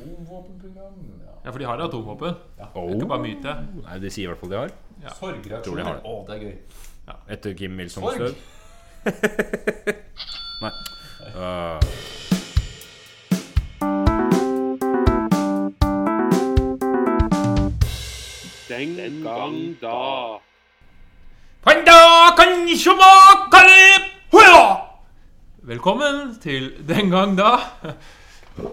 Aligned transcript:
Atomvåpenprogram 0.00 0.94
ja. 1.20 1.32
Ja, 1.44 1.50
for 1.50 1.58
de 1.58 1.64
har 1.64 1.78
atomvåpen. 1.78 2.34
Det 2.56 2.66
er 2.74 2.94
ikke 2.94 3.08
bare 3.08 3.22
myte. 3.22 3.56
Nei, 3.84 3.98
de 4.00 4.10
sier 4.10 4.24
i 4.24 4.30
hvert 4.32 4.40
fall 4.40 4.50
de 4.52 4.56
har. 4.56 4.70
Ja. 5.02 5.12
Sorgreaksjoner. 5.18 5.84
de. 5.84 6.00
Å, 6.04 6.14
det 6.28 6.36
er 6.36 6.40
gøy. 6.46 6.56
Etter 7.36 7.54
Kim 7.58 7.76
Milsons 7.76 8.06
Sorg. 8.06 8.20
død. 8.20 8.34
Nei. 10.64 10.72
Uh, 11.34 11.80
Den 18.70 19.22
gang 19.24 19.56
da. 19.82 20.40
Panda 21.64 21.98
kan! 22.36 22.50
Velkommen 25.70 26.38
til 26.42 26.72
Den 26.88 27.10
gang 27.10 27.38
da. 27.38 27.50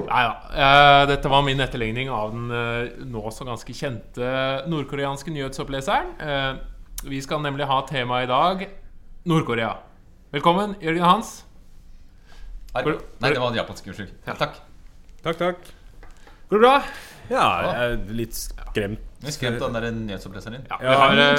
Nei 0.07 0.23
da. 0.27 0.33
eh, 0.51 1.05
dette 1.11 1.29
var 1.31 1.43
min 1.45 1.59
etterligning 1.63 2.09
av 2.13 2.31
den 2.33 2.51
eh, 2.51 3.05
nå 3.07 3.23
så 3.33 3.45
ganske 3.47 3.73
kjente 3.75 4.29
nordkoreanske 4.71 5.31
nyhetsoppleseren. 5.35 6.13
Eh, 6.19 6.53
vi 7.07 7.19
skal 7.21 7.41
nemlig 7.43 7.67
ha 7.69 7.81
tema 7.87 8.21
i 8.23 8.29
dag 8.29 8.65
Nord-Korea. 9.27 9.73
Velkommen, 10.33 10.75
Jørgen 10.83 11.03
Hans. 11.05 11.43
Her. 12.75 12.83
Går- 12.83 13.01
Nei, 13.21 13.31
det 13.33 13.39
var 13.41 13.51
den 13.53 13.59
japanske. 13.61 13.89
Unnskyld. 13.91 14.15
Takk. 14.27 14.57
takk, 15.23 15.37
takk. 15.37 15.69
Går 16.49 16.57
det 16.57 16.63
bra? 16.63 16.75
Ja, 17.27 17.45
jeg 17.65 17.91
er 17.91 18.13
litt 18.15 18.35
skremt. 18.37 19.01
Jeg 19.23 19.33
skremt 19.33 19.59
den 19.59 19.73
der 19.75 19.87
nyhetsoppleseren 19.91 20.53
din. 20.59 20.67
Ja, 20.69 20.77
vi 20.79 20.85
har, 20.93 21.17
eh, 21.17 21.33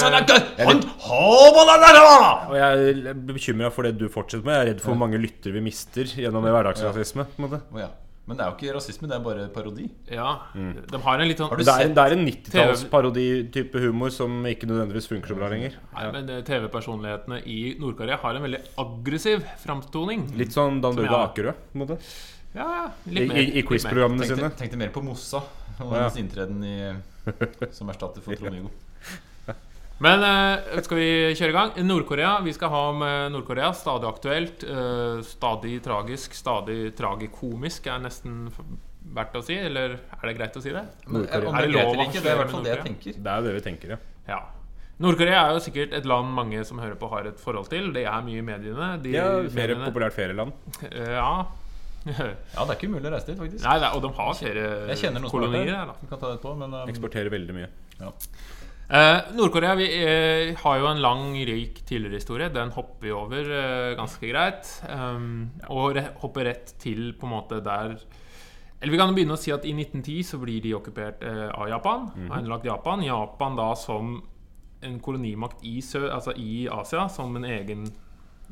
Og 2.50 2.56
jeg 2.58 3.06
er 3.08 3.14
bekymra 3.14 3.70
for 3.72 3.82
det 3.88 3.94
du 4.00 4.08
fortsetter 4.12 4.44
med. 4.44 4.54
Jeg 4.58 4.66
er 4.66 4.70
redd 4.74 4.82
for 4.82 4.92
hvor 4.92 5.00
mange 5.06 5.20
lyttere 5.22 5.52
vi 5.54 5.60
mister 5.64 6.04
gjennom 6.04 6.42
hverdagsrasisme. 6.44 7.24
på 7.24 7.42
en 7.42 7.48
måte. 7.48 7.62
Ja. 7.78 7.88
Men 8.28 8.36
det 8.36 8.44
er 8.44 8.50
jo 8.50 8.56
ikke 8.58 8.72
rasisme, 8.76 9.08
det 9.08 9.14
er 9.16 9.22
bare 9.24 9.44
parodi. 9.52 9.86
ja, 10.12 10.26
de 10.52 10.98
har 11.04 11.22
en 11.22 11.28
litt 11.30 11.38
sånn 11.40 11.54
Det 11.56 11.64
er, 11.72 11.88
det 11.96 12.02
er 12.04 12.14
en 12.14 12.24
90-tallsparodi-type 12.28 13.80
humor 13.86 14.12
som 14.12 14.34
ikke 14.50 14.68
nødvendigvis 14.68 15.08
funker 15.08 15.32
så 15.32 15.36
bra 15.38 15.48
lenger. 15.52 15.78
Nei, 15.94 16.04
men 16.12 16.28
eh, 16.34 16.42
TV-personlighetene 16.44 17.38
i 17.48 17.58
Nord-Korea 17.80 18.18
har 18.22 18.36
en 18.36 18.44
veldig 18.44 18.60
aggressiv 18.84 19.46
framtoning. 19.62 20.26
Litt 20.36 20.52
sånn 20.56 20.82
Dan 20.84 20.92
Som 20.98 21.02
Børge 21.06 21.22
Akerø. 21.30 21.54
på 21.72 21.78
en 21.78 21.84
måte 21.86 21.98
Ja, 22.52 22.66
ja, 22.68 22.84
litt 23.12 23.32
mer. 23.32 23.40
i, 23.40 23.46
i 23.60 23.64
quiz-programmene 23.68 24.28
sine. 24.28 24.52
tenkte 24.60 24.80
mer 24.80 24.92
på 24.92 25.02
Mossa 25.04 25.40
og 25.78 25.88
ja. 25.94 26.02
hennes 26.02 26.20
inntreden 26.20 26.60
i, 26.64 26.76
som 27.72 27.88
erstatter 27.92 28.24
for 28.24 28.34
Trond-Viggo. 28.40 28.70
Men 30.04 30.22
uh, 30.22 30.82
skal 30.84 31.00
vi 31.00 31.08
kjøre 31.34 31.50
i 31.50 31.56
gang? 31.56 31.72
Nord-Korea. 31.86 32.36
Vi 32.46 32.54
skal 32.54 32.70
ha 32.70 32.82
om 32.92 33.00
eh, 33.02 33.24
Nord-Korea. 33.34 33.72
Stadig 33.74 34.06
aktuelt. 34.06 34.62
Uh, 34.62 35.24
stadig 35.26 35.78
tragisk. 35.82 36.36
Stadig 36.38 36.92
tragikomisk 36.98 37.88
er 37.90 38.04
nesten 38.04 38.44
verdt 39.16 39.40
å 39.40 39.42
si. 39.42 39.56
Eller 39.58 39.98
er 39.98 40.30
det 40.30 40.36
greit 40.38 40.58
å 40.58 40.62
si 40.62 40.74
det? 40.74 40.84
Men. 41.08 41.26
Er 41.26 41.42
det 41.42 41.72
lov 41.74 41.90
å 41.90 41.96
eller 41.96 42.06
ikke, 42.06 42.22
det 42.22 42.30
er 42.30 42.38
i 42.38 42.42
hvert 42.44 42.54
fall 42.54 42.64
det 42.68 42.76
jeg 42.76 42.86
tenker. 42.86 43.18
Det 43.18 43.34
er 43.34 43.48
det 43.48 43.58
vi 43.58 43.66
tenker, 43.66 43.96
ja. 43.96 44.00
Ja. 44.28 44.40
Nord-Korea 45.02 45.44
er 45.46 45.54
jo 45.54 45.62
sikkert 45.62 45.92
et 45.94 46.06
land 46.10 46.30
mange 46.34 46.62
som 46.66 46.80
hører 46.82 46.98
på, 46.98 47.08
har 47.12 47.26
et 47.30 47.38
forhold 47.38 47.70
til. 47.70 47.92
Det 47.94 48.02
er 48.10 48.22
mye 48.26 48.40
i 48.40 48.44
mediene. 48.46 48.88
De, 49.02 49.14
er 49.14 49.46
mer 49.54 49.74
populært 49.84 50.16
ferieland. 50.16 50.54
Eh, 50.90 51.14
ja. 51.14 51.32
Ja, 52.08 52.62
det 52.64 52.70
er 52.70 52.76
ikke 52.78 52.88
umulig 52.88 53.08
å 53.10 53.12
reise 53.12 53.28
dit, 53.28 53.36
faktisk. 53.36 53.60
Nei, 53.66 53.74
det 53.82 53.88
er, 53.88 53.94
og 53.98 54.00
de 54.00 54.10
har 54.16 54.36
flere 54.38 55.26
kolonier 55.28 55.74
her. 55.74 55.90
da 55.90 55.96
Vi 55.98 56.08
kan 56.08 56.20
ta 56.22 56.30
det 56.32 56.38
på, 56.40 56.54
men 56.56 56.72
um, 56.72 56.88
Eksporterer 56.88 57.28
veldig 57.34 57.56
mye. 57.56 57.68
Eh, 58.88 59.18
Nord-Korea 59.36 59.74
vi, 59.76 59.86
eh, 60.00 60.54
har 60.56 60.78
jo 60.80 60.86
en 60.88 61.00
lang, 61.02 61.34
rik 61.44 61.82
tidligere 61.84 62.16
historie. 62.16 62.48
Den 62.48 62.70
hopper 62.72 63.04
vi 63.04 63.12
over 63.12 63.50
eh, 63.52 63.96
ganske 63.98 64.30
greit. 64.30 64.70
Um, 64.88 65.50
og 65.68 65.92
re 65.98 66.06
hopper 66.22 66.48
rett 66.48 66.72
til 66.80 67.12
på 67.18 67.28
en 67.28 67.34
måte 67.34 67.60
der 67.64 67.98
Eller 68.80 68.92
vi 68.94 68.98
kan 69.00 69.12
begynne 69.12 69.34
å 69.34 69.40
si 69.42 69.50
at 69.50 69.64
i 69.66 69.72
1910 69.74 70.22
så 70.22 70.38
blir 70.38 70.62
de 70.62 70.72
okkupert 70.78 71.20
eh, 71.26 71.48
av 71.50 71.68
Japan. 71.68 72.08
Har 72.30 72.40
innlagt 72.40 72.64
Japan. 72.64 73.02
Japan 73.02 73.56
da 73.58 73.72
som 73.74 74.22
en 74.80 75.00
kolonimakt 75.02 75.64
i, 75.66 75.80
Sø 75.82 76.04
altså 76.14 76.32
i 76.38 76.68
Asia, 76.70 77.08
som 77.10 77.34
en 77.36 77.44
egen 77.44 77.88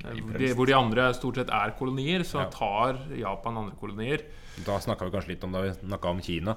de, 0.03 0.51
hvor 0.53 0.67
de 0.67 0.75
andre 0.77 1.07
stort 1.15 1.39
sett 1.39 1.49
er 1.55 1.71
kolonier, 1.79 2.21
så 2.27 2.43
Ja. 2.43 2.51
tar 2.51 2.99
Japan 3.17 3.57
andre 3.57 3.77
kolonier. 3.81 4.27
Da 4.67 4.77
snakka 4.83 5.07
vi 5.07 5.15
kanskje 5.15 5.29
litt 5.29 5.45
om 5.47 5.53
da 5.55 5.63
vi 5.63 5.71
snakka 5.79 6.11
om 6.11 6.21
Kina. 6.21 6.57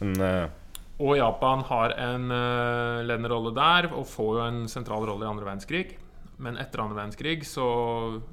Men 0.00 0.20
eh, 0.20 0.48
Og 0.98 1.16
Japan 1.18 1.60
har 1.68 1.92
en 2.00 2.30
uh, 2.32 3.02
ledende 3.04 3.28
rolle 3.28 3.52
der 3.56 3.90
og 3.92 4.06
får 4.08 4.30
jo 4.38 4.44
en 4.46 4.62
sentral 4.72 5.04
rolle 5.04 5.26
i 5.26 5.28
andre 5.28 5.44
verdenskrig. 5.44 5.96
Men 6.40 6.58
etter 6.60 6.82
andre 6.82 6.96
verdenskrig, 6.98 7.42
så, 7.48 7.66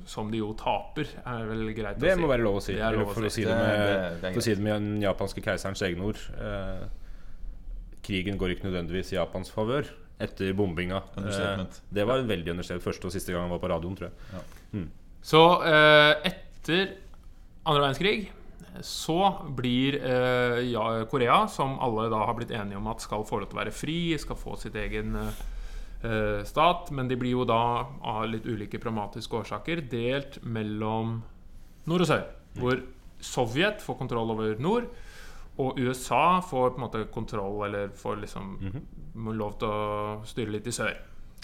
som 0.08 0.28
de 0.32 0.42
jo 0.42 0.50
taper, 0.60 1.08
er 1.24 1.46
vel 1.48 1.70
greit 1.76 2.00
det 2.00 2.04
å 2.04 2.10
si. 2.10 2.16
Det 2.18 2.20
må 2.24 2.28
være 2.32 2.44
lov 2.44 2.58
å 2.60 2.64
si. 2.64 2.74
Det 2.76 2.90
lov 2.98 3.08
å 3.08 3.14
for 3.16 3.28
å 3.28 3.32
si. 3.32 3.46
det 3.48 3.56
med, 3.56 3.80
det- 3.88 4.22
det 4.24 4.32
for 4.36 4.42
å 4.42 4.46
si 4.48 4.56
det 4.56 4.64
med 4.66 4.74
den 4.76 5.02
japanske 5.06 5.44
keiserens 5.46 5.84
egne 5.88 6.08
ord. 6.10 6.20
Eh, 6.36 6.84
krigen 8.04 8.38
går 8.40 8.56
ikke 8.58 8.68
nødvendigvis 8.68 9.14
i 9.14 9.18
Japans 9.20 9.52
favør 9.56 9.88
etter 10.24 10.52
bombinga. 10.56 11.00
Eh, 11.20 11.64
det 11.96 12.06
var 12.08 12.24
veldig 12.28 12.52
understatement. 12.58 12.84
Første 12.84 13.08
og 13.08 13.16
siste 13.16 13.32
gang 13.32 13.46
han 13.48 13.54
var 13.56 13.64
på 13.64 13.72
radioen, 13.72 13.96
tror 13.96 14.12
jeg. 14.12 14.88
Så 15.24 15.40
eh, 15.64 16.32
etter 16.32 16.96
andre 17.64 17.86
verdenskrig 17.86 18.18
så 18.82 19.18
blir 19.58 19.98
eh, 20.04 20.60
ja, 20.72 21.06
Korea, 21.12 21.48
som 21.48 21.78
alle 21.84 22.10
da 22.12 22.24
har 22.26 22.34
blitt 22.38 22.52
enige 22.52 22.78
om 22.80 22.88
at 22.92 23.02
skal 23.04 23.24
få 23.28 23.40
lov 23.42 23.50
til 23.52 23.58
å 23.58 23.62
være 23.64 23.74
fri, 23.76 23.98
skal 24.22 24.36
få 24.40 24.56
sitt 24.62 24.76
egen 24.80 25.16
eh, 26.04 26.42
stat, 26.48 26.92
men 26.92 27.08
de 27.12 27.16
blir 27.20 27.36
jo 27.38 27.46
da 27.48 27.60
av 28.02 28.26
litt 28.32 28.46
ulike 28.50 28.80
pragmatiske 28.84 29.40
årsaker 29.44 29.84
delt 29.92 30.40
mellom 30.44 31.22
nord 31.90 32.06
og 32.06 32.08
sør. 32.14 32.28
Hvor 32.60 32.84
Sovjet 33.24 33.80
får 33.82 33.96
kontroll 34.02 34.34
over 34.34 34.58
nord, 34.60 34.90
og 35.62 35.78
USA 35.80 36.42
får 36.44 36.74
på 36.74 36.80
en 36.80 36.84
måte 36.88 37.04
kontroll, 37.14 37.62
eller 37.70 37.92
får 37.96 38.18
liksom 38.26 38.50
må 39.22 39.32
lov 39.38 39.54
til 39.62 39.70
å 39.70 40.22
styre 40.28 40.52
litt 40.58 40.68
i 40.68 40.74
sør. 40.76 40.96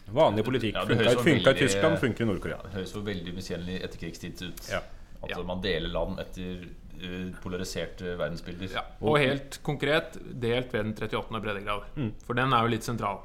Vanlig 0.09 0.41
politikk. 0.43 0.73
Ja, 0.75 1.13
funka, 1.21 1.51
i 1.53 1.59
Tyskland, 1.61 1.99
funker 2.01 2.25
i 2.25 2.27
Nord-Korea. 2.31 2.57
det 2.65 2.71
høres 2.73 2.95
jo 2.95 3.03
veldig 3.05 3.33
miskjennelig 3.37 3.75
etterkrigstid 3.85 4.41
ut. 4.47 4.63
Ja. 4.71 4.79
At 5.21 5.29
Ja. 5.29 5.43
man 5.45 5.61
deler 5.61 5.91
land 5.93 6.19
etter 6.19 6.65
uh, 7.03 7.29
polariserte 7.43 8.15
verdensbilder. 8.19 8.73
Ja, 8.75 8.85
og 9.01 9.19
helt 9.21 9.59
konkret 9.65 10.17
delt 10.19 10.73
ved 10.73 10.83
den 10.83 10.95
38. 10.95 11.41
breddegrad. 11.43 11.87
For 12.27 12.37
den 12.37 12.53
er 12.53 12.65
jo 12.65 12.73
litt 12.75 12.87
sentral. 12.87 13.23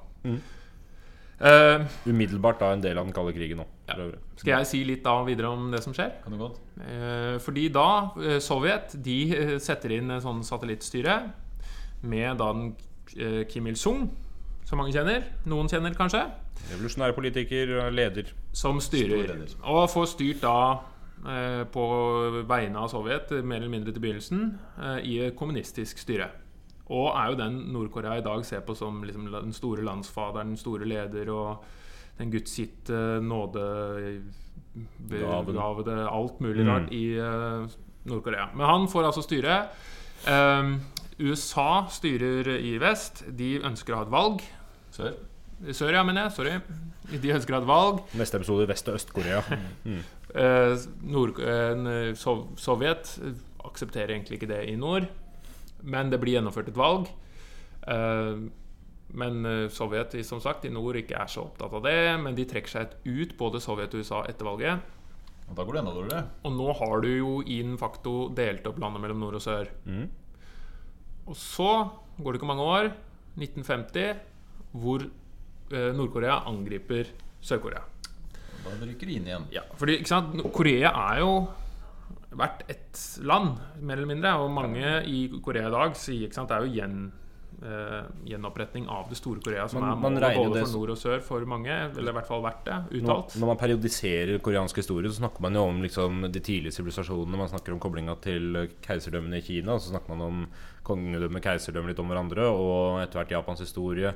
Eh, 1.45 1.83
Umiddelbart 2.07 2.61
da 2.63 2.71
en 2.73 2.83
del 2.83 2.99
av 2.99 3.09
den 3.09 3.15
kalde 3.15 3.35
krigen 3.35 3.59
nå. 3.59 3.67
Ja. 3.89 3.97
skal 4.39 4.53
jeg 4.55 4.69
si 4.71 4.79
litt 4.87 5.03
da 5.05 5.19
videre 5.27 5.51
om 5.53 5.67
det 5.73 5.83
som 5.85 5.93
skjer? 5.93 6.15
Kan 6.23 6.33
du 6.33 6.39
godt? 6.41 6.61
Uh, 6.79 7.37
fordi 7.43 7.67
da 7.75 7.89
uh, 8.15 8.39
Sovjet 8.41 8.95
de 9.05 9.17
eh, 9.35 9.57
setter 9.61 9.93
inn 9.99 10.15
en 10.15 10.23
sånn 10.25 10.41
satellittstyre 10.47 11.19
med 12.05 12.39
da 12.41 12.49
den 12.55 12.71
eh, 13.19 13.43
Kim 13.51 13.69
Il-sung, 13.69 14.07
som 14.65 14.81
mange 14.81 14.95
kjenner. 14.95 15.27
Noen 15.51 15.69
kjenner 15.69 15.97
kanskje. 15.97 16.23
Revolusjonær 16.71 17.13
politiker, 17.17 17.75
leder. 17.93 18.31
Som 18.57 18.81
styrer. 18.81 19.35
Og 19.61 19.89
får 19.93 20.11
styrt 20.15 20.45
da 20.45 20.57
eh, 20.71 20.94
på 21.73 21.85
vegne 22.47 22.77
av 22.79 22.89
Sovjet, 22.93 23.33
eh, 23.33 23.43
mer 23.43 23.57
eller 23.63 23.73
mindre 23.73 23.93
til 23.93 24.03
begynnelsen, 24.03 24.59
eh, 24.79 24.99
i 25.09 25.19
et 25.27 25.37
kommunistisk 25.37 25.99
styre. 25.99 26.29
Og 26.93 27.15
er 27.17 27.31
jo 27.31 27.37
den 27.41 27.73
Nord-Korea 27.73 28.19
i 28.19 28.25
dag 28.27 28.45
ser 28.45 28.61
på 28.61 28.75
som 28.77 29.03
liksom 29.03 29.31
den 29.33 29.53
store 29.57 29.83
landsfaderen, 29.83 30.49
den 30.53 30.57
store 30.61 30.85
leder 30.85 31.31
og 31.33 31.65
den 32.19 32.31
gudsgitte 32.31 33.21
nåde 33.25 34.23
Gaven. 35.09 35.55
Gavede, 35.55 36.09
alt 36.11 36.41
mulig 36.41 36.65
Mm. 36.65 36.69
rart 36.69 36.93
i 36.93 37.17
eh, 37.17 37.67
Nord-Korea. 38.05 38.49
Men 38.55 38.67
han 38.67 38.87
får 38.89 39.05
altså 39.07 39.23
styre. 39.23 39.69
Eh, 40.27 40.79
USA 41.21 41.87
styrer 41.89 42.49
i 42.59 42.77
vest. 42.79 43.25
De 43.37 43.61
ønsker 43.61 43.95
å 43.95 43.97
ha 43.97 44.03
et 44.03 44.11
valg. 44.11 44.43
Sør? 44.91 45.15
Sør, 45.73 45.95
ja, 45.97 46.03
mener 46.05 46.27
jeg. 46.27 46.35
Sorry. 46.37 46.55
De 47.23 47.33
ønsker 47.33 47.55
å 47.55 47.59
ha 47.59 47.63
et 47.63 47.69
valg. 47.69 48.03
Neste 48.19 48.41
episode 48.41 48.67
Vest- 48.69 48.89
og 48.91 48.99
Øst-Korea. 49.01 49.43
Eh, 50.35 50.73
Nord 51.07 51.37
eh, 51.39 52.11
Sov 52.19 52.41
Sovjet 52.59 53.13
aksepterer 53.69 54.17
egentlig 54.17 54.41
ikke 54.41 54.49
det 54.51 54.65
i 54.67 54.75
nord, 54.75 55.07
men 55.87 56.11
det 56.11 56.19
blir 56.19 56.35
gjennomført 56.35 56.73
et 56.73 56.81
valg. 56.81 57.07
Eh, 57.87 58.41
men 59.15 59.47
eh, 59.47 59.69
Sovjet 59.71 60.17
som 60.27 60.43
sagt, 60.43 60.67
i 60.67 60.73
nord 60.75 60.99
ikke 60.99 61.21
er 61.23 61.31
så 61.31 61.47
opptatt 61.47 61.79
av 61.79 61.87
det, 61.87 61.97
men 62.25 62.35
de 62.35 62.49
trekker 62.51 62.73
seg 62.73 62.99
ut, 63.07 63.37
både 63.39 63.63
Sovjet 63.63 63.95
og 63.95 64.03
USA, 64.03 64.25
etter 64.27 64.49
valget. 64.49 64.93
Og 65.45 65.55
da 65.55 65.63
går 65.63 65.77
det 65.77 65.83
enda 65.85 65.95
dårligere. 65.95 66.29
Og 66.49 66.55
nå 66.57 66.69
har 66.81 67.03
du 67.05 67.11
jo 67.13 67.33
in 67.55 67.79
facto 67.79 68.15
delt 68.35 68.67
opp 68.67 68.81
landet 68.83 69.05
mellom 69.05 69.23
nord 69.23 69.39
og 69.39 69.45
sør. 69.45 69.71
Mm. 69.87 70.07
Og 71.29 71.37
så 71.39 71.73
går 72.19 72.33
det 72.33 72.41
ikke 72.41 72.49
mange 72.49 72.67
år, 72.75 72.91
1950, 73.39 74.25
hvor 74.83 75.05
eh, 75.07 75.13
Nord-Korea 75.71 76.43
angriper 76.47 77.07
Sør-Korea. 77.45 77.83
Da 78.65 78.87
rykker 78.87 79.07
de 79.07 79.19
inn 79.19 79.27
igjen. 79.29 79.45
Ja, 79.53 79.63
fordi 79.77 79.99
Korea 80.53 80.91
er 81.13 81.21
jo 81.21 81.33
vært 82.35 82.65
ett 82.73 83.03
land, 83.23 83.59
mer 83.81 83.99
eller 84.01 84.09
mindre. 84.11 84.33
Og 84.41 84.51
mange 84.51 85.03
i 85.07 85.27
Korea 85.45 85.69
i 85.69 85.75
dag 85.75 85.95
sier 86.01 86.27
ikke 86.27 86.35
sant, 86.41 86.49
det 86.51 86.57
er 86.57 86.65
jo 86.67 86.73
gjen, 86.81 86.97
eh, 87.63 88.09
gjenoppretning 88.33 88.89
av 88.91 89.09
det 89.09 89.17
store 89.21 89.41
Korea, 89.45 89.69
som 89.69 89.81
Man- 89.83 89.93
er 89.93 90.01
målet 90.01 90.37
både 90.37 90.55
det 90.55 90.65
for 90.67 90.79
nord 90.79 90.91
og 90.91 90.97
sør 90.97 91.21
for 91.23 91.45
mange. 91.47 91.69
Eller 91.69 92.11
i 92.11 92.15
hvert 92.17 92.27
fall 92.27 92.43
vært 92.43 92.65
det, 92.65 93.03
uttalt. 93.03 93.37
når 93.39 93.47
man 93.47 93.57
periodiserer 93.57 94.41
koreansk 94.41 94.77
historie, 94.77 95.09
så 95.11 95.21
snakker 95.21 95.41
man 95.41 95.55
jo 95.55 95.63
om 95.69 95.83
liksom, 95.83 96.33
de 96.33 96.41
tidlige 96.41 96.73
sivilisasjonene. 96.73 97.37
Man 97.37 97.49
snakker 97.49 97.73
om 97.73 97.81
koblinga 97.81 98.21
til 98.21 98.57
eh, 98.57 98.67
keiserdømmene 98.83 99.37
i 99.37 99.43
Kina. 99.43 99.77
Så 99.79 99.93
snakker 99.93 100.09
man 100.17 100.21
om 100.23 100.47
kongedømme, 100.85 101.41
keiserdømme 101.41 101.89
litt 101.89 101.99
om 102.01 102.09
hverandre. 102.09 102.49
Og 102.51 103.03
etter 103.03 103.21
hvert 103.21 103.31
Japans 103.31 103.61
historie. 103.61 104.15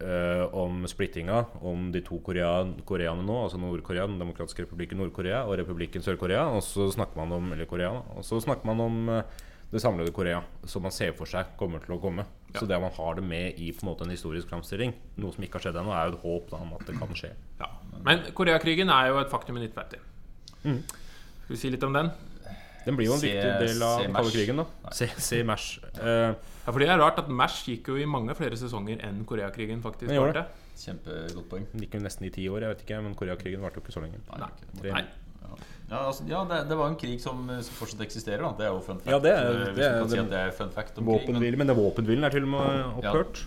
Eh, 0.00 0.44
om 0.56 0.84
splittinga, 0.88 1.44
om 1.64 1.90
de 1.92 2.02
to 2.04 2.18
Korea, 2.24 2.64
koreaene 2.88 3.24
nå, 3.26 3.36
altså 3.46 3.58
Nord-Korea, 3.60 4.06
Den 4.06 4.18
demokratiske 4.20 4.66
republikken 4.66 4.98
Nord-Korea 5.00 5.44
og 5.48 5.56
republikken 5.60 6.02
Sør-Korea. 6.04 6.46
Og 6.56 6.62
så 6.66 6.88
snakker 6.94 7.16
man 7.20 7.32
om 7.38 7.52
eller 7.52 7.68
Korea, 7.70 7.90
og 8.16 8.24
så 8.24 8.40
snakker 8.44 8.66
man 8.68 8.80
om 8.84 9.08
uh, 9.08 9.22
det 9.72 9.80
samlede 9.82 10.12
Korea, 10.14 10.42
som 10.64 10.84
man 10.86 10.92
ser 10.94 11.12
for 11.18 11.26
seg 11.26 11.56
kommer 11.58 11.82
til 11.82 11.96
å 11.96 12.00
komme. 12.02 12.24
Så 12.56 12.64
det 12.68 12.76
at 12.76 12.80
man 12.84 12.94
har 12.96 13.16
det 13.18 13.24
med 13.26 13.58
i 13.60 13.72
på 13.74 13.82
en 13.84 13.90
måte 13.90 14.06
en 14.06 14.12
historisk 14.14 14.48
framstilling, 14.48 14.94
noe 15.20 15.34
som 15.34 15.42
ikke 15.44 15.58
har 15.58 15.66
skjedd 15.66 15.80
ennå, 15.82 15.92
er 15.92 16.08
jo 16.08 16.14
et 16.16 16.22
håp 16.22 16.52
da, 16.52 16.60
om 16.62 16.76
at 16.78 16.86
det 16.88 16.94
kan 16.96 17.16
skje. 17.18 17.32
Ja. 17.60 17.68
Men 18.06 18.22
Koreakrigen 18.36 18.88
er 18.94 19.10
jo 19.10 19.18
et 19.20 19.32
faktum 19.32 19.58
i 19.58 19.66
1950. 19.66 20.00
Mm. 20.64 20.78
Skal 20.86 21.52
vi 21.54 21.58
si 21.60 21.72
litt 21.74 21.84
om 21.84 21.92
den? 21.96 22.08
Den 22.86 22.96
blir 22.96 23.08
jo 23.10 23.16
en 23.16 23.20
Se- 23.20 23.32
viktig 23.32 23.66
del 23.66 23.82
av 23.82 24.00
den 24.04 24.14
kalde 24.14 24.32
krigen. 24.32 24.62
da 24.62 24.92
Se, 24.94 25.08
se 25.18 25.42
Mash. 25.44 25.80
Eh, 25.98 26.32
Ja, 26.66 26.72
for 26.72 26.82
det 26.82 26.88
er 26.90 26.98
rart 26.98 27.18
at 27.22 27.28
Mash 27.30 27.62
gikk 27.70 27.86
jo 27.92 27.96
i 27.96 28.06
mange 28.10 28.34
flere 28.34 28.56
sesonger 28.58 28.98
enn 29.06 29.20
Koreakrigen 29.28 29.82
faktisk 29.84 30.08
Den 30.10 30.16
det 30.18 30.24
varte. 30.24 30.46
Kjempegodt 30.76 31.46
poeng. 31.52 31.66
den 31.72 31.80
gikk 31.86 31.94
jo 31.94 32.00
nesten 32.02 32.26
i 32.26 32.30
ti 32.34 32.48
år, 32.50 32.60
jeg 32.66 32.74
vet 32.74 32.82
ikke, 32.84 32.98
men 33.06 33.14
Koreakrigen 33.14 33.62
varte 33.62 33.78
jo 33.78 33.84
ikke 33.86 33.94
så 33.94 34.02
lenge. 34.02 34.18
Nei, 34.36 34.50
Tre- 34.82 34.92
Nei. 34.98 35.04
Ja, 35.86 36.00
altså, 36.08 36.24
ja 36.26 36.40
det, 36.50 36.56
det 36.68 36.76
var 36.76 36.88
en 36.90 36.96
krig 36.98 37.20
som, 37.22 37.44
som 37.62 37.74
fortsatt 37.78 38.00
eksisterer. 38.02 38.42
Da. 38.42 38.50
Det 38.58 38.64
er 38.66 38.72
jo 38.74 38.80
fun 38.82 38.98
fact. 38.98 39.06
Ja, 39.14 39.18
det 39.22 39.30
er- 39.30 39.60
Eh, 39.68 39.74
det 39.76 39.84
er 39.86 40.00
kan 40.02 40.08
si 40.10 40.16
det 40.16 40.40
er 40.40 40.50
fun 40.50 40.70
fact 40.74 40.98
om 40.98 41.06
krig. 41.06 41.28
Men, 41.30 41.58
men 41.62 41.66
det 41.70 41.76
våpenhvilen 41.78 42.24
er 42.26 42.30
til 42.34 42.42
og 42.42 42.50
med 42.50 43.04
opphørt. 43.04 43.44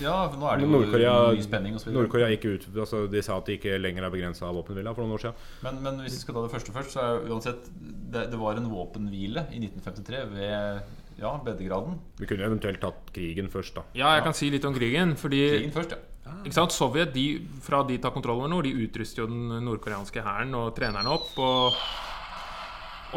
ja, 0.00 0.28
for 0.30 0.38
nå 0.38 0.46
er 0.52 0.56
det 0.60 0.64
jo 0.64 0.70
Nord-Korea 0.70 1.16
mye 1.34 1.42
spenning 1.42 1.74
osv. 1.74 1.90
Nord-Korea 1.92 2.28
gikk 2.30 2.44
ut 2.46 2.68
altså 2.84 3.02
De 3.10 3.20
sa 3.26 3.36
at 3.36 3.44
de 3.50 3.58
ikke 3.58 3.74
lenger 3.82 4.06
er 4.06 4.10
begrensa 4.14 4.46
av 4.46 4.54
våpenhvila 4.60 4.94
for 4.94 5.02
noen 5.02 5.18
år 5.18 5.24
siden. 5.26 5.34
Men, 5.66 5.82
men 5.82 5.98
hvis 6.06 6.14
vi 6.14 6.22
skal 6.22 6.34
ta 6.38 6.46
det 6.46 6.52
første 6.54 6.72
først, 6.78 6.94
så 6.94 7.02
er 7.02 7.26
jo 7.26 7.34
uansett 7.34 7.66
det, 8.14 8.30
det 8.30 8.38
var 8.38 8.54
en 8.62 8.70
våpenhvile 8.70 9.48
i 9.50 9.58
1953 9.58 10.22
ved 10.30 10.80
ja, 11.20 11.32
breddegraden. 11.44 11.98
Vi 12.20 12.28
kunne 12.28 12.46
eventuelt 12.48 12.80
tatt 12.82 13.10
krigen 13.14 13.50
først, 13.52 13.76
da. 13.76 13.84
Ja, 13.96 14.14
jeg 14.16 14.24
kan 14.24 14.36
si 14.36 14.48
litt 14.52 14.64
om 14.64 14.76
krigen. 14.76 15.16
Fordi 15.20 15.40
Krigen 15.52 15.74
først, 15.74 15.96
ja. 16.24 16.36
ikke 16.44 16.56
sant, 16.56 16.74
Sovjet, 16.74 17.12
de, 17.14 17.26
fra 17.64 17.82
de 17.88 17.98
tar 18.00 18.14
kontroll 18.14 18.40
over 18.40 18.52
nord, 18.52 18.68
de 18.68 18.86
utruster 18.86 19.24
jo 19.24 19.28
den 19.30 19.66
nordkoreanske 19.66 20.24
hæren 20.24 20.56
og 20.56 20.72
trenerne 20.76 21.12
opp. 21.12 21.34
Og, 21.36 21.76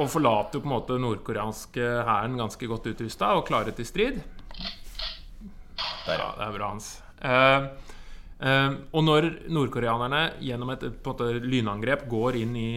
og 0.02 0.10
forlater 0.12 0.60
jo 0.60 0.66
på 0.66 0.70
en 0.70 0.76
måte 0.76 0.98
den 0.98 1.06
nordkoreanske 1.08 1.88
hæren 2.10 2.38
ganske 2.42 2.70
godt 2.70 2.92
utrusta 2.92 3.34
og 3.38 3.48
klare 3.48 3.76
til 3.78 3.88
strid. 3.88 4.20
Der, 6.04 6.20
Ja, 6.20 6.34
det 6.36 6.44
er 6.50 6.58
bra, 6.58 6.74
Hans. 6.74 6.90
Eh, 7.24 7.88
eh, 8.44 8.74
og 8.92 9.08
når 9.08 9.30
nordkoreanerne 9.48 10.26
gjennom 10.44 10.74
et 10.76 10.84
på 10.84 11.14
en 11.14 11.16
måte, 11.16 11.32
lynangrep 11.40 12.04
går 12.12 12.42
inn 12.42 12.60
i 12.60 12.70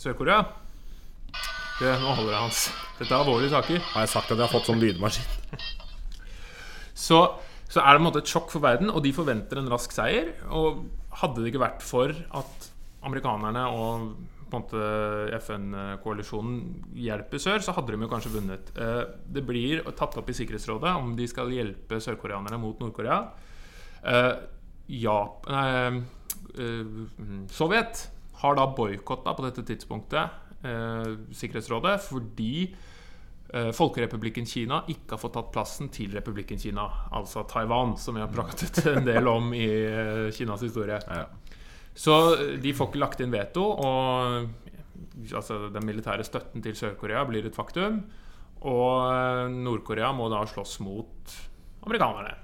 Sør-Korea 0.00 0.40
Du, 1.80 1.86
Nå 1.88 2.10
holder 2.12 2.34
det, 2.34 2.40
Hans. 2.42 2.64
Dette 2.98 3.08
er 3.14 3.22
alvorlige 3.22 3.54
saker. 3.54 3.78
Har 3.94 4.02
jeg 4.04 4.10
sagt 4.12 4.28
at 4.28 4.36
jeg 4.36 4.44
har 4.44 4.52
fått 4.52 4.66
sånn 4.68 4.82
lydmaskin? 4.82 5.62
Så, 6.92 7.20
så 7.72 7.80
er 7.80 7.96
det 7.96 7.96
på 7.96 8.02
en 8.02 8.04
måte 8.04 8.20
et 8.20 8.28
sjokk 8.28 8.50
for 8.52 8.60
verden, 8.60 8.90
og 8.92 9.00
de 9.06 9.14
forventer 9.16 9.56
en 9.56 9.70
rask 9.72 9.94
seier. 9.96 10.34
Og 10.52 10.82
hadde 11.22 11.40
det 11.40 11.48
ikke 11.54 11.62
vært 11.62 11.80
for 11.86 12.12
at 12.12 12.66
amerikanerne 13.08 13.62
og 13.72 14.10
FN-koalisjonen 15.40 16.58
hjelper 17.00 17.40
sør, 17.40 17.64
så 17.64 17.72
hadde 17.78 17.94
de 17.94 18.04
jo 18.04 18.10
kanskje 18.12 18.34
vunnet. 18.34 18.72
Eh, 18.76 19.02
Det 19.32 19.46
blir 19.48 19.80
tatt 19.96 20.18
opp 20.20 20.28
i 20.28 20.36
Sikkerhetsrådet 20.36 20.92
om 21.00 21.14
de 21.16 21.28
skal 21.30 21.48
hjelpe 21.54 21.96
sørkoreanerne 22.02 22.60
mot 22.60 22.76
Nord-Korea. 22.82 23.22
Eh, 24.04 24.34
nei, 25.48 25.68
eh, 26.60 26.84
Sovjet 27.48 28.04
har 28.42 28.54
da 28.58 28.66
boikotta 28.66 29.32
på 29.32 29.48
dette 29.48 29.64
tidspunktet 29.64 30.49
Sikkerhetsrådet 30.62 31.96
fordi 32.04 32.54
eh, 33.54 33.70
Folkerepublikken 33.76 34.46
Kina 34.48 34.82
ikke 34.90 35.14
har 35.14 35.22
fått 35.22 35.36
tatt 35.38 35.52
plassen 35.54 35.90
til 35.92 36.14
republikken 36.16 36.60
Kina, 36.60 36.86
altså 37.16 37.44
Taiwan, 37.48 37.96
som 38.00 38.18
vi 38.18 38.24
har 38.24 38.32
pratet 38.32 38.82
en 38.94 39.06
del 39.06 39.30
om 39.30 39.52
i 39.56 39.68
eh, 39.68 40.26
Kinas 40.36 40.64
historie. 40.66 41.00
Så 41.94 42.16
eh, 42.36 42.56
de 42.62 42.74
får 42.76 42.90
ikke 42.90 43.04
lagt 43.04 43.22
inn 43.24 43.34
veto, 43.34 43.66
og 43.72 45.30
altså, 45.34 45.66
den 45.72 45.86
militære 45.86 46.26
støtten 46.26 46.64
til 46.64 46.76
Sør-Korea 46.78 47.24
blir 47.28 47.48
et 47.48 47.56
faktum. 47.56 48.02
Og 48.60 49.06
eh, 49.06 49.46
Nord-Korea 49.54 50.12
må 50.16 50.28
da 50.32 50.44
slåss 50.48 50.80
mot 50.84 51.38
amerikanerne. 51.86 52.36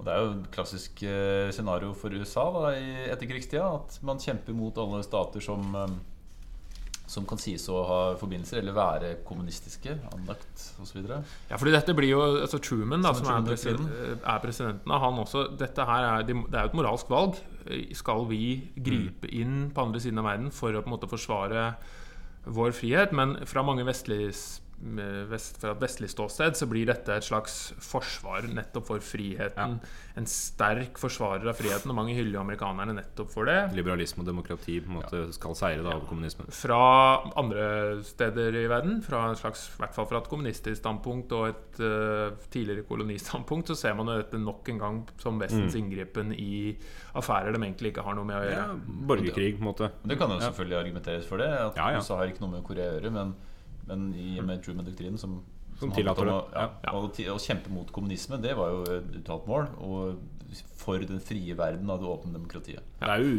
Og 0.00 0.06
det 0.06 0.12
er 0.14 0.22
jo 0.24 0.30
et 0.32 0.46
klassisk 0.54 1.02
eh, 1.04 1.50
scenario 1.52 1.92
for 1.96 2.14
USA 2.16 2.46
da, 2.54 2.72
i 2.72 3.10
etterkrigstida. 3.12 3.66
At 3.82 3.98
man 4.06 4.22
kjemper 4.22 4.56
mot 4.56 4.78
alle 4.80 5.02
stater 5.04 5.44
som, 5.44 5.74
eh, 5.76 5.92
som 7.10 7.26
kan 7.26 7.40
sies 7.42 7.64
å 7.72 7.80
ha 7.88 7.98
forbindelser, 8.20 8.60
eller 8.62 8.76
være 8.76 9.08
kommunistiske, 9.26 9.96
anlagt 10.14 10.66
osv. 10.82 11.00
Ja, 11.50 11.58
fordi 11.58 11.72
dette 11.74 11.94
blir 11.98 12.12
jo 12.12 12.20
altså 12.44 12.60
Truman, 12.62 13.02
da, 13.02 13.10
Som 13.16 13.26
som 13.26 13.34
er, 13.34 13.48
doktrinen. 13.48 14.20
er 14.22 14.42
presidenten, 14.44 14.94
han 15.04 15.18
også 15.24 15.42
Dette 15.58 15.86
her 15.88 16.06
er, 16.12 16.28
det 16.28 16.36
er 16.38 16.68
jo 16.68 16.70
et 16.70 16.78
moralsk 16.78 17.10
valg. 17.10 17.40
Skal 17.98 18.26
vi 18.30 18.44
gripe 18.78 19.30
inn 19.34 19.72
på 19.74 19.88
andre 19.88 20.02
siden 20.02 20.22
av 20.22 20.30
verden 20.30 20.54
for 20.54 20.70
å 20.70 20.84
på 20.84 20.90
en 20.90 20.94
måte 20.94 21.10
forsvare 21.10 21.66
vår 22.46 22.72
frihet? 22.78 23.12
Men 23.16 23.40
fra 23.50 23.66
mange 23.66 23.84
vestlige 23.88 24.30
vest, 24.80 25.58
fra 25.60 25.74
et 25.74 25.82
vestlig 25.82 26.08
ståsted 26.08 26.56
så 26.56 26.66
blir 26.70 26.88
dette 26.88 27.12
et 27.12 27.26
slags 27.26 27.72
forsvar 27.84 28.46
nettopp 28.48 28.86
for 28.88 29.04
friheten. 29.04 29.76
En 30.18 30.28
sterk 30.28 30.98
forsvarer 31.00 31.50
av 31.52 31.58
friheten, 31.58 31.92
og 31.92 31.98
mange 31.98 32.14
hyller 32.16 32.38
jo 32.38 32.42
amerikanerne 32.42 32.96
nettopp 32.96 33.32
for 33.32 33.48
det. 33.48 33.58
Liberalisme 33.76 34.24
og 34.24 34.30
demokrati 34.30 34.78
på 34.80 34.90
en 34.90 34.98
måte 35.00 35.22
skal 35.36 35.56
seire 35.58 35.84
da 35.84 35.92
over 35.98 36.08
kommunismen. 36.08 36.48
Fra 36.54 36.80
andre 37.40 37.66
steder 38.08 38.56
i 38.62 38.66
verden, 38.70 39.00
fra 39.04 39.26
en 39.28 39.38
slags, 39.38 39.66
i 39.74 39.82
hvert 39.82 39.96
fall 39.96 40.08
fra 40.10 40.22
et 40.22 40.30
kommunistisk 40.32 40.80
standpunkt 40.80 41.36
og 41.36 41.50
et 41.50 41.82
uh, 41.84 42.40
tidligere 42.52 42.86
kolonistandpunkt, 42.88 43.70
så 43.70 43.78
ser 43.78 43.98
man 43.98 44.10
jo 44.10 44.18
dette 44.22 44.40
nok 44.40 44.72
en 44.72 44.80
gang 44.80 45.02
som 45.20 45.40
Vestens 45.40 45.76
inngripen 45.78 46.32
i 46.36 46.74
affærer 47.16 47.54
de 47.54 47.60
egentlig 47.60 47.92
ikke 47.92 48.04
har 48.06 48.16
noe 48.16 48.28
med 48.28 48.38
å 48.38 48.42
gjøre. 48.46 48.64
Ja, 48.64 48.98
borgerkrig, 49.12 49.54
på 49.58 49.64
en 49.64 49.70
måte. 49.70 49.92
Det 50.04 50.16
kan 50.20 50.32
jo 50.32 50.40
selvfølgelig 50.42 50.80
argumenteres 50.80 51.28
for 51.28 51.42
det. 51.42 51.50
At 51.52 51.78
Ja, 51.78 51.92
ja. 51.94 52.02
USA 52.02 52.20
har 52.20 52.32
ikke 52.32 52.44
noe 52.44 52.56
med 52.56 52.66
Korea 52.66 52.90
å 52.90 52.98
gjøre. 52.98 53.12
Men, 53.14 53.32
men 53.90 54.10
i 54.14 54.34
og 54.40 54.46
med 54.48 54.62
Truman-doktrinen, 54.64 55.18
som, 55.20 55.40
Som 55.76 55.88
som 55.88 55.96
tillater 55.96 56.26
om 56.26 56.32
det. 56.32 56.34
Å, 56.34 56.50
ja, 56.54 56.68
Ja. 56.86 56.96
Å, 56.96 57.34
å 57.36 57.40
kjempe 57.40 57.72
mot 57.74 57.90
kommunisme, 57.92 58.40
det 58.42 58.56
var 58.58 58.72
jo 58.74 58.84
et 58.98 59.16
uttalt 59.20 59.48
mål. 59.50 59.70
Og 59.84 60.20
for 60.80 60.98
den 60.98 61.20
frie 61.22 61.54
verden 61.54 61.90
av 61.92 62.00
det 62.00 62.08
åpne 62.10 62.32
demokratiet. 62.34 62.82
Det 62.98 63.08
er 63.08 63.22
jo 63.22 63.34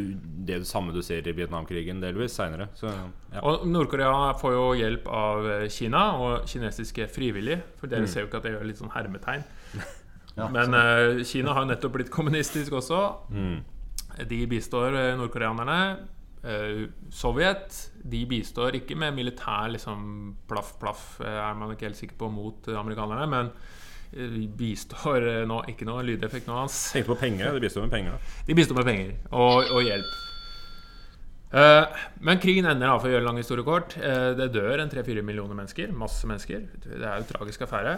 det 0.48 0.60
samme 0.70 0.94
du 0.96 1.02
ser 1.04 1.26
i 1.28 1.34
Vietnamkrigen 1.36 2.02
delvis 2.04 2.36
seinere. 2.38 2.70
Så 2.78 2.88
ja. 2.88 3.42
Og 3.42 3.66
Nord-Korea 3.68 4.32
får 4.40 4.56
jo 4.56 4.68
hjelp 4.80 5.10
av 5.12 5.50
eh, 5.50 5.66
Kina 5.74 6.04
og 6.22 6.48
kinesiske 6.50 7.10
frivillige. 7.12 7.62
For 7.82 7.92
dere 7.92 8.08
ser 8.08 8.24
jo 8.24 8.30
ikke 8.30 8.42
at 8.42 8.48
jeg 8.48 8.58
gjør 8.58 8.70
litt 8.70 8.82
sånn 8.84 8.96
hermetegn. 8.96 9.48
Ja, 10.32 10.46
Men 10.48 10.72
eh, 10.72 11.26
Kina 11.28 11.52
har 11.52 11.66
jo 11.66 11.68
nettopp 11.74 11.92
blitt 11.98 12.10
kommunistisk 12.14 12.72
også. 12.78 13.02
Mm. 13.36 13.58
De 14.30 14.38
bistår 14.48 14.96
eh, 14.96 15.10
nordkoreanerne. 15.20 15.76
Eh, 16.44 16.88
Sovjet 17.14 17.92
de 18.12 18.24
bistår 18.26 18.80
ikke 18.80 18.96
med 18.98 19.14
militær 19.14 19.70
liksom 19.76 20.36
plaff-plaff, 20.50 21.20
eh, 21.22 21.38
er 21.50 21.54
man 21.60 21.72
ikke 21.76 21.86
helt 21.90 22.00
sikker 22.00 22.18
på, 22.18 22.32
mot 22.34 22.68
eh, 22.72 22.80
amerikanerne. 22.80 23.28
Men 23.30 23.52
de 24.12 24.42
bistår 24.60 25.24
nå 25.48 25.62
Ikke 25.72 25.86
noe 25.88 26.02
lydeffekt 26.04 26.50
nå, 26.50 26.58
Hans. 26.58 26.92
Tenkte 26.92 27.14
på 27.14 27.20
penger. 27.22 27.54
De 27.56 27.62
bistår 27.64 27.86
med 27.86 27.94
penger. 27.94 28.18
De 28.50 28.58
bistår 28.58 28.76
med 28.82 28.90
penger 28.90 29.14
og, 29.32 29.70
og 29.72 29.86
hjelp. 29.88 30.18
Eh, 31.52 32.02
men 32.24 32.40
krigen 32.40 32.68
ender, 32.68 32.88
da, 32.88 32.98
for 33.00 33.08
å 33.10 33.14
gjøre 33.16 33.26
lang 33.28 33.40
historie 33.40 33.64
kort. 33.68 33.96
Eh, 34.00 34.32
det 34.40 34.50
dør 34.56 34.80
en 34.84 34.92
3-4 34.92 35.24
millioner 35.24 35.56
mennesker. 35.58 35.92
Masse 35.96 36.28
mennesker. 36.28 36.66
Det 36.84 37.00
er 37.00 37.18
jo 37.20 37.24
en 37.26 37.30
tragisk 37.32 37.64
affære. 37.68 37.96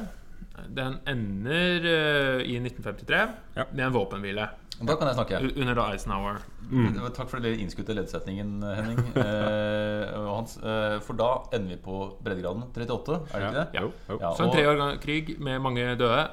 Den 0.73 0.99
ender 1.09 1.85
eh, 1.89 2.45
i 2.49 2.57
1953 2.61 3.21
Ja. 3.57 3.65
med 3.71 3.85
en 3.87 3.93
våpenhvile 3.95 4.47
Da 4.81 4.95
kan 4.97 5.07
jeg 5.07 5.15
snakke. 5.15 5.39
under 5.61 5.75
da 5.77 5.83
Eisenhower. 5.93 6.39
Mm. 6.71 6.95
Takk 7.13 7.29
for 7.29 7.39
den 7.43 7.59
innskutte 7.61 7.93
leddsetningen, 7.95 8.55
Henning. 8.63 9.01
Eh, 9.23 10.13
Hans. 10.33 10.57
Eh, 10.57 10.97
for 11.05 11.13
da 11.19 11.29
ender 11.53 11.75
vi 11.75 11.77
på 11.83 11.97
breddegraden 12.25 12.65
38, 12.73 13.19
er 13.33 13.39
det 13.39 13.47
ikke 13.47 13.59
det? 13.59 13.67
Jo, 13.81 13.91
jo. 14.09 14.17
Ja, 14.19 14.31
Så 14.35 14.47
en 14.47 14.51
tre 14.55 14.65
år 14.67 14.79
gang 14.81 14.99
krig 15.03 15.35
med 15.39 15.61
mange 15.61 15.85
døde. 15.99 16.23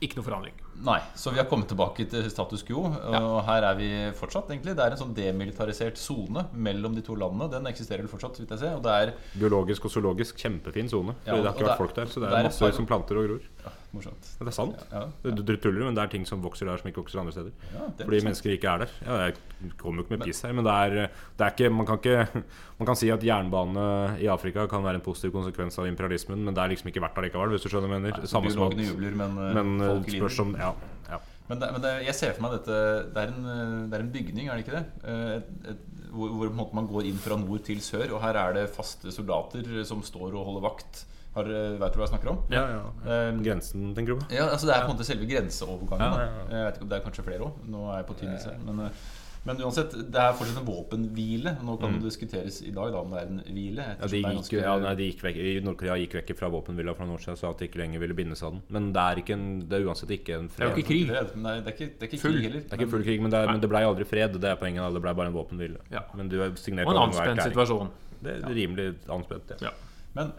Ikke 0.00 0.16
noe 0.20 0.24
forandring. 0.24 0.54
Nei, 0.80 0.98
så 1.14 1.28
vi 1.30 1.36
har 1.36 1.44
kommet 1.44 1.68
tilbake 1.68 2.06
til 2.08 2.24
status 2.32 2.62
quo. 2.64 2.86
Og 2.88 3.44
her 3.44 3.66
er 3.68 3.74
vi 3.76 3.88
fortsatt, 4.16 4.48
egentlig. 4.48 4.72
Det 4.78 4.80
er 4.86 4.94
en 4.94 5.00
sånn 5.02 5.12
demilitarisert 5.14 5.98
sone 6.00 6.46
mellom 6.56 6.94
de 6.96 7.02
to 7.04 7.12
landene. 7.20 7.50
Den 7.52 7.68
eksisterer 7.68 8.00
vel 8.00 8.08
fortsatt, 8.08 8.38
vidt 8.40 8.48
jeg 8.54 8.62
ser. 8.62 8.78
Og 8.78 8.82
det 8.86 8.94
er 8.96 9.12
Biologisk 9.36 9.84
og 9.84 9.92
zoologisk 9.92 10.40
kjempefin 10.40 10.88
sone. 10.88 11.12
Ja, 11.26 11.34
det 11.36 11.44
har 11.44 11.52
ikke 11.52 11.66
vært 11.68 11.76
det- 11.76 11.82
folk 11.84 11.94
der. 11.94 12.06
Så 12.06 12.20
det 12.24 12.30
det 12.30 12.32
er 12.32 12.38
er 12.40 12.48
masse 12.48 12.60
par- 12.64 12.72
som 12.72 12.86
planter 12.86 13.18
og 13.20 13.26
gror. 13.28 13.40
ja, 13.66 13.70
morsomt. 13.92 14.22
Det 14.38 14.46
er 14.48 14.50
sant. 14.56 14.76
Ja, 14.90 15.04
Du, 15.22 15.42
du 15.42 15.56
tuller, 15.58 15.84
men 15.84 15.94
det 15.94 16.02
er 16.02 16.06
ting 16.08 16.24
som 16.24 16.40
vokser 16.40 16.64
der 16.64 16.78
som 16.78 16.88
ikke 16.90 17.04
vokser 17.04 17.20
andre 17.20 17.32
steder. 17.32 17.52
ja, 17.74 17.84
er 17.84 18.04
Fordi 18.06 18.20
sant. 18.20 18.24
mennesker 18.30 18.56
ikke 18.56 18.72
er 18.72 18.78
der. 18.78 18.90
Ja, 19.04 19.16
jeg 19.28 19.34
kommer 19.76 19.96
jo 20.00 20.04
ikke 20.08 20.16
med 20.16 20.24
piss 20.24 20.40
her, 20.42 20.52
men 20.54 20.64
det 20.64 20.72
er, 20.72 21.10
det 21.36 21.44
er 21.44 21.50
ikke, 21.52 21.70
man, 21.76 21.84
kan 21.84 21.98
ikke 21.98 22.42
man 22.80 22.86
kan 22.86 22.96
si 22.96 23.10
at 23.10 23.20
jernbane 23.20 24.16
i 24.18 24.24
Afrika 24.32 24.66
kan 24.66 24.82
være 24.82 24.94
en 24.94 25.00
positiv 25.02 25.32
konsekvens 25.32 25.78
av 25.78 25.84
imperialismen, 25.92 26.42
men 26.42 26.54
det 26.54 26.62
er 26.64 26.68
liksom 26.72 26.88
ikke 26.88 27.02
verdt 27.04 27.14
det 27.20 27.24
likevel, 27.28 27.50
hvis 27.52 27.62
du 27.64 27.68
skjønner 27.68 27.88
hva 27.88 28.00
jeg 28.00 28.04
mener. 28.08 28.40
Biologene 28.48 28.88
jubler, 28.88 29.14
men, 29.14 29.36
eh, 29.36 29.54
men 29.62 29.80
eh, 29.82 29.86
folk 29.92 30.06
lider. 30.08 30.69
Ja. 30.70 31.16
ja. 31.16 31.20
Men, 31.50 31.58
det, 31.62 31.68
men 31.74 31.82
det, 31.84 31.92
jeg 32.06 32.14
ser 32.14 32.34
for 32.36 32.44
meg 32.46 32.52
dette 32.58 32.74
Det 33.10 33.22
er 33.24 33.32
en, 33.32 33.46
eh, 33.50 33.76
det 33.90 33.98
er 33.98 34.04
en 34.04 34.12
bygning, 34.14 34.48
er 34.48 34.58
det 34.58 34.64
ikke 34.66 34.76
det? 34.78 34.84
Eh, 35.04 35.30
Et, 35.40 35.70
et, 35.74 35.86
hvor 36.10 36.50
hvor 36.50 36.74
man 36.74 36.88
går 36.90 37.06
inn 37.06 37.18
fra 37.22 37.36
nord 37.38 37.62
til 37.66 37.78
sør, 37.82 38.08
og 38.16 38.22
her 38.24 38.34
er 38.34 38.56
det 38.56 38.68
faste 38.74 39.12
soldater 39.14 39.66
som 39.86 40.02
står 40.02 40.34
og 40.34 40.46
holder 40.48 40.64
vakt. 40.66 41.04
Har, 41.36 41.46
vet 41.46 41.94
du 41.94 41.98
hva 42.00 42.06
jeg 42.08 42.10
snakker 42.10 42.32
om? 42.32 42.38
Ja, 42.50 42.64
ja. 42.72 42.80
Eh, 43.06 43.36
Grensen, 43.46 43.92
tenker 43.94 44.16
du 44.16 44.18
på? 44.18 44.32
Ja, 44.34 44.48
altså 44.50 44.66
Det 44.66 44.74
er 44.74 44.82
på 44.82 44.90
en 44.90 44.96
måte 44.96 45.06
selve 45.06 45.28
grenseovergangen. 45.30 46.02
Ja, 46.02 46.24
ja, 46.24 46.32
ja. 46.40 46.46
Jeg 46.56 46.66
vet 46.66 46.74
ikke 46.80 46.86
om 46.86 46.90
Det 46.90 46.98
er 46.98 47.04
kanskje 47.06 47.24
flere 47.28 47.46
òg. 47.46 47.60
Nå 47.70 47.84
er 47.92 48.00
jeg 48.00 48.08
på 48.08 48.16
tynn. 48.18 48.64
Men, 48.66 48.80
eh, 48.88 49.04
men 49.46 49.56
uansett, 49.64 49.94
det 50.12 50.20
er 50.20 50.34
fortsatt 50.36 50.58
en 50.60 50.66
våpenhvile. 50.68 51.52
Nå 51.64 51.76
kan 51.80 51.94
det 51.96 52.02
diskuteres 52.04 52.58
i 52.62 52.70
dag 52.76 52.90
da 52.92 52.98
om 53.00 53.10
det 53.14 53.20
er 53.22 53.28
en 53.30 53.38
hvile. 53.46 53.86
Mm. 53.86 53.94
Ja, 53.96 54.06
de 54.06 54.10
det 54.10 54.18
er 54.18 54.20
gikk, 54.20 54.36
ganske- 54.36 54.60
ja, 54.60 54.74
nei, 54.84 54.94
de 54.98 55.06
gikk 55.10 55.22
vekk, 55.24 55.36
i 55.40 55.52
Nord-Korea 55.64 55.96
gikk 56.02 56.16
vekk 56.18 56.32
fra 56.36 56.50
våpenhvila 56.52 56.94
for 56.94 57.04
noen 57.06 57.16
år 57.16 57.22
siden 57.24 57.32
og 57.32 57.38
sa 57.40 57.50
at 57.54 57.58
de 57.62 57.68
ikke 57.70 57.80
lenger 57.80 57.98
ville 58.04 58.14
bindes 58.18 58.42
av 58.42 58.52
den. 58.52 58.62
Men 58.68 58.92
det 58.92 59.00
er, 59.00 59.22
ikke 59.22 59.32
en, 59.38 59.46
det 59.68 59.78
er 59.80 59.86
uansett 59.88 60.10
ikke 60.12 60.36
en 60.36 60.48
Det 60.48 60.52
er 60.52 60.56
fred. 60.58 60.68
jo 60.68 60.76
ikke 60.82 60.88
krig. 60.90 61.06
Fred. 61.08 61.36
Nei, 61.40 61.54
det 61.60 61.66
er 61.66 61.72
ikke, 61.78 61.88
det 61.96 62.02
er 62.02 62.10
ikke 62.10 62.20
Full. 62.20 62.32
krig 62.36 62.42
heller. 62.50 62.60
Det 62.60 62.72
er 62.72 62.76
ikke 62.82 62.90
full 62.90 63.02
krig, 63.08 63.20
men 63.22 63.30
det, 63.30 63.38
er, 63.40 63.46
men 63.54 63.60
det 63.64 63.70
ble 63.72 63.78
aldri 63.88 64.04
fred. 64.04 64.32
Det 64.40 64.50
er 64.52 64.56
poenget. 64.60 64.92
Det 64.94 65.02
ble 65.08 65.14
bare 65.14 65.26
en 65.32 65.38
våpenhvile. 65.38 65.80
Ja. 65.90 66.02
Men 66.14 66.28
du 66.28 66.38
har 66.40 66.50
signert 66.60 66.86
Og 66.86 66.94
en 66.94 67.02
anspent 67.08 67.42
situasjon. 67.48 67.90
Det 68.22 68.36
er 68.44 68.54
rimelig 68.60 68.94
anspent. 69.08 69.56
Ja. 69.60 69.70
Ja. 69.70 69.72
Men 70.14 70.32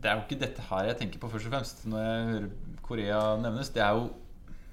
det 0.00 0.06
er 0.10 0.14
jo 0.20 0.22
ikke 0.28 0.38
dette 0.40 0.62
her 0.70 0.84
jeg 0.92 0.98
tenker 1.02 1.18
på 1.18 1.30
først 1.32 1.46
og 1.46 1.52
fremst 1.56 1.84
når 1.88 1.98
jeg 2.06 2.26
hører 2.30 2.48
Korea 2.86 3.20
nevnes. 3.42 3.70
Det 3.74 3.82
er 3.82 3.90
jo, 3.98 4.10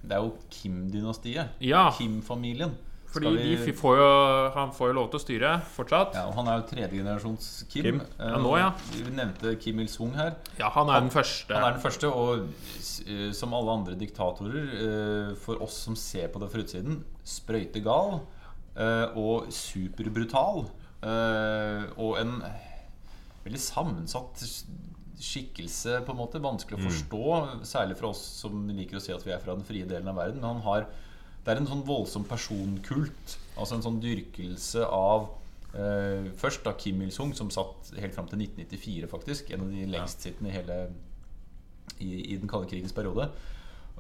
det 0.04 0.12
er 0.12 0.22
jo 0.22 0.34
Kim-dynastiet. 0.52 1.50
Ja. 1.60 1.90
Kim-familien. 1.98 2.76
Fordi 3.14 3.32
vi- 3.38 3.66
de 3.66 3.74
får 3.78 3.98
jo, 3.98 4.08
han 4.56 4.72
får 4.74 4.88
jo 4.90 4.94
lov 4.98 5.10
til 5.12 5.20
å 5.20 5.24
styre 5.24 5.62
fortsatt. 5.76 6.14
ja, 6.16 6.26
og 6.28 6.34
Han 6.36 6.48
er 6.48 6.60
jo 6.62 6.68
tredjegenerasjons 6.76 7.66
Kim. 7.70 7.84
Kim. 7.84 8.02
Eh, 8.20 8.30
Ja, 8.32 8.38
nå, 8.38 8.58
ja. 8.58 8.72
Vi 8.92 9.04
nevnte 9.12 9.56
Kim 9.62 9.80
Il-sung 9.80 10.14
her. 10.16 10.36
Ja, 10.58 10.70
han 10.70 10.90
er 10.90 11.00
den 11.02 11.10
første. 11.12 11.54
Han 11.54 11.64
er 11.64 11.78
den 11.78 11.82
første, 11.82 12.10
og 12.12 12.48
eh, 13.08 13.32
som 13.32 13.54
alle 13.54 13.70
andre 13.72 13.96
diktatorer, 13.96 14.64
eh, 15.32 15.36
for 15.36 15.62
oss 15.62 15.78
som 15.86 15.96
ser 15.96 16.28
på 16.30 16.40
det 16.40 16.50
fra 16.52 16.62
utsiden, 16.64 17.04
sprøytegal 17.24 18.22
eh, 18.76 19.06
og 19.16 19.46
superbrutal. 19.54 20.66
eh, 21.04 21.84
Og 21.98 22.18
en 22.20 22.42
veldig 23.46 23.60
sammensatt 23.60 24.42
skikkelse, 25.20 26.02
på 26.06 26.12
en 26.12 26.18
måte. 26.18 26.40
Vanskelig 26.42 26.80
å 26.80 26.88
forstå, 26.90 27.62
særlig 27.64 27.98
for 28.00 28.10
oss 28.10 28.22
som 28.42 28.68
liker 28.68 28.98
å 28.98 29.02
si 29.02 29.14
at 29.14 29.24
vi 29.24 29.32
er 29.32 29.40
fra 29.40 29.54
den 29.56 29.64
frie 29.64 29.86
delen 29.86 30.08
av 30.10 30.16
verden. 30.20 30.42
Men 30.42 30.56
han 30.58 30.62
har 30.66 30.86
Det 31.44 31.52
er 31.52 31.60
en 31.60 31.68
sånn 31.70 31.86
voldsom 31.88 32.28
personkult. 32.28 33.38
Altså 33.58 33.78
en 33.78 33.86
sånn 33.86 34.00
dyrkelse 34.02 34.86
av 34.88 35.28
eh, 35.76 36.30
Først 36.40 36.64
da 36.66 36.74
Kim 36.80 37.02
Il-sung, 37.06 37.34
som 37.38 37.52
satt 37.54 37.92
helt 38.00 38.16
fram 38.16 38.30
til 38.32 38.42
1994, 38.46 39.10
faktisk. 39.12 39.52
En 39.52 39.66
av 39.66 39.74
de 39.74 39.88
lengstsittende 39.92 40.54
i 40.54 40.56
hele 40.56 40.78
i, 42.00 42.34
i 42.34 42.38
den 42.38 42.50
kalde 42.50 42.70
krigens 42.72 42.96
periode. 42.96 43.30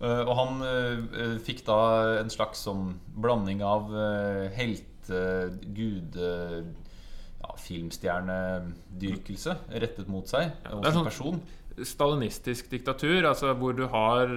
Uh, 0.01 0.23
og 0.25 0.33
han 0.39 0.63
uh, 0.65 1.38
fikk 1.45 1.62
da 1.67 1.79
en 2.23 2.31
slags 2.33 2.63
sånn 2.65 2.95
blanding 3.21 3.62
av 3.63 3.91
uh, 3.93 4.50
helte, 4.55 5.19
gude 5.75 6.31
ja, 7.43 7.50
filmstjernedyrkelse 7.59 9.55
rettet 9.83 10.07
mot 10.12 10.27
seg. 10.31 10.50
Ja, 10.63 10.71
og 10.79 10.85
som 10.88 10.93
sånn- 10.97 11.09
person. 11.09 11.41
Stalinistisk 11.82 12.70
diktatur, 12.72 13.25
altså 13.25 13.53
hvor 13.58 13.74
du 13.75 13.84
har 13.89 14.30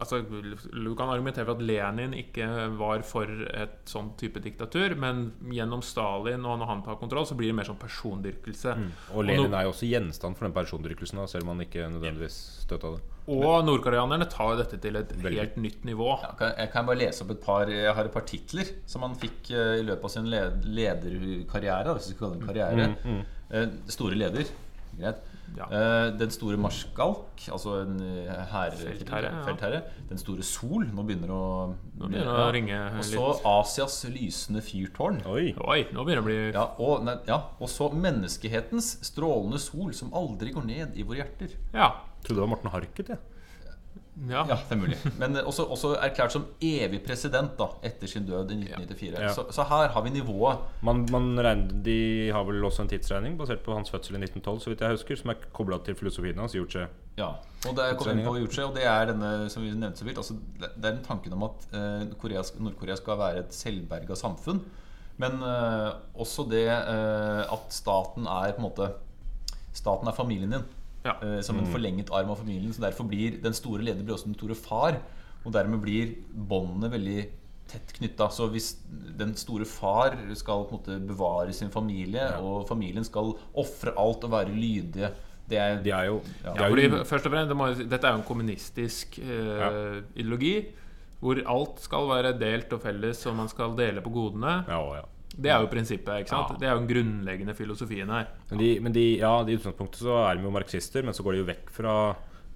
altså, 0.00 0.20
Du 0.24 0.94
kan 0.98 1.08
argumentere 1.12 1.44
for 1.46 1.54
at 1.54 1.62
Lenin 1.62 2.14
ikke 2.18 2.46
var 2.78 3.02
for 3.06 3.30
et 3.54 3.78
sånn 3.90 4.12
type 4.20 4.42
diktatur, 4.42 4.96
men 4.98 5.32
gjennom 5.54 5.82
Stalin 5.86 6.44
og 6.44 6.58
når 6.60 6.66
han 6.72 6.82
tar 6.86 6.98
kontroll, 7.00 7.26
så 7.28 7.36
blir 7.38 7.52
det 7.52 7.58
mer 7.60 7.68
sånn 7.68 7.78
persondyrkelse. 7.80 8.74
Og 9.14 9.24
Lenin 9.28 9.50
nå- 9.50 9.58
er 9.60 9.68
jo 9.68 9.74
også 9.74 9.88
gjenstand 9.90 10.36
for 10.38 10.48
den 10.48 10.56
persondyrkelsen, 10.56 11.20
da, 11.22 11.26
selv 11.30 11.46
om 11.46 11.54
han 11.54 11.66
ikke 11.66 11.86
nødvendigvis 11.94 12.38
støtta 12.66 12.94
det. 12.96 13.02
Og 13.30 13.62
nordkoreanerne 13.62 14.26
tar 14.32 14.56
dette 14.58 14.80
til 14.82 14.96
et 14.98 15.12
Veldig. 15.14 15.38
helt 15.38 15.56
nytt 15.62 15.84
nivå. 15.86 16.08
Ja, 16.22 16.32
kan, 16.38 16.54
jeg 16.58 16.72
kan 16.72 16.86
bare 16.88 16.98
lese 16.98 17.22
opp 17.22 17.30
et 17.30 17.44
par 17.44 17.68
Jeg 17.70 17.94
har 17.94 18.04
et 18.08 18.12
par 18.12 18.24
titler 18.26 18.66
som 18.90 19.02
han 19.06 19.14
fikk 19.14 19.52
uh, 19.54 19.76
i 19.78 19.84
løpet 19.86 20.04
av 20.08 20.10
sin 20.10 20.26
led, 20.32 20.64
lederkarriere. 20.66 21.94
Hvis 21.94 22.10
vi 22.10 22.16
skal 22.16 22.26
kalle 22.26 22.40
det 22.40 22.42
en 22.42 22.48
karriere. 22.50 23.26
Eh, 23.50 23.68
store 23.90 24.18
leder. 24.18 24.50
Greit. 24.98 25.22
Ja. 25.56 25.66
Eh, 25.66 26.12
den 26.20 26.30
store 26.30 26.56
marskalk, 26.60 27.42
altså 27.50 27.80
en 27.82 27.96
eh, 28.04 28.28
herre, 28.52 28.76
Feltherre, 28.76 29.80
ja. 29.80 30.04
Den 30.10 30.20
store 30.20 30.44
sol. 30.46 30.86
Nå 30.94 31.04
begynner 31.08 31.30
det 31.30 31.36
å 31.36 31.48
Nå 32.00 32.06
begynner 32.10 32.30
det 32.30 32.44
å 32.44 32.52
ringe 32.54 32.78
Og 33.00 33.04
så. 33.08 33.24
Asias 33.50 33.98
lysende 34.12 34.62
fyrtårn. 34.64 35.20
Oi! 35.30 35.50
Oi, 35.66 35.80
nå 35.92 36.04
begynner 36.06 36.22
det 36.22 36.24
å 36.24 36.28
bli 36.28 36.38
Ja, 36.54 36.66
og, 36.78 37.04
nei, 37.08 37.16
ja, 37.28 37.40
og 37.58 37.72
så 37.72 37.90
menneskehetens 37.92 38.92
strålende 39.10 39.60
sol 39.62 39.92
som 39.96 40.14
aldri 40.16 40.54
går 40.54 40.68
ned 40.70 40.96
i 41.00 41.06
våre 41.06 41.24
hjerter. 41.24 41.58
Ja. 41.74 41.90
Trodde 42.20 42.38
det 42.38 42.44
var 42.46 42.52
Morten 42.54 42.72
Harket, 42.74 43.14
jeg. 43.14 43.18
ja. 43.18 43.29
Ja, 44.28 44.42
det 44.44 44.74
er 44.74 44.78
mulig. 44.80 44.96
Men 45.18 45.36
eh, 45.38 45.46
også, 45.46 45.64
også 45.72 45.94
erklært 46.02 46.34
som 46.34 46.44
evig 46.60 47.00
president 47.06 47.54
da 47.58 47.70
etter 47.86 48.10
sin 48.10 48.26
død 48.28 48.52
i 48.52 48.58
1994. 48.58 49.14
Ja. 49.16 49.30
Så, 49.36 49.46
så 49.54 49.64
her 49.70 49.94
har 49.94 50.04
vi 50.04 50.12
nivået. 50.12 50.66
Man, 50.84 51.06
man 51.12 51.30
regner, 51.40 51.72
de 51.86 51.98
har 52.34 52.44
vel 52.48 52.64
også 52.68 52.84
en 52.84 52.90
tidsregning 52.92 53.38
basert 53.38 53.64
på 53.64 53.76
hans 53.76 53.92
fødsel 53.92 54.18
i 54.18 54.22
1912, 54.26 54.60
så 54.64 54.72
vidt 54.72 54.84
jeg 54.84 54.98
husker, 54.98 55.20
som 55.22 55.32
er 55.32 55.46
kobla 55.56 55.80
til 55.86 55.96
filosofien 55.96 56.40
hans. 56.42 56.56
Gjort 56.58 56.76
Ja, 57.18 57.30
og 57.68 57.76
det 57.76 57.84
er 57.84 57.96
kommet 57.98 58.20
inn 58.20 58.28
på 58.28 58.36
Juche, 58.40 58.64
og 58.64 58.76
det 58.76 58.84
er 58.88 59.10
denne 59.10 59.48
som 59.52 59.64
vi 59.64 59.72
nevnte 59.72 60.00
så 60.00 60.06
vidt. 60.08 60.20
Altså, 60.20 60.36
det 60.60 60.70
er 60.70 60.84
den 60.86 61.02
tanken 61.04 61.34
om 61.36 61.48
at 61.48 61.66
eh, 61.76 62.04
Nord-Korea 62.10 62.96
skal 62.96 63.20
være 63.20 63.44
et 63.44 63.56
selvberga 63.56 64.16
samfunn. 64.16 64.62
Men 65.20 65.42
eh, 65.44 65.90
også 66.16 66.46
det 66.48 66.66
eh, 66.68 67.42
at 67.44 67.74
staten 67.76 68.28
er 68.30 68.54
på 68.56 68.62
en 68.62 68.68
måte 68.70 68.92
Staten 69.76 70.08
er 70.10 70.16
familien 70.16 70.50
din. 70.50 70.64
Ja. 71.04 71.14
uh, 71.22 71.40
som 71.40 71.58
en 71.58 71.66
forlenget 71.72 72.10
arm 72.12 72.30
av 72.30 72.36
familien. 72.42 72.72
Så 72.72 72.82
derfor 72.84 73.08
blir 73.08 73.38
den 73.42 73.54
store 73.56 73.82
leder 73.82 74.04
blir 74.04 74.14
også 74.18 74.26
den 74.32 74.38
store 74.38 74.54
far. 74.54 74.98
Og 75.44 75.52
dermed 75.52 75.80
blir 75.80 76.14
båndene 76.30 76.90
veldig 76.92 77.22
tett 77.70 77.92
knytta. 77.96 78.26
Så 78.34 78.48
hvis 78.52 78.74
den 79.16 79.34
store 79.38 79.64
far 79.64 80.16
skal 80.36 80.66
på 80.66 80.74
en 80.74 80.80
måte 80.80 80.98
bevare 81.08 81.52
sin 81.56 81.70
familie, 81.72 82.26
og 82.42 82.66
familien 82.68 83.06
skal 83.06 83.32
ofre 83.54 83.94
alt 83.96 84.24
og 84.26 84.32
være 84.34 84.52
lydige 84.54 85.12
det 85.50 85.58
er, 85.58 85.80
De 85.82 85.90
er 85.90 86.04
jo, 86.06 86.20
Ja, 86.44 86.52
de 86.54 86.62
er 86.62 86.90
jo 86.90 87.04
først 87.04 87.26
og 87.26 87.32
fremst, 87.32 87.48
det 87.50 87.56
må, 87.58 87.66
Dette 87.74 88.06
er 88.06 88.12
jo 88.14 88.20
en 88.20 88.28
kommunistisk 88.28 89.18
eh, 89.18 89.56
Ja. 89.58 89.70
ideologi. 90.14 90.52
Hvor 91.20 91.40
alt 91.52 91.80
skal 91.82 92.06
være 92.08 92.30
delt 92.38 92.72
og 92.72 92.80
felles, 92.84 93.26
og 93.26 93.34
man 93.36 93.48
skal 93.50 93.74
dele 93.76 94.00
på 94.00 94.12
godene. 94.14 94.64
ja, 94.68 94.78
ja. 95.00 95.02
Det 95.36 95.50
er 95.50 95.62
jo 95.62 95.68
prinsippet. 95.70 96.24
ikke 96.24 96.32
sant? 96.32 96.54
Ja. 96.54 96.58
Det 96.58 96.68
er 96.68 96.74
jo 96.74 96.80
den 96.82 96.90
grunnleggende 96.90 97.54
filosofien 97.54 98.10
her. 98.10 98.30
Men, 98.50 98.62
de, 98.62 98.70
men 98.82 98.96
de, 98.96 99.04
ja, 99.20 99.32
i 99.44 99.56
utgangspunktet 99.56 100.02
så 100.02 100.16
er 100.24 100.36
de 100.36 100.46
jo 100.46 100.54
marxister, 100.54 101.06
men 101.06 101.16
så 101.16 101.24
går 101.26 101.36
de 101.36 101.42
jo 101.42 101.50
vekk 101.52 101.70
fra 101.74 101.94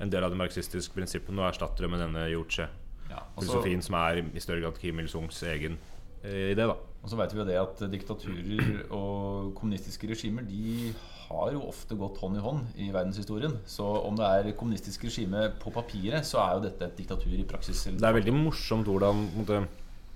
en 0.03 0.11
del 0.11 0.27
av 0.27 0.35
de 0.35 0.39
marxistiske 0.41 0.95
prinsippene 0.95 1.39
og 1.43 1.53
erstatter 1.53 1.87
det 1.87 1.93
med 1.93 2.03
denne 2.03 2.27
Yoche-filosofien, 2.33 2.81
Juche-filosofien, 3.15 3.85
som 3.87 3.99
er 4.01 4.23
i 4.27 4.43
større 4.43 4.65
grad 4.65 4.81
Kim 4.83 4.99
Il-sungs 5.01 5.39
egen 5.53 5.79
eh, 6.25 6.51
idé. 6.53 6.67
da 6.67 6.75
Og 6.75 7.13
så 7.13 7.19
vet 7.21 7.35
vi 7.35 7.41
jo 7.41 7.47
det 7.47 7.59
at 7.61 7.83
diktaturer 7.93 8.81
og 8.89 9.53
kommunistiske 9.59 10.11
regimer 10.11 10.47
De 10.49 10.91
har 11.25 11.55
jo 11.55 11.63
ofte 11.71 11.97
gått 11.99 12.19
hånd 12.21 12.37
i 12.37 12.43
hånd 12.43 12.81
i 12.81 12.91
verdenshistorien. 12.93 13.55
Så 13.67 13.85
om 13.85 14.19
det 14.19 14.27
er 14.27 14.57
kommunistisk 14.59 15.07
regime 15.07 15.47
på 15.63 15.73
papiret, 15.73 16.27
så 16.27 16.43
er 16.43 16.59
jo 16.59 16.65
dette 16.67 16.89
et 16.91 16.99
diktatur 16.99 17.33
i 17.33 17.47
praksis. 17.49 17.87
Det 17.87 18.05
er 18.09 18.19
veldig 18.19 18.35
morsomt 18.37 18.91
hvordan 18.91 19.25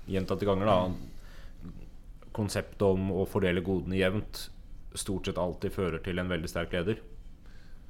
gjentatte 0.08 0.48
ganger 0.48 0.68
da 0.68 0.76
konseptet 2.38 2.84
om 2.86 3.10
å 3.12 3.26
fordele 3.28 3.64
godene 3.66 3.98
jevnt 3.98 4.46
stort 4.98 5.28
sett 5.28 5.40
alltid 5.40 5.74
fører 5.74 6.02
til 6.04 6.20
en 6.20 6.30
veldig 6.30 6.50
sterk 6.50 6.72
leder. 6.74 7.02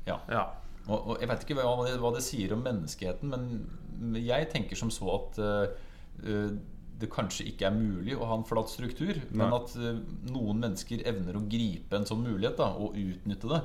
Ja. 0.09 0.19
Ja. 0.33 0.49
Og, 0.89 0.97
og 0.97 1.15
jeg 1.21 1.29
vet 1.29 1.45
ikke 1.45 1.59
hva 1.61 1.77
det, 1.85 1.99
hva 2.01 2.11
det 2.15 2.25
sier 2.25 2.55
om 2.57 2.65
menneskeheten, 2.65 3.33
men 3.33 4.17
jeg 4.25 4.49
tenker 4.53 4.79
som 4.79 4.93
så 4.95 5.11
at 5.19 5.41
eh, 5.43 6.55
det 6.99 7.11
kanskje 7.13 7.47
ikke 7.51 7.69
er 7.69 7.77
mulig 7.77 8.17
å 8.17 8.27
ha 8.27 8.39
en 8.39 8.47
flat 8.49 8.71
struktur, 8.73 9.21
men 9.31 9.53
at 9.55 9.75
eh, 9.77 10.01
noen 10.33 10.63
mennesker 10.65 11.05
evner 11.09 11.39
å 11.39 11.45
gripe 11.51 11.99
en 11.99 12.09
sånn 12.09 12.25
mulighet 12.25 12.59
da, 12.61 12.73
og 12.81 12.97
utnytte 12.99 13.53
det 13.53 13.63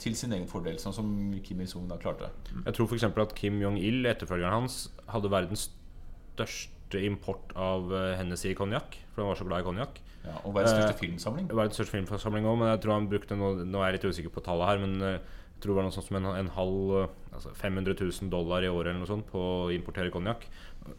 til 0.00 0.16
sin 0.16 0.32
egen 0.32 0.48
fordel, 0.48 0.78
sånn 0.80 0.96
som 0.96 1.08
Kim 1.44 1.60
Il-sung 1.60 1.84
da 1.90 1.98
klarte. 2.00 2.30
Jeg 2.54 2.76
tror 2.76 2.88
f.eks. 2.88 3.04
at 3.04 3.34
Kim 3.36 3.60
Jong-il, 3.60 4.00
etterfølgeren 4.08 4.62
hans, 4.62 4.86
hadde 5.12 5.28
verdens 5.32 5.68
største 5.68 6.73
import 7.02 7.52
av 7.56 7.90
uh, 7.92 8.14
Hennessy 8.18 8.54
konjakk. 8.54 8.98
For 9.14 9.22
han 9.24 9.30
var 9.32 9.38
så 9.40 9.46
glad 9.48 9.62
i 9.64 9.68
konjakk. 9.68 10.00
Ja, 10.24 10.38
og 10.44 10.54
verdens 10.56 10.72
største 10.72 10.94
Eh, 10.96 11.00
filmsamling. 11.04 11.48
Verdens 11.52 11.76
største 11.78 11.98
filmsamling 11.98 12.46
òg, 12.48 12.58
men 12.62 12.70
jeg 12.72 12.80
tror 12.84 12.94
han 12.96 13.08
brukte 13.10 13.36
noe, 13.36 13.64
Nå 13.68 13.80
er 13.82 13.90
jeg 13.92 13.98
litt 14.00 14.10
usikker 14.14 14.32
på 14.32 14.42
tallet 14.46 14.70
her, 14.70 14.78
men 14.86 14.94
eh, 15.02 15.18
jeg 15.54 15.60
tror 15.62 15.74
det 15.74 15.76
var 15.78 15.84
noe 15.86 15.94
sånt 15.94 16.06
som 16.08 16.16
en, 16.18 16.28
en 16.40 16.48
halv, 16.56 16.94
eh, 17.02 17.34
altså 17.36 17.52
500 17.60 17.94
000 18.00 18.30
dollar 18.32 18.64
i 18.64 18.70
året 18.72 18.90
eller 18.90 19.02
noe 19.04 19.10
sånt 19.10 19.26
på 19.30 19.38
å 19.38 19.68
importere 19.74 20.10
konjakk. 20.14 20.46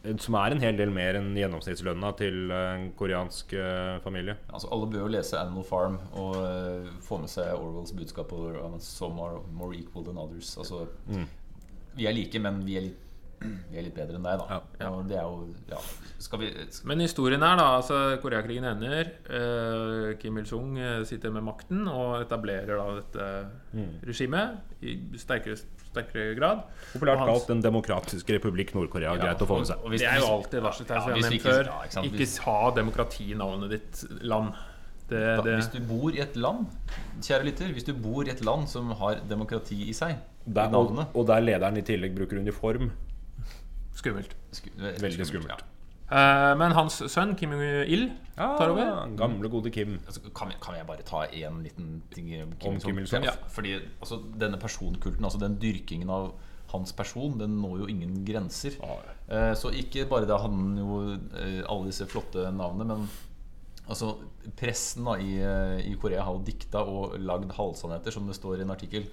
Eh, 0.05 0.13
Som 0.21 0.37
er 0.39 0.53
en 0.55 0.61
hel 0.61 0.77
del 0.77 0.93
mer 0.93 1.17
enn 1.19 1.33
gjennomsnittslønna 1.37 2.11
til 2.21 2.37
eh, 2.53 2.67
en 2.77 2.85
koreansk 2.97 3.53
eh, 3.57 3.97
familie. 4.05 4.37
Altså, 4.53 4.69
alle 4.71 4.87
bør 4.93 5.07
jo 5.07 5.13
lese 5.17 5.41
Animal 5.41 5.65
Farm 5.67 5.97
og 6.13 6.37
eh, 6.45 6.91
få 7.05 7.19
med 7.25 7.33
seg 7.33 7.49
Orwells 7.57 7.93
budskap 7.97 8.31
over 8.37 8.61
um, 8.61 8.77
Some 8.79 9.19
are 9.25 9.41
more 9.51 9.73
equal 9.73 10.05
than 10.05 10.17
others. 10.21 10.53
Altså, 10.61 10.85
Vi 11.95 12.05
er 12.05 12.13
like, 12.13 12.39
men 12.43 12.61
vi 12.67 12.77
er 12.77 12.87
litt, 12.89 13.01
vi 13.71 13.77
er 13.77 13.83
litt 13.87 13.95
bedre 13.95 14.15
enn 14.19 14.23
deg, 14.27 14.39
da. 14.41 14.59
Ja. 14.79 14.89
Og 14.89 15.07
det 15.09 15.17
er 15.17 15.23
jo 15.23 15.53
Ja, 15.69 15.77
skal 16.19 16.39
vi 16.39 16.49
skal, 16.69 16.87
Men 16.89 16.99
historien 17.03 17.43
er 17.43 17.55
da 17.57 17.65
altså 17.79 17.99
Koreakrigen 18.21 18.63
ender. 18.65 19.11
eh, 19.29 20.15
Kim 20.21 20.37
Il-sung 20.37 20.77
eh, 20.77 21.03
sitter 21.03 21.31
med 21.31 21.43
makten 21.43 21.87
og 21.87 22.21
etablerer 22.23 22.77
da 22.77 22.87
dette 23.01 23.29
regimet 24.05 24.57
i 24.85 24.95
sterkere, 25.19 25.57
sterkere 25.91 26.35
grad. 26.37 26.63
Populært 26.93 27.17
hans- 27.21 27.31
kalt 27.31 27.47
Den 27.47 27.61
demokratiske 27.61 28.37
republikk 28.39 28.73
Nord-Korea. 28.75 29.15
Ja, 29.15 29.21
Greit 29.21 29.39
å 29.43 29.47
få 29.49 29.57
med 29.59 29.67
seg. 29.67 29.77
og 29.83 29.89
hvis- 29.91 29.99
Det 30.01 30.07
er 30.09 30.19
jo 30.19 30.25
alltid 30.25 30.45
alltid 30.45 30.61
varseltegn, 30.63 30.95
Ja, 30.95 31.01
som 31.01 31.09
jeg 31.09 31.23
har 31.23 31.29
nevnt 31.29 31.41
ikke- 31.41 31.51
før. 31.51 31.65
ja, 31.65 31.81
ikke 31.85 32.05
Ikke 32.05 32.17
hvis- 32.17 32.37
ha 32.39 32.71
demokrati 32.71 33.31
i 33.31 33.35
navnet 33.35 33.69
ditt 33.69 34.23
land. 34.23 34.53
Det, 35.07 35.37
Da, 35.37 35.41
det, 35.43 35.53
hvis 35.59 35.71
du 35.71 35.79
bor 35.81 36.09
i 36.09 36.19
et 36.19 36.35
land 36.35 36.65
Kjære 37.21 37.43
lytter, 37.45 37.65
hvis 37.73 37.85
du 37.85 37.93
bor 37.93 38.23
i 38.25 38.31
et 38.31 38.43
land 38.43 38.67
som 38.67 38.89
har 38.89 39.19
demokrati 39.29 39.87
i 39.89 39.91
seg 39.93 40.15
Der, 40.51 40.67
i 40.67 40.73
og, 40.73 40.97
og 41.15 41.27
der 41.27 41.41
lederen 41.41 41.77
i 41.77 41.81
tillegg 41.81 42.15
bruker 42.15 42.39
uniform. 42.39 42.91
Skummelt. 43.95 44.35
sku- 44.51 44.73
Veldig 44.79 45.25
skummelt. 45.29 45.63
Eh, 46.05 46.51
men 46.59 46.71
hans 46.77 46.99
sønn 47.09 47.31
Kim 47.35 47.51
Jong-il 47.55 48.11
tar 48.37 48.69
over. 48.69 49.07
gamle, 49.17 49.49
gode 49.49 49.71
Kim. 49.73 49.95
Altså, 50.05 50.21
kan, 50.37 50.51
vi, 50.51 50.55
kan 50.61 50.75
jeg 50.77 50.85
bare 50.85 51.01
ta 51.07 51.23
én 51.33 51.63
liten 51.63 52.01
ting 52.13 52.29
om 52.43 52.51
Om 52.73 52.79
Kim 52.83 52.99
Il-sung? 53.01 53.23
Ja, 53.25 53.33
fordi 53.49 53.79
altså, 54.01 54.19
denne 54.37 54.59
personkulten, 54.61 55.23
altså 55.25 55.39
den 55.41 55.57
dyrkingen 55.57 56.09
av 56.13 56.33
hans 56.71 56.91
person, 56.93 57.37
den 57.39 57.57
når 57.61 57.79
jo 57.79 57.87
ingen 57.87 58.23
grenser. 58.25 58.75
Eh, 59.29 59.53
så 59.57 59.71
ikke 59.73 60.05
bare 60.09 60.27
da 60.29 60.37
han 60.43 60.75
jo 60.77 60.99
eh, 61.15 61.63
alle 61.67 61.87
disse 61.89 62.05
flotte 62.05 62.51
navnene, 62.53 62.85
men 62.99 63.09
altså 63.87 64.15
pressen 64.59 65.05
da 65.05 65.13
i, 65.21 65.37
eh, 65.41 65.79
i 65.89 65.95
Korea 66.01 66.21
har 66.25 66.33
jo 66.37 66.43
dikta 66.45 66.81
og 66.85 67.17
lagd 67.21 67.51
halvsannheter, 67.57 68.11
som 68.13 68.27
det 68.27 68.35
står 68.37 68.59
i 68.59 68.61
en 68.65 68.71
artikkel. 68.75 69.07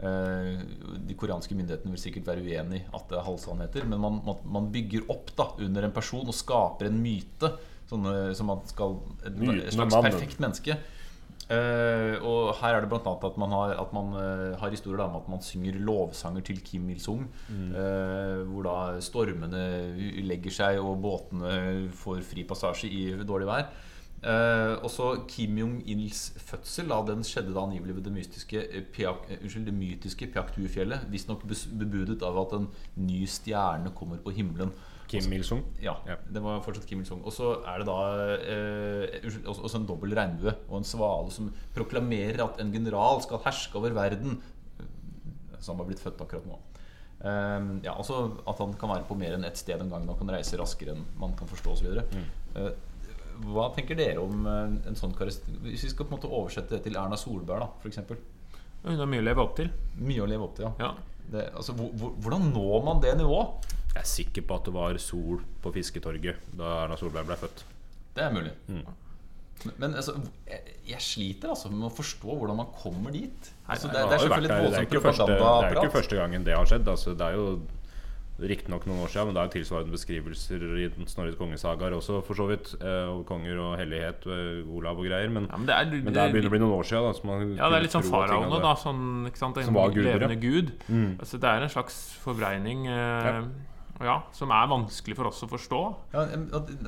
Eh, 0.00 0.62
de 1.04 1.14
koreanske 1.18 1.54
myndighetene 1.54 1.92
vil 1.92 2.00
sikkert 2.00 2.30
være 2.32 2.42
uenig 2.46 2.80
i 2.80 2.86
at 2.96 3.04
det 3.10 3.18
er 3.18 3.26
halvsannheter, 3.26 3.84
men 3.90 4.00
man, 4.00 4.22
man, 4.24 4.70
bygger 4.72 5.04
opp 5.12 5.34
da 5.36 5.50
under 5.60 5.86
en 5.86 5.94
person 5.94 6.26
og 6.26 6.36
skaper 6.36 6.88
en 6.88 6.98
myte. 7.02 7.52
Sånne, 7.90 8.32
som 8.38 8.48
man 8.48 8.62
skal 8.64 8.94
Et, 9.26 9.34
et 9.36 9.74
slags 9.74 9.96
perfekt 10.00 10.40
menneske. 10.40 10.78
Uh, 11.52 12.16
og 12.22 12.52
her 12.62 12.76
er 12.78 12.84
det 12.86 12.94
annet 12.96 13.24
at 13.26 13.38
man 13.40 13.52
har, 13.52 13.72
at 13.82 13.90
man, 13.92 14.12
uh, 14.14 14.54
har 14.60 14.72
historier 14.72 15.02
om 15.04 15.18
at 15.18 15.26
man 15.28 15.42
synger 15.44 15.76
lovsanger 15.82 16.44
til 16.46 16.62
Kim 16.64 16.86
Il-sung. 16.94 17.26
eh, 17.50 18.42
hvor 18.48 18.64
da 18.64 18.76
stormene 19.04 19.64
legger 20.24 20.54
seg, 20.54 20.78
og 20.80 21.02
båtene 21.02 21.90
får 21.92 22.22
fri 22.24 22.46
passasje 22.48 22.88
i 22.88 23.02
dårlig 23.26 23.50
vær. 23.50 23.66
Eh, 24.22 24.76
også 24.86 25.24
Kim 25.26 25.56
Jong-ils 25.58 26.28
fødsel 26.38 26.86
da, 26.92 27.00
den 27.08 27.24
skjedde 27.26 27.50
da 27.56 27.64
angivelig 27.64 27.96
ved 27.96 28.04
det 28.06 28.12
mystiske 28.14 28.60
piak, 28.94 29.24
eh, 29.28 29.40
Unnskyld, 29.42 29.64
det 29.66 29.74
mytiske 29.74 30.28
Piaktu-fjellet. 30.30 31.08
Visstnok 31.10 31.42
bebudet 31.80 32.22
av 32.22 32.38
at 32.44 32.54
en 32.60 32.68
ny 33.02 33.24
stjerne 33.26 33.90
kommer 33.98 34.22
på 34.22 34.30
himmelen. 34.36 34.70
Kim 35.10 35.26
Il-sung. 35.34 35.64
Ja, 35.82 35.96
Ja. 36.06 36.14
det 36.32 36.40
var 36.40 36.62
fortsatt 36.62 36.86
Kim 36.86 37.00
Il-sung. 37.02 37.20
Og 37.26 37.32
så 37.34 37.50
er 37.66 37.78
det 37.82 37.86
da 37.86 37.98
eh, 38.38 39.18
unnskyld, 39.24 39.46
også, 39.46 39.62
også 39.66 39.80
en 39.80 39.86
dobbel 39.90 40.14
regnbue 40.14 40.54
og 40.70 40.78
en 40.78 40.84
svale 40.84 41.30
som 41.34 41.50
proklamerer 41.74 42.40
at 42.44 42.60
en 42.62 42.72
general 42.72 43.20
skal 43.26 43.42
herske 43.44 43.76
over 43.76 43.90
verden. 43.90 44.38
Som 45.58 45.78
har 45.78 45.84
blitt 45.90 46.00
født 46.00 46.22
akkurat 46.22 46.46
nå. 46.46 46.60
Eh, 47.22 47.66
ja, 47.84 47.92
altså 47.96 48.22
At 48.46 48.58
han 48.58 48.72
kan 48.74 48.88
være 48.94 49.04
på 49.10 49.18
mer 49.18 49.34
enn 49.34 49.44
ett 49.44 49.58
sted 49.58 49.80
en 49.82 49.90
gang. 49.90 50.06
Han 50.06 50.16
kan 50.22 50.30
reise 50.30 50.56
raskere 50.62 50.94
enn 50.94 51.04
man 51.18 51.34
kan 51.34 51.50
forstå 51.50 51.74
osv. 51.74 52.00
Uh, 52.56 52.70
hva 53.46 53.68
tenker 53.76 53.98
dere 53.98 54.22
om 54.22 54.46
eh, 54.48 54.76
en 54.90 54.98
sånn 54.98 55.14
karakter... 55.16 55.56
Hvis 55.64 55.86
vi 55.86 55.92
skal 55.92 56.06
på 56.06 56.14
en 56.14 56.18
måte 56.18 56.30
oversette 56.30 56.76
det 56.76 56.84
til 56.86 56.98
Erna 57.00 57.18
Solberg, 57.20 57.64
da, 57.64 57.68
f.eks. 57.82 58.00
Hun 58.82 58.98
har 58.98 59.10
mye 59.10 59.22
å 59.22 59.26
leve 59.26 59.44
opp 59.44 59.56
til. 59.58 59.70
Mye 60.02 60.24
å 60.24 60.28
leve 60.30 60.46
opp 60.48 60.56
til, 60.58 60.68
ja. 60.68 60.88
Ja. 60.88 60.92
Det, 61.32 61.46
altså, 61.56 61.74
hvor, 61.78 61.92
hvor, 61.98 62.16
hvordan 62.24 62.48
når 62.52 62.82
man 62.88 63.02
det 63.02 63.12
nivået? 63.20 63.68
Jeg 63.92 64.00
er 64.00 64.08
sikker 64.08 64.44
på 64.48 64.56
at 64.58 64.66
det 64.68 64.74
var 64.74 64.98
sol 65.02 65.44
på 65.62 65.72
Fisketorget 65.74 66.50
da 66.58 66.72
Erna 66.86 66.98
Solberg 67.00 67.28
ble 67.28 67.38
født. 67.44 67.64
Det 68.16 68.24
er 68.24 68.34
mulig. 68.34 68.52
Men, 68.68 69.74
men 69.78 69.94
altså, 70.00 70.16
jeg, 70.48 70.74
jeg 70.88 71.04
sliter 71.04 71.52
altså 71.52 71.70
med 71.72 71.86
å 71.86 71.92
forstå 71.92 72.38
hvordan 72.40 72.58
man 72.58 72.72
kommer 72.76 73.14
dit. 73.14 73.52
Altså, 73.68 73.92
det, 73.92 74.00
det 74.00 74.16
er 74.16 74.24
selvfølgelig 74.24 74.50
et 74.50 74.56
det 74.56 74.64
voldsomt 74.64 74.96
propagandaapparat. 74.96 75.62
Det 75.62 75.68
er 75.68 75.76
jo 75.76 75.84
ikke 75.84 75.96
første 75.98 76.18
gangen 76.18 76.48
det 76.48 76.56
har 76.56 76.72
skjedd. 76.72 76.90
Altså, 76.94 77.14
det 77.20 77.28
er 77.28 77.38
jo 77.38 77.46
riktignok 78.40 78.86
noen 78.88 79.02
år 79.04 79.10
siden, 79.12 79.28
men 79.28 79.34
det 79.36 79.42
er 79.42 79.50
tilsvarende 79.60 79.92
beskrivelser 79.92 80.62
i 80.80 80.86
den 80.90 81.06
Snorres 81.06 81.36
kongesagaer 81.38 81.92
også, 81.94 82.22
for 82.26 82.34
så 82.34 82.46
vidt. 82.48 82.72
Eh, 82.80 83.08
og 83.12 83.26
konger 83.28 83.58
og 83.60 83.74
hellighet, 83.78 84.24
eh, 84.26 84.62
Olav 84.72 84.98
og 84.98 85.04
greier. 85.06 85.28
Men, 85.30 85.46
Ja, 85.50 85.56
men 85.60 85.66
det 85.66 85.74
er, 85.76 85.84
men 86.02 86.12
det 86.16 86.24
begynner 86.32 86.48
å 86.50 86.54
bli 86.54 86.62
noen 86.64 86.78
år 86.78 86.88
siden. 86.88 87.04
Da, 87.06 87.12
så 87.12 87.24
man 87.28 87.56
Ja, 87.56 87.68
det 87.68 87.76
er 87.78 87.82
litt 87.86 87.92
sånn 87.94 88.08
faraoene, 88.08 88.62
da. 88.64 88.74
Sånn, 88.74 89.26
ikke 89.28 89.38
sant? 89.38 89.58
En 89.58 89.64
Som 89.68 89.74
var 89.74 89.90
guder, 89.90 90.08
ja. 90.10 90.16
levende 90.16 90.40
gud. 90.40 90.72
Altså, 91.20 91.38
det 91.38 91.44
er 91.52 91.62
en 91.62 91.68
slags 91.76 92.00
forvreining 92.24 92.86
eh, 92.88 93.42
ja. 94.02 94.16
som 94.32 94.50
er 94.50 94.66
vanskelig 94.66 95.14
for 95.20 95.28
oss 95.30 95.42
å 95.44 95.48
forstå. 95.52 95.82
Ja, 96.16 96.26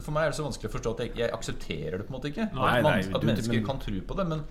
for 0.00 0.10
meg 0.16 0.24
er 0.24 0.30
det 0.32 0.38
så 0.40 0.48
vanskelig 0.48 0.72
å 0.72 0.74
forstå 0.78 0.94
at 0.96 1.04
jeg, 1.04 1.14
jeg 1.22 1.30
aksepterer 1.30 1.98
det 2.00 2.08
på 2.08 2.14
en 2.14 2.18
måte 2.18 2.32
ikke. 2.32 2.48
Nei, 2.52 2.76
at, 2.78 2.82
man, 2.82 2.92
nei, 2.98 3.14
at 3.14 3.20
du- 3.20 3.26
mennesker 3.28 3.52
men- 3.60 3.66
kan 3.66 3.78
tro 3.78 4.00
på 4.00 4.16
det. 4.16 4.26
Men- 4.32 4.44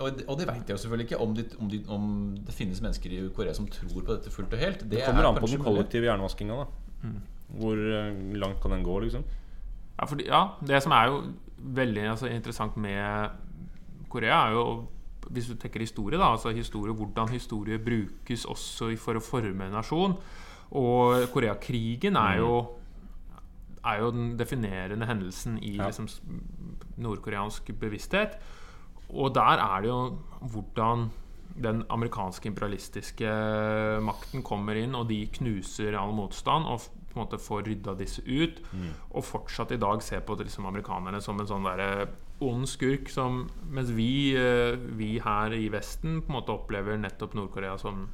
og, 0.00 0.16
det- 0.18 0.24
og 0.28 0.38
det 0.38 0.46
vet 0.48 0.66
jeg 0.68 0.74
jo 0.74 0.76
selvfølgelig 0.82 1.06
ikke. 1.10 1.20
Om, 1.22 1.34
de, 1.34 1.44
om, 1.60 1.68
de, 1.70 1.84
om 1.88 2.36
det 2.46 2.54
finnes 2.54 2.80
mennesker 2.82 3.10
i 3.14 3.28
Korea 3.36 3.52
som 3.54 3.66
tror 3.70 4.02
på 4.02 4.12
dette 4.16 4.30
fullt 4.34 4.52
og 4.52 4.58
helt. 4.58 4.80
Det, 4.82 4.90
Det 4.90 5.04
kommer 5.06 5.22
er 5.22 5.28
an 5.28 5.40
på 5.40 5.46
den 5.46 5.62
kollektive 5.62 6.08
hjernevaskinga. 6.08 6.54
da 6.54 7.10
Hvor 7.58 7.76
eh, 7.78 8.34
langt 8.34 8.60
kan 8.62 8.70
den 8.74 8.82
gå, 8.84 8.98
liksom? 9.04 9.22
Ja, 9.98 10.04
for, 10.06 10.20
ja, 10.22 10.40
det 10.66 10.82
som 10.82 10.92
er 10.92 11.06
jo 11.06 11.22
veldig 11.58 12.02
altså, 12.10 12.26
interessant 12.30 12.76
med 12.76 13.30
Korea, 14.08 14.46
er 14.48 14.52
jo 14.52 14.64
hvis 15.30 15.46
du 15.50 15.54
tenker 15.60 15.80
historie, 15.80 16.16
da, 16.18 16.30
altså 16.32 16.50
historie, 16.56 16.92
hvordan 16.94 17.28
historie 17.28 17.78
brukes 17.78 18.44
også 18.48 18.94
for 18.96 19.18
å 19.18 19.20
forme 19.20 19.66
en 19.66 19.72
nasjon. 19.76 20.14
Og 20.72 21.26
Koreakrigen 21.34 22.16
er 22.16 22.38
jo 22.38 22.52
er 23.84 24.00
jo 24.00 24.10
den 24.10 24.36
definerende 24.38 25.06
hendelsen 25.06 25.58
i 25.62 25.76
Ja. 25.76 25.86
liksom, 25.86 26.08
nordkoreansk 26.98 27.70
bevissthet. 27.80 28.38
Og 29.08 29.34
der 29.34 29.62
er 29.64 29.80
det 29.82 29.88
jo 29.88 30.02
hvordan 30.52 31.08
den 31.58 31.82
amerikanske 31.90 32.46
imperialistiske 32.50 33.30
makten 34.04 34.44
kommer 34.46 34.78
inn, 34.78 34.94
og 34.94 35.08
de 35.10 35.24
knuser 35.38 35.96
all 35.98 36.14
motstand 36.14 36.68
og 36.70 36.84
på 37.08 37.16
en 37.16 37.24
måte 37.24 37.40
får 37.40 37.64
rydda 37.66 37.96
disse 37.98 38.22
ut. 38.22 38.60
Og 39.10 39.24
fortsatt 39.24 39.72
i 39.74 39.80
dag 39.80 40.02
ser 40.04 40.20
på 40.20 40.36
liksom, 40.38 40.68
amerikanerne 40.68 41.20
som 41.24 41.40
en 41.40 41.48
sånn 41.48 41.66
derre 41.66 42.08
ond 42.44 42.68
skurk, 42.70 43.08
som, 43.10 43.48
mens 43.74 43.90
vi, 43.96 44.36
eh, 44.38 44.76
vi 44.76 45.16
her 45.24 45.54
i 45.56 45.66
Vesten 45.72 46.20
på 46.22 46.30
en 46.30 46.38
måte 46.38 46.54
opplever 46.54 47.00
nettopp 47.00 47.34
Nord-Korea 47.34 47.74
som 47.80 48.06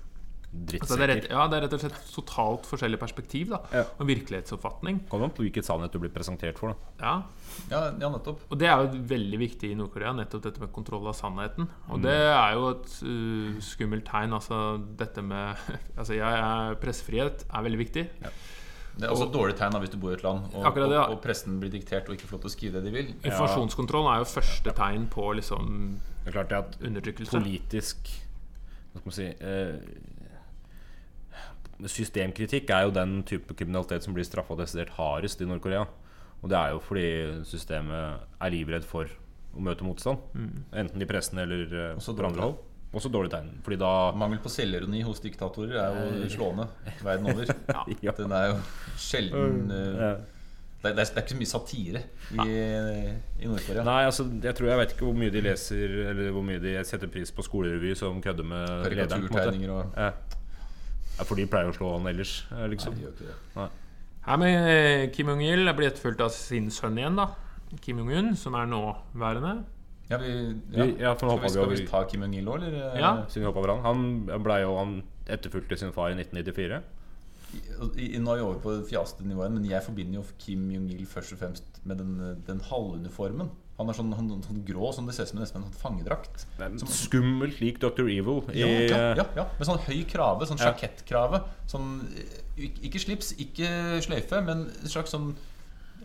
altså, 0.55 0.97
det, 0.97 1.05
er 1.05 1.11
rett, 1.11 1.29
ja, 1.33 1.45
det 1.51 1.59
er 1.59 1.65
rett 1.67 1.77
og 1.77 1.83
slett 1.83 2.11
totalt 2.15 2.69
forskjellig 2.69 3.01
perspektiv. 3.01 3.51
da 3.55 3.61
Ja. 3.73 3.85
Og 3.99 4.09
virkelighetsoppfatning. 4.09 5.05
Kommer 5.11 5.29
an 5.29 5.35
på 5.35 5.45
hvilket 5.45 5.67
sannhet 5.67 5.93
du 5.93 6.01
blir 6.03 6.13
presentert 6.15 6.59
for. 6.61 6.75
da 6.75 7.05
Ja, 7.05 7.15
Ja, 7.71 7.81
ja, 8.01 8.09
nettopp. 8.11 8.41
Og 8.51 8.59
det 8.59 8.67
er 8.67 8.83
jo 8.83 9.03
veldig 9.15 9.39
viktig 9.39 9.71
i 9.71 9.77
Nord-Korea, 9.79 10.13
nettopp 10.17 10.43
dette 10.43 10.61
med 10.63 10.73
kontroll 10.75 11.07
av 11.07 11.15
sannheten. 11.15 11.69
Mm. 11.69 11.93
Og 11.95 12.03
det 12.03 12.17
er 12.17 12.57
jo 12.57 12.71
et 12.73 12.97
uh, 13.07 13.61
skummelt 13.63 14.07
tegn. 14.09 14.35
Altså 14.35 14.81
dette 14.99 15.23
med 15.23 15.55
Altså 16.01 16.19
jeg 16.19 16.43
er 16.43 16.75
Pressefrihet 16.83 17.47
er 17.47 17.67
veldig 17.69 17.79
viktig. 17.79 18.09
Det 18.95 19.09
er 19.09 19.11
også 19.11 19.27
et 19.27 19.35
dårlig 19.35 19.55
tegn 19.59 19.75
da, 19.75 19.81
hvis 19.83 19.91
du 19.91 19.99
bor 19.99 20.13
i 20.13 20.17
et 20.17 20.23
land 20.23 20.45
og, 20.55 20.77
det, 20.77 20.83
ja. 20.95 21.05
og, 21.09 21.17
og 21.17 21.23
pressen 21.25 21.57
blir 21.59 21.73
diktert 21.73 22.07
og 22.07 22.15
ikke 22.15 22.29
får 22.29 22.37
lov 22.37 22.43
til 22.45 22.51
å 22.51 22.55
skrive 22.55 22.79
det 22.79 22.87
de 22.87 22.93
vil. 22.95 23.09
Informasjonskontroll 23.25 24.07
er 24.13 24.21
jo 24.23 24.29
første 24.31 24.75
tegn 24.79 25.09
på 25.11 25.25
liksom 25.41 25.73
Det 25.97 26.31
er 26.31 26.37
klart 26.37 26.53
det 26.53 26.61
at 26.61 26.77
undertrykkelse. 26.79 27.35
politisk 27.35 28.13
Hva 28.93 29.03
skal 29.03 29.09
man 29.11 29.17
si 29.17 29.27
eh, 29.33 29.73
Systemkritikk 31.91 32.71
er 32.71 32.87
jo 32.87 32.95
den 32.95 33.23
type 33.27 33.57
kriminalitet 33.59 34.07
som 34.07 34.15
blir 34.15 34.27
straffa 34.27 34.57
desidert 34.61 34.95
hardest 34.99 35.43
i 35.43 35.49
Nord-Korea. 35.49 35.85
Og 36.45 36.51
det 36.53 36.59
er 36.59 36.75
jo 36.75 36.81
fordi 36.85 37.07
systemet 37.49 38.21
er 38.39 38.53
livredd 38.53 38.85
for 38.87 39.09
å 39.55 39.65
møte 39.65 39.87
motstand. 39.87 40.23
Enten 40.77 41.03
i 41.03 41.09
pressen 41.09 41.41
eller 41.43 41.65
eh, 41.73 41.91
Også 41.97 42.15
på 42.17 42.27
andre 42.29 42.49
hold. 42.49 42.61
Også 42.95 43.11
dårlig 43.11 43.33
tegn. 43.33 43.49
Fordi 43.67 43.79
da 43.81 43.91
Mangel 44.15 44.39
på 44.43 44.53
selvironi 44.53 45.01
hos 45.03 45.23
diktatorer 45.25 45.81
er 45.83 45.97
jo 45.99 46.29
slående 46.31 46.69
verden 47.03 47.33
over. 47.33 47.51
Ja. 48.05 48.15
Den 48.15 48.33
er 48.37 48.53
jo 48.53 48.61
sjelden 49.01 49.73
eh, 49.75 50.05
eh, 50.11 50.23
det, 50.85 50.91
er, 50.93 50.97
det 51.01 51.05
er 51.17 51.23
ikke 51.23 51.33
så 51.33 51.39
mye 51.41 51.49
satire 51.49 52.01
i, 52.45 52.59
i 53.41 53.49
Nord-Korea. 53.49 53.83
Nei, 53.89 54.01
altså 54.05 54.29
jeg 54.29 54.53
tror 54.59 54.69
jeg 54.69 54.81
vet 54.83 54.95
ikke 54.95 55.09
hvor 55.09 55.17
mye 55.17 55.33
de 55.33 55.43
leser 55.47 55.95
Eller 56.11 56.29
hvor 56.35 56.45
mye 56.45 56.61
de 56.61 56.75
setter 56.85 57.09
pris 57.11 57.33
på 57.33 57.45
skolerevy 57.47 57.95
som 57.99 58.21
kødder 58.23 58.47
med 58.53 58.91
lederen. 58.93 59.25
på 59.33 59.41
en 59.41 59.63
måte. 59.65 59.79
Og 60.05 60.44
Ja. 61.15 61.21
Ja, 61.21 61.25
for 61.29 61.39
de 61.39 61.47
pleier 61.47 61.71
å 61.71 61.75
slå 61.77 61.93
han 61.97 62.07
ellers, 62.11 62.33
liksom. 62.73 62.95
Nei, 62.97 63.01
de 63.01 63.07
gjør 63.07 63.13
ikke 63.15 63.29
det. 63.31 63.71
Her 64.25 64.37
med 64.41 64.69
eh, 64.73 65.11
Kim 65.13 65.29
Jong-il 65.29 65.69
blir 65.77 65.91
etterfulgt 65.91 66.21
av 66.25 66.31
sin 66.35 66.71
sønn 66.73 66.97
igjen, 66.99 67.17
da. 67.21 67.29
Kim 67.85 67.99
Jong-un, 68.01 68.33
som 68.41 68.55
er 68.59 68.67
nåværende. 68.71 69.65
Ja, 70.11 70.19
vi, 70.21 70.33
Vi- 70.75 70.97
ja, 71.01 71.15
skal, 71.17 71.39
vi, 71.41 71.49
skal 71.49 71.71
vi 71.71 71.87
ta 71.87 72.03
Kim 72.11 72.23
Jong-il 72.27 72.49
òg, 72.49 72.57
eller? 72.63 72.99
Ja. 73.01 73.13
Siden 73.29 73.45
vi 73.45 73.49
hoppa 73.51 73.63
over 73.63 73.75
han 73.83 74.27
Han 74.29 74.43
blei 74.45 74.61
jo 74.63 74.75
Han 74.77 75.03
etterfulgte 75.27 75.79
sin 75.81 75.93
far 75.97 76.11
i 76.11 76.19
1994. 76.19 76.83
I, 77.97 78.15
i, 78.17 78.19
nå 78.19 78.33
er 78.35 78.41
vi 78.41 78.45
over 78.49 78.59
på 78.65 78.73
det 78.75 78.89
fjaste 78.91 79.25
nivået, 79.25 79.53
men 79.55 79.65
jeg 79.71 79.83
forbinder 79.87 80.19
jo 80.19 80.25
Kim 80.43 80.67
Jong-il 80.75 81.07
først 81.07 81.33
og 81.37 81.39
fremst 81.39 81.81
med 81.85 81.97
den, 82.03 82.43
den 82.49 82.61
halvuniformen. 82.61 83.51
Han 83.79 83.89
er 83.91 83.97
sånn, 83.99 84.13
han, 84.15 84.29
sånn 84.47 84.61
grå, 84.67 84.93
sånn 84.95 85.09
det 85.09 85.15
ser 85.17 85.27
ut 85.27 85.33
som 85.33 85.41
nesten 85.41 85.59
en 85.59 85.65
sånn 85.67 85.79
fangedrakt. 85.81 86.45
Som- 86.79 86.93
Skummelt 86.95 87.59
lik 87.61 87.81
Dr. 87.83 88.07
Evil. 88.07 88.45
I, 88.55 88.61
Ja, 88.61 88.69
ja, 88.69 89.15
ja, 89.19 89.25
ja, 89.41 89.47
med 89.59 89.67
sånn 89.67 89.81
høy 89.89 90.05
krave, 90.07 90.47
sånn 90.47 90.61
sjakettkrave. 90.63 91.43
Sånn, 91.67 91.89
eh, 92.15 92.69
ikke 92.87 93.03
slips, 93.03 93.33
ikke 93.35 93.99
sløyfe, 94.07 94.45
men 94.47 94.69
en 94.71 94.89
slags 94.93 95.11
sånn 95.11 95.35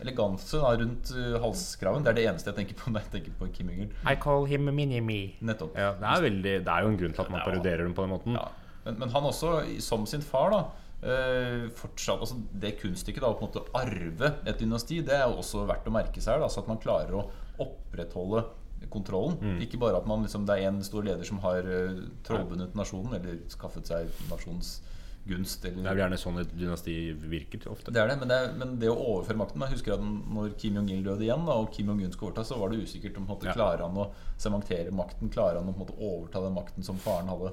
eleganse 0.00 0.58
da, 0.58 0.72
rundt 0.80 1.10
eh, 1.14 1.38
halskraven. 1.42 2.02
Det 2.02 2.10
er 2.10 2.18
det 2.18 2.26
eneste 2.30 2.50
jeg 2.50 2.58
tenker 2.60 2.78
på 2.80 2.90
når 2.90 3.04
jeg 3.04 3.12
tenker 3.14 3.38
på 3.38 3.48
Kim 3.54 3.70
Jong-il. 3.70 3.90
I 4.08 4.16
call 4.16 4.46
him 4.50 4.66
Mini-Me. 4.72 5.20
Nettopp. 5.44 5.76
ja, 5.76 5.92
det, 6.00 6.06
er 6.10 6.22
veldig, 6.26 6.54
det 6.66 6.74
er 6.74 6.82
jo 6.86 6.92
en 6.94 7.00
grunn 7.02 7.14
til 7.16 7.22
at 7.26 7.30
man 7.30 7.40
er 7.42 7.48
parodierer 7.50 7.84
dem 7.86 7.94
på 7.94 8.06
den 8.06 8.14
måten. 8.16 8.38
Ja. 8.38 8.48
Men, 8.86 8.98
men 9.02 9.10
han 9.12 9.22
også, 9.28 9.60
som 9.84 10.06
sin 10.08 10.22
far, 10.24 10.50
da 10.54 10.62
eh, 11.04 11.68
fortsatt, 11.76 12.20
altså 12.24 12.38
Det 12.62 12.74
kunststykket 12.80 13.22
da, 13.22 13.28
å 13.30 13.36
på 13.38 13.44
en 13.44 13.50
måte 13.50 13.66
arve 13.76 14.32
et 14.48 14.58
dynasti, 14.60 15.02
det 15.04 15.14
er 15.18 15.26
jo 15.28 15.38
også 15.42 15.66
verdt 15.68 15.86
å 15.88 15.94
merke 15.94 16.22
seg. 16.24 16.40
Da, 16.40 16.48
så 16.48 16.64
at 16.64 16.70
man 16.72 16.80
klarer 16.82 17.12
å 17.20 17.26
opprettholde 17.60 18.44
kontrollen. 18.90 19.36
Mm. 19.44 19.58
Ikke 19.66 19.78
bare 19.80 19.98
at 20.00 20.06
man 20.08 20.22
liksom, 20.24 20.46
det 20.48 20.56
er 20.56 20.70
en 20.70 20.80
stor 20.86 21.04
leder 21.04 21.26
som 21.28 21.38
har 21.44 21.66
uh, 21.68 22.00
trollbundet 22.24 22.74
nasjonen, 22.78 23.12
eller 23.18 23.42
skaffet 23.52 23.86
seg 23.90 24.08
nasjonsgunst. 24.30 25.64
Eller, 25.68 25.82
Det 25.82 25.90
er 25.90 25.94
vel 25.98 26.02
gjerne 26.04 26.18
sånn 26.22 26.40
et 26.40 26.54
dynasti 26.56 26.94
virker 27.28 27.66
ofte. 27.70 27.92
det 27.92 28.00
er 28.00 28.08
det, 28.08 28.16
men 28.22 28.30
det, 28.32 28.38
er, 28.40 28.54
men 28.56 28.72
det 28.80 28.88
å 28.90 28.96
overføre 28.96 29.36
makten 29.42 29.60
Jeg 29.66 29.74
husker 29.76 29.94
at 29.98 30.04
når 30.06 30.54
Kim 30.58 30.78
Jong-il 30.80 31.04
døde 31.04 31.26
igjen, 31.26 31.44
da, 31.46 31.58
og 31.60 31.68
Kim 31.74 31.92
Jong-un 31.92 32.12
skulle 32.14 32.32
overta, 32.32 32.46
så 32.48 32.58
var 32.58 32.72
det 32.72 32.80
usikkert 32.86 33.18
om 33.20 33.28
måte, 33.28 33.50
Ja. 33.50 33.54
klarer 33.58 33.84
han 33.84 34.00
å 34.00 34.08
sementere 34.40 34.90
makten. 34.96 35.28
Klarer 35.30 35.60
han 35.60 35.68
å 35.68 35.76
måte, 35.76 35.92
overta 36.00 36.40
den 36.46 36.56
makten 36.56 36.82
som 36.86 36.96
faren 36.96 37.28
hadde. 37.28 37.52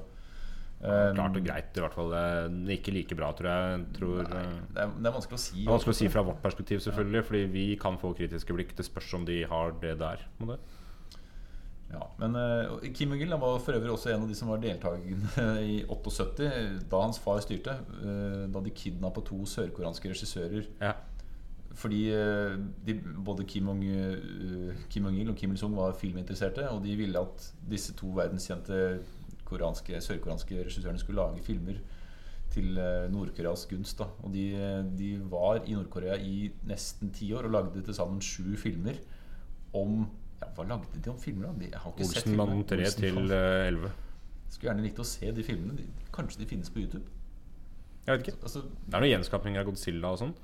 Klart 0.78 1.36
og 1.36 1.42
greit, 1.42 1.74
i 1.74 1.82
hvert 1.82 1.94
fall. 1.96 2.12
Ikke 2.70 2.94
like 2.94 3.16
bra, 3.18 3.32
tror 3.36 3.50
jeg. 3.50 3.84
Tror, 3.96 4.20
Nei, 4.22 4.42
eh, 4.44 4.58
det, 4.74 4.84
er, 4.84 4.92
det 4.94 5.10
er 5.10 5.16
vanskelig 5.16 5.38
å 5.38 5.42
si. 5.42 5.56
det 5.62 5.66
er 5.66 5.74
vanskelig 5.74 5.96
å 5.96 6.00
si 6.00 6.10
fra 6.14 6.24
vårt 6.28 6.42
perspektiv, 6.44 6.82
selvfølgelig. 6.84 7.22
Fordi 7.30 7.44
vi 7.54 7.64
kan 7.80 7.98
få 8.00 8.12
kritiske 8.18 8.54
blikk. 8.54 8.76
Det 8.78 8.86
spørs 8.86 9.10
om 9.18 9.26
de 9.28 9.40
har 9.50 9.74
det 9.82 9.96
der. 10.02 10.22
Må 10.38 10.52
det? 10.52 10.60
Ja, 11.88 12.04
men 12.20 12.34
uh, 12.36 12.82
Kim 12.92 13.14
Jong-il 13.14 13.32
var 13.32 13.62
for 13.64 13.78
øvrig 13.78 13.94
også 13.94 14.10
en 14.12 14.26
av 14.26 14.28
de 14.28 14.34
som 14.36 14.50
var 14.52 14.60
deltakende 14.60 15.44
i 15.64 15.78
78, 15.88 16.50
da 16.92 17.00
hans 17.00 17.18
far 17.24 17.40
styrte. 17.40 17.78
Uh, 18.02 18.44
da 18.52 18.60
de 18.62 18.74
kidnappa 18.76 19.24
to 19.24 19.40
sørkoreanske 19.48 20.12
regissører. 20.12 20.68
Ja. 20.82 20.92
Fordi 21.78 22.00
de, 22.86 22.94
både 23.22 23.44
Kim 23.46 23.68
eh, 23.70 24.78
Kim 24.90 25.04
Jong-il 25.06 25.28
og 25.30 25.36
Kim 25.38 25.52
Il-sung 25.52 25.76
var 25.76 25.92
filminteresserte, 25.94 26.64
og 26.72 26.82
de 26.82 26.96
ville 26.98 27.20
at 27.20 27.44
disse 27.70 27.94
to 27.94 28.10
verdenskjente 28.16 28.98
koreanske, 29.48 30.00
sørkoreanske 30.04 30.60
regissørene 30.66 31.00
skulle 31.00 31.22
lage 31.22 31.44
filmer 31.46 31.80
til 32.52 32.78
eh, 32.80 33.06
Nord-Koreas 33.12 33.66
gunst. 33.70 33.98
Da. 34.00 34.08
Og 34.24 34.32
de, 34.34 34.46
de 34.98 35.12
var 35.30 35.62
i 35.64 35.76
Nord-Korea 35.76 36.16
i 36.20 36.50
nesten 36.68 37.12
ti 37.14 37.30
år 37.36 37.48
og 37.48 37.56
lagde 37.56 37.84
til 37.84 37.96
sammen 37.96 38.22
sju 38.24 38.56
filmer 38.60 39.00
om 39.76 40.02
ja, 40.38 40.46
Hva 40.54 40.64
lagde 40.70 41.00
de 41.02 41.10
om 41.10 41.18
filmer, 41.18 41.48
da? 41.48 41.56
De, 41.58 41.70
jeg 41.72 41.82
har 41.82 41.94
ikke 41.94 42.06
sett 42.08 42.28
Olsenmannen 42.28 42.64
filmene. 42.64 42.90
3 42.94 43.00
til 43.02 43.32
eh, 43.34 43.68
11. 43.68 43.94
Skulle 44.48 44.70
gjerne 44.70 44.84
likt 44.86 45.00
å 45.02 45.06
se 45.08 45.32
de 45.34 45.44
filmene. 45.44 45.76
De, 45.80 46.08
kanskje 46.14 46.44
de 46.44 46.48
finnes 46.48 46.70
på 46.72 46.84
YouTube? 46.84 47.04
Jeg 48.06 48.14
vet 48.14 48.28
ikke. 48.28 48.38
Altså, 48.42 48.62
Det 48.86 48.94
er 48.94 49.02
noen 49.02 49.12
gjenskapninger 49.12 49.60
av 49.60 49.68
Godzilla 49.68 50.12
og 50.14 50.22
sånn. 50.22 50.36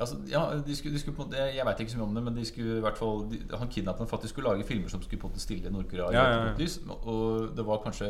Altså, 0.00 0.16
ja, 0.30 0.40
de 0.66 0.76
skulle, 0.76 0.94
de 0.96 1.00
skulle 1.02 1.16
på 1.16 1.26
jeg, 1.36 1.64
vet 1.66 1.80
ikke 1.84 1.92
så 1.92 1.98
mye 2.00 2.06
om 2.08 2.14
det, 2.16 2.22
men 2.24 2.36
de 2.38 2.44
skulle 2.48 2.78
i 2.78 2.80
hvert 2.80 2.96
fall 2.98 3.26
de, 3.30 3.40
han 3.60 3.68
kidnappet 3.68 4.00
dem 4.00 4.08
for 4.08 4.16
at 4.16 4.22
de 4.24 4.28
skulle 4.32 4.48
lage 4.48 4.64
filmer 4.64 4.88
som 4.88 5.02
skulle 5.04 5.20
på 5.20 5.28
en 5.28 5.34
måte 5.34 5.42
stille 5.44 5.70
Nord-Korea 5.74 6.08
Ja, 6.14 6.22
ja, 6.30 6.38
ja. 6.46 6.54
lys. 6.58 6.78
Og 7.02 7.50
det 7.56 7.66
var 7.68 7.82
kanskje 7.84 8.08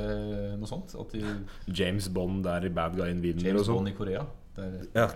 noe 0.61 0.71
sånt. 0.71 0.95
At 0.95 1.13
de, 1.17 1.25
James 1.81 2.09
Bond 2.15 2.45
der 2.47 2.69
i 2.69 2.71
Bad 2.79 2.95
Guy 3.01 3.11
in 3.11 3.21
Wiener 3.25 3.43
James 3.51 3.67
sånn. 3.67 3.81
Bond 3.81 3.91
i 3.91 3.97
Korea. 3.99 4.23
Det 4.57 4.69
er 4.71 4.87
Ja, 5.03 5.09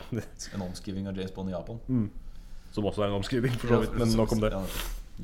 en 0.55 0.67
omskriving 0.67 1.07
av 1.11 1.17
James 1.17 1.31
Bond 1.37 1.51
i 1.51 1.55
Japan. 1.55 1.79
som 2.75 2.85
også 2.91 3.03
er 3.05 3.13
en 3.13 3.21
omskriving, 3.21 3.53
for 3.63 3.69
så 3.77 3.81
vidt. 3.85 3.95
Men 3.99 4.09
nok 4.19 4.33
om 4.35 4.41
det. 4.43 4.53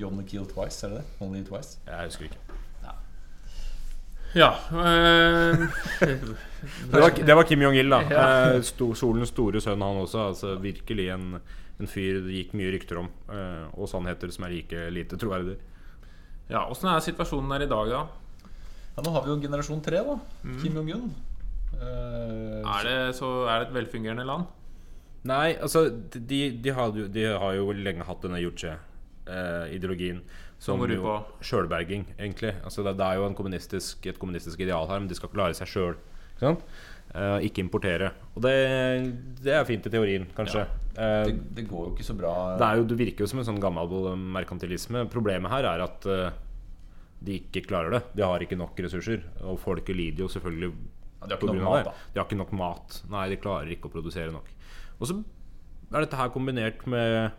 Only 0.07 0.23
kill 0.31 0.47
twice, 0.47 0.87
er 0.87 0.91
det 0.95 0.99
det? 1.03 1.27
Only 1.27 1.43
twice? 1.45 1.79
Jeg 1.87 2.05
husker 2.13 2.25
ikke. 2.31 2.39
Ja. 4.37 4.51
eh, 4.71 5.65
Det 6.93 7.01
var, 7.01 7.11
det 7.27 7.35
var 7.35 7.47
Kim 7.49 7.63
Jong-il, 7.65 7.89
da. 7.91 8.03
Ja. 8.13 8.25
Eh, 8.55 8.61
sto, 8.67 8.91
solens 8.99 9.33
store 9.33 9.63
sønn, 9.65 9.81
han 9.83 10.03
også. 10.03 10.27
Altså, 10.33 10.55
virkelig 10.61 11.09
en, 11.15 11.39
en 11.81 11.89
fyr 11.91 12.21
det 12.27 12.37
gikk 12.37 12.53
mye 12.61 12.73
rykter 12.75 13.01
om. 13.01 13.09
eh, 13.33 13.65
og 13.75 13.89
sannheter 13.91 14.31
som 14.35 14.45
er 14.47 14.53
like 14.59 14.83
lite 14.93 15.17
troverdige. 15.21 15.57
ja, 16.51 16.67
Åssen 16.69 16.91
er 16.93 17.01
situasjonen 17.05 17.53
her 17.57 17.65
i 17.65 17.71
dag, 17.71 17.91
da? 17.95 18.03
Ja, 18.97 19.03
nå 19.07 19.13
har 19.15 19.25
vi 19.25 19.33
jo 19.33 19.41
generasjon 19.41 19.81
tre, 19.87 20.03
da. 20.05 20.19
Mm. 20.45 20.57
Kim 20.63 20.79
Jong-un. 20.83 21.11
Uh, 21.81 22.61
Er 22.67 22.83
det, 22.85 22.97
så 23.17 23.29
er 23.49 23.63
det 23.63 23.69
et 23.71 23.77
velfungerende 23.79 24.25
land? 24.27 24.49
Nei, 25.25 25.55
altså 25.63 25.85
De, 26.13 26.41
de, 26.51 26.71
har, 26.75 26.91
de 26.93 27.25
har 27.39 27.55
jo 27.57 27.71
lenge 27.77 28.05
hatt 28.09 28.23
denne 28.25 28.41
Juche-ideologien. 28.43 30.21
Som 30.61 30.81
går 30.83 30.93
ut 30.93 31.03
på? 31.03 31.17
Sjølberging, 31.49 32.05
egentlig. 32.19 32.53
Altså 32.61 32.85
det, 32.85 32.99
det 33.01 33.07
er 33.07 33.21
jo 33.21 33.27
en 33.31 33.37
kommunistisk, 33.37 34.05
et 34.11 34.19
kommunistisk 34.21 34.61
ideal 34.61 34.89
her, 34.91 35.01
men 35.01 35.09
de 35.09 35.17
skal 35.17 35.33
klare 35.33 35.57
seg 35.57 35.71
sjøl. 35.71 35.97
Ikke? 36.37 36.53
Eh, 37.11 37.47
ikke 37.49 37.65
importere. 37.65 38.13
Og 38.37 38.45
det, 38.45 38.53
det 39.43 39.55
er 39.57 39.65
fint 39.67 39.89
i 39.89 39.93
teorien, 39.93 40.29
kanskje. 40.37 40.67
Eh, 40.93 41.31
det, 41.31 41.35
det 41.57 41.65
går 41.71 41.89
jo 41.89 41.95
ikke 41.95 42.07
så 42.07 42.15
bra. 42.19 42.35
det, 42.61 42.69
er 42.69 42.79
jo, 42.83 43.01
virker 43.01 43.25
jo 43.25 43.31
som 43.33 43.41
en 43.43 43.49
sånn 43.49 43.63
gammel 43.63 44.13
merkantilisme. 44.37 45.07
Problemet 45.11 45.51
her 45.51 45.67
er 45.73 45.85
at 45.89 46.07
uh, 46.07 46.29
de 47.25 47.41
ikke 47.41 47.65
klarer 47.67 47.97
det. 47.97 48.05
De 48.21 48.27
har 48.29 48.45
ikke 48.45 48.61
nok 48.61 48.79
ressurser. 48.85 49.25
Og 49.43 49.59
folket 49.65 49.97
lider 49.97 50.27
jo 50.27 50.31
selvfølgelig 50.33 50.71
Ja, 50.71 51.27
de 51.27 51.35
har 51.35 51.41
ikke 51.41 51.57
nok 51.57 51.67
mat. 51.67 51.93
De 52.13 52.21
har 52.21 52.29
ikke 52.29 52.43
nok 52.45 52.57
mat. 52.61 53.03
Nei, 53.17 53.27
de 53.33 53.41
klarer 53.43 53.75
ikke 53.75 53.91
å 53.91 53.97
produsere 53.97 54.33
nok. 54.37 54.53
Og 55.01 55.09
så 55.09 55.17
er 55.91 56.05
dette 56.05 56.21
her 56.21 56.31
kombinert 56.33 56.85
med 56.89 57.33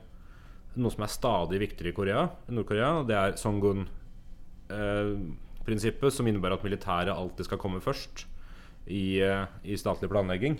noe 0.80 0.92
som 0.94 1.04
er 1.04 1.10
stadig 1.12 1.60
viktigere 1.62 1.92
i 1.92 1.96
Korea, 1.96 2.30
Nord-Korea. 2.52 3.04
Det 3.08 3.16
er 3.18 3.38
Songun-prinsippet, 3.40 6.12
som 6.16 6.28
innebærer 6.30 6.56
at 6.58 6.68
militæret 6.68 7.16
alltid 7.16 7.44
skal 7.50 7.62
komme 7.62 7.80
først 7.84 8.16
i, 8.88 9.22
eh, 9.22 9.46
i 9.64 9.78
statlig 9.78 10.10
planlegging. 10.10 10.56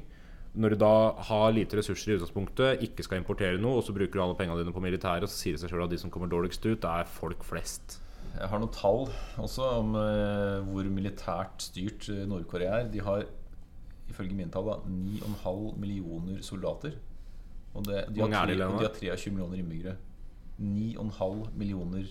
Når 0.52 0.70
du 0.70 0.76
da 0.84 0.96
har 1.30 1.56
lite 1.56 1.78
ressurser 1.80 2.12
i 2.12 2.16
utgangspunktet, 2.18 2.82
ikke 2.84 3.04
skal 3.06 3.20
importere 3.22 3.62
noe, 3.62 3.76
og 3.80 3.86
så 3.88 3.96
bruker 3.96 4.16
du 4.20 4.24
alle 4.24 4.36
pengene 4.36 4.60
dine 4.60 4.76
på 4.76 4.84
militæret, 4.84 5.30
så 5.32 5.38
sier 5.38 5.54
det 5.56 5.62
seg 5.64 5.72
sjøl 5.72 5.86
at 5.86 5.94
de 5.94 6.02
som 6.02 6.12
kommer 6.12 6.28
dårligst 6.28 6.66
ut, 6.68 6.84
er 6.84 7.08
folk 7.08 7.40
flest. 7.48 8.02
Jeg 8.36 8.48
har 8.48 8.60
noen 8.60 8.76
tall 8.76 9.08
også 9.40 9.64
om 9.80 9.96
eh, 10.00 10.60
hvor 10.68 10.84
militært 10.92 11.64
styrt 11.64 12.10
eh, 12.12 12.28
Nord-Korea 12.28 12.82
er. 12.82 12.92
De 12.92 13.00
har 13.04 13.24
ifølge 14.12 14.36
mine 14.36 14.52
tall 14.52 14.68
9,5 14.88 15.80
millioner 15.80 16.44
soldater. 16.44 16.92
Og, 17.74 17.86
det, 17.88 18.06
de, 18.10 18.20
har 18.20 18.28
mange 18.28 18.36
er 18.36 18.46
tre, 18.46 18.48
det 18.52 18.56
i 18.56 18.60
landet? 18.60 18.76
og 18.76 19.00
de 19.02 19.10
har 19.10 19.16
23 19.18 19.34
millioner 19.36 19.62
innbyggere. 19.62 19.96
9,5 20.62 21.56
millioner 21.58 22.10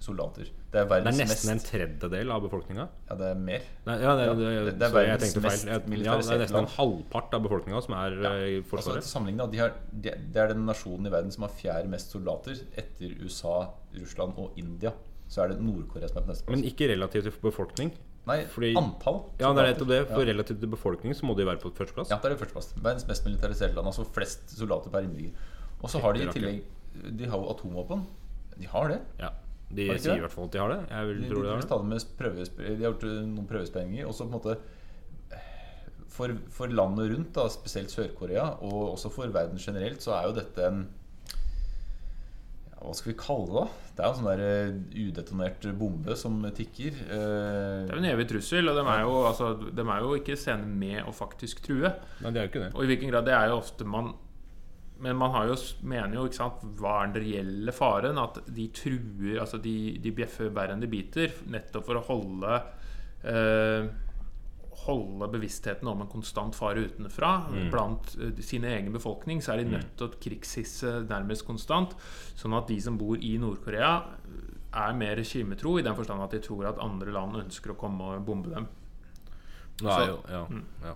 soldater. 0.00 0.48
Det 0.72 0.80
er 0.80 0.86
Det 0.88 1.10
er 1.10 1.16
nesten 1.18 1.50
en 1.52 1.60
tredjedel 1.60 2.30
av 2.32 2.40
befolkninga. 2.46 2.86
Ja, 3.10 3.16
det 3.20 3.26
er 3.34 3.34
mer. 3.34 3.64
Nei, 3.86 3.96
ja, 4.00 4.14
det, 4.16 4.26
det, 4.38 4.52
det- 4.68 4.74
det 4.80 4.86
er 4.86 4.94
verdens 4.94 5.34
mest 5.44 5.66
Jeg, 5.66 5.82
ja, 6.06 6.14
det 6.16 6.30
er 6.36 6.42
nesten 6.44 6.60
en 6.62 6.70
halvpart 6.76 7.34
av 7.36 7.42
befolkninga 7.44 7.82
som 7.84 7.96
er 7.98 8.16
ja. 8.22 8.32
i 8.38 8.62
Altså, 8.62 8.96
til 9.02 9.36
de 9.52 9.58
har, 9.60 9.74
de, 9.92 10.14
Det 10.32 10.36
er 10.40 10.54
den 10.54 10.64
nasjonen 10.64 11.06
i 11.06 11.12
verden 11.12 11.30
som 11.34 11.42
har 11.44 11.52
fjerde 11.52 11.90
mest 11.92 12.10
soldater 12.14 12.56
etter 12.80 13.16
USA, 13.20 13.66
Russland 13.98 14.38
og 14.38 14.56
India. 14.56 14.92
Så 15.28 15.42
er 15.44 15.52
det 15.52 15.60
Nord-Korea 15.62 16.08
som 16.08 16.18
er 16.18 16.22
på 16.22 16.32
neste 16.32 16.46
plass. 16.46 16.56
Men 16.56 16.64
ikke 16.64 16.88
relativt 16.94 17.28
til 17.28 17.36
befolkning. 17.42 17.92
Nei, 18.26 18.44
fordi- 18.44 18.74
antall 18.76 19.22
Ja, 19.40 19.52
det 19.54 19.62
er 19.64 19.74
nettopp 19.74 19.88
det. 19.88 20.00
For 20.08 20.20
Ja. 20.24 20.32
relativt 20.32 20.60
til 20.60 20.68
befolkningen 20.68 21.14
så 21.16 21.24
må 21.24 21.34
de 21.36 21.44
være 21.44 21.58
på 21.58 21.72
førsteplass. 21.72 22.10
Ja, 22.10 22.16
det 22.18 22.24
er 22.30 22.34
det 22.36 22.38
førsteplass. 22.40 22.74
Verdens 22.76 23.06
mest 23.08 23.24
militariserte 23.24 23.74
land. 23.74 23.86
Altså 23.86 24.04
flest 24.06 24.50
soldater 24.58 24.90
per 24.90 25.00
innbygger. 25.02 25.32
Og 25.82 25.88
så 25.90 26.00
har 26.00 26.12
de 26.12 26.20
i 26.22 26.26
tillegg 26.26 26.62
De 27.16 27.24
har 27.24 27.38
jo 27.38 27.48
atomvåpen. 27.54 28.04
De 28.58 28.66
har 28.66 28.88
det. 28.88 29.00
Ja. 29.18 29.30
De 29.72 29.86
de 29.88 29.98
sier 29.98 30.16
i 30.16 30.20
hvert 30.20 30.32
fall 30.32 30.44
at 30.44 30.50
de 30.52 30.58
har 30.58 30.68
det. 30.68 30.88
Jeg 30.90 31.06
vil 31.06 31.20
De, 31.22 31.28
tro 31.28 31.34
de, 31.36 31.42
de 31.42 31.48
har 31.48 31.60
det. 31.60 31.84
med 31.86 32.78
de 32.78 32.84
har 32.84 32.92
gjort 32.92 33.04
eh, 33.04 33.26
noen 33.26 33.46
prøvesprengninger. 33.46 34.06
Og 34.06 34.12
så 34.12 34.26
på 34.28 34.34
en 34.34 34.40
måte 34.40 34.58
for, 36.10 36.28
for 36.50 36.66
landet 36.66 37.12
rundt, 37.14 37.32
da, 37.32 37.46
spesielt 37.48 37.88
Sør-Korea, 37.92 38.58
og 38.66 38.96
også 38.96 39.10
for 39.14 39.30
verden 39.32 39.56
generelt, 39.62 40.02
så 40.02 40.12
er 40.18 40.26
jo 40.28 40.34
dette 40.40 40.66
en 40.66 40.88
Hva 42.80 42.94
skal 42.96 43.12
vi 43.12 43.16
kalle 43.20 43.46
det, 43.46 43.54
da? 43.60 43.90
Det 43.96 44.00
er 44.00 44.06
jo 44.06 44.12
en 44.14 44.18
sånn 44.20 44.28
der 44.30 44.42
eh, 44.46 44.70
udetonert 45.04 45.66
bombe 45.76 46.14
som 46.16 46.38
tikker. 46.56 46.94
eh, 47.04 47.84
Det 47.84 47.92
er 47.92 47.98
jo 47.98 48.00
en 48.00 48.08
evig 48.14 48.26
trussel, 48.30 48.70
og 48.72 48.78
de 48.78 48.84
er 48.88 49.02
jo, 49.04 49.12
altså, 49.28 49.50
de 49.68 49.84
er 49.84 50.00
jo 50.06 50.14
ikke 50.16 50.36
sene 50.40 50.64
med 50.80 51.04
å 51.04 51.12
faktisk 51.12 51.60
true. 51.66 51.90
Nei, 52.24 52.32
det 52.32 52.40
er 52.40 52.46
jo 52.46 52.52
ikke 52.54 52.62
det. 52.64 52.70
Og 52.74 52.82
i 52.86 52.90
hvilken 52.94 53.12
grad 53.12 53.28
det 53.28 53.36
er 53.36 53.52
jo 53.52 53.60
ofte 53.60 53.84
man 53.84 54.14
Men 55.00 55.16
man 55.16 55.30
har 55.32 55.46
jo, 55.48 55.54
mener 55.88 56.14
jo 56.18 56.26
ikke 56.28 56.36
sant, 56.40 56.64
hva 56.76 56.98
er 57.02 57.12
den 57.12 57.22
reelle 57.24 57.72
faren? 57.72 58.18
At 58.20 58.40
de 58.52 58.66
truer 58.76 59.38
Altså 59.40 59.56
de, 59.64 59.96
de 59.96 60.10
bjeffer 60.12 60.50
verre 60.52 60.74
enn 60.76 60.82
de 60.84 60.90
biter, 60.92 61.32
nettopp 61.48 61.86
for 61.86 61.96
å 61.96 62.02
holde 62.04 62.58
eh, 63.24 63.86
Holde 64.86 65.26
bevisstheten 65.32 65.88
om 65.90 66.00
en 66.00 66.08
konstant 66.08 66.54
fare 66.54 66.86
utenfra 66.86 67.48
blant 67.72 68.14
uh, 68.20 68.30
sin 68.40 68.64
egen 68.64 68.92
befolkning. 68.94 69.42
Så 69.42 69.52
er 69.52 69.64
de 69.64 69.70
nødt 69.76 69.96
til 69.98 70.06
å 70.08 70.14
krigshisse 70.22 70.92
nærmest 71.10 71.44
konstant. 71.48 71.94
Sånn 72.38 72.54
at 72.56 72.68
de 72.70 72.78
som 72.80 72.96
bor 72.98 73.16
i 73.18 73.36
Nord-Korea, 73.42 73.96
er 74.70 74.92
mer 74.94 75.16
regimetro 75.18 75.78
i 75.80 75.82
den 75.82 75.96
forstand 75.98 76.22
at 76.22 76.30
de 76.30 76.38
tror 76.44 76.68
at 76.70 76.78
andre 76.78 77.10
land 77.10 77.34
ønsker 77.42 77.72
å 77.72 77.76
komme 77.76 78.12
og 78.14 78.24
bombe 78.24 78.52
dem. 78.54 78.68
Nå 79.82 79.88
er 79.90 79.98
Så- 80.04 80.06
jo, 80.12 80.18
ja, 80.30 80.44
Mm. 80.46 80.64
ja. 80.84 80.94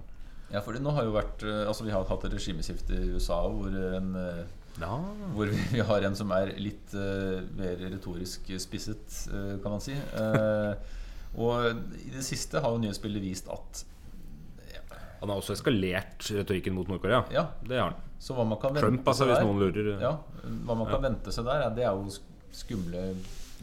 Ja, 0.52 0.60
fordi 0.60 0.78
nå 0.78 0.92
har 0.94 1.02
jo 1.04 1.12
vært 1.12 1.42
eh, 1.42 1.66
Altså 1.66 1.82
Vi 1.84 1.90
har 1.90 2.04
hatt 2.04 2.24
et 2.24 2.32
regimeskifte 2.32 2.92
i 2.94 3.08
USA 3.16 3.48
hvor, 3.48 3.66
en, 3.96 4.14
eh, 4.14 4.44
Ja. 4.78 4.98
hvor 5.34 5.46
vi 5.72 5.80
har 5.80 6.02
en 6.04 6.14
som 6.14 6.30
er 6.32 6.52
litt 6.58 6.94
uh, 6.94 7.40
mer 7.56 7.76
retorisk 7.90 8.46
spisset, 8.60 9.28
uh, 9.32 9.58
kan 9.62 9.72
man 9.72 9.80
si. 9.80 9.92
Eh, 9.92 10.74
og 11.36 11.82
i 12.04 12.12
det 12.14 12.22
siste 12.26 12.60
har 12.62 12.74
jo 12.74 12.80
nyhetsbildet 12.82 13.22
vist 13.24 13.48
at 13.52 13.84
Han 15.20 15.30
har 15.32 15.38
også 15.40 15.54
eskalert 15.56 16.26
retorikken 16.36 16.74
mot 16.76 16.88
Nord-Korea. 16.90 17.22
Ja, 17.32 17.46
Det 17.64 17.78
har 17.80 17.94
han. 17.94 18.00
så 18.20 18.34
hva 18.36 18.44
man 18.44 18.58
kan 18.60 18.74
vente 18.74 18.84
Trump, 18.84 19.06
altså, 19.08 19.24
hvis 19.30 19.40
noen 19.40 19.62
lurer. 19.62 19.94
Ja, 20.02 20.18
Hva 20.66 20.76
man 20.76 20.90
kan 20.90 21.00
vente 21.02 21.32
seg 21.32 21.46
der, 21.48 21.62
ja, 21.64 21.70
det 21.72 21.86
er 21.86 21.96
jo 21.96 22.12
skumle 22.52 23.06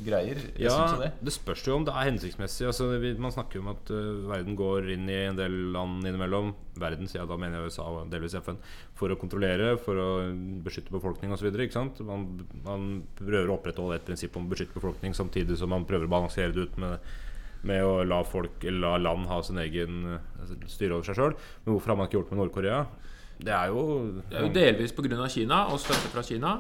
greier. 0.02 0.40
Jeg 0.58 0.66
Ja, 0.66 0.98
det. 0.98 1.12
det 1.22 1.34
spørs 1.36 1.62
jo 1.68 1.76
om 1.76 1.86
det 1.86 1.94
er 1.94 2.08
hensiktsmessig. 2.10 2.66
Altså, 2.66 2.88
man 3.22 3.32
snakker 3.32 3.60
jo 3.60 3.62
om 3.62 3.70
at 3.76 3.92
uh, 3.94 4.26
verden 4.32 4.56
går 4.58 4.90
inn 4.96 5.08
i 5.12 5.20
en 5.28 5.38
del 5.38 5.54
land 5.76 6.02
innimellom. 6.02 6.54
Verden, 6.82 7.06
sier 7.08 7.22
jeg 7.22 7.30
da 7.30 7.38
mener 7.38 7.60
jeg 7.62 7.70
USA 7.76 7.86
og 7.86 8.10
delvis 8.10 8.34
FN. 8.42 8.58
For 8.98 9.14
å 9.14 9.20
kontrollere, 9.22 9.76
for 9.78 10.02
å 10.02 10.08
beskytte 10.66 10.90
befolkning 10.96 11.32
osv. 11.36 11.52
Man, 12.10 12.26
man 12.66 12.88
prøver 13.20 13.52
å 13.52 13.60
opprettholde 13.60 14.00
et 14.00 14.08
prinsipp 14.08 14.36
om 14.40 14.48
å 14.50 14.54
beskytte 14.56 14.74
befolkning 14.80 15.14
samtidig 15.14 15.60
som 15.62 15.70
man 15.70 15.86
prøver 15.86 16.10
å 16.10 16.16
balansere 16.16 16.56
det 16.56 16.72
ut 16.72 16.78
med, 16.82 16.98
med 17.68 17.86
å 17.86 18.02
la 18.08 18.22
folk 18.26 18.64
la 18.66 18.96
land 18.98 19.28
ha 19.30 19.40
sin 19.46 19.60
egen 19.62 20.04
øh, 20.16 20.54
styre 20.70 20.98
over 20.98 21.08
seg 21.08 21.20
sjøl. 21.20 21.36
Men 21.66 21.76
hvorfor 21.76 21.94
har 21.94 22.00
man 22.00 22.10
ikke 22.10 22.20
gjort 22.20 22.30
det 22.30 22.36
med 22.36 22.44
Nord-Korea? 22.44 22.84
Det 23.42 23.54
er 23.54 23.74
jo 23.74 23.84
Det 24.30 24.38
er 24.38 24.46
jo 24.46 24.54
delvis 24.54 24.94
pga. 24.94 25.28
Kina 25.30 25.66
og 25.74 25.82
støtte 25.82 26.14
fra 26.14 26.24
Kina. 26.26 26.56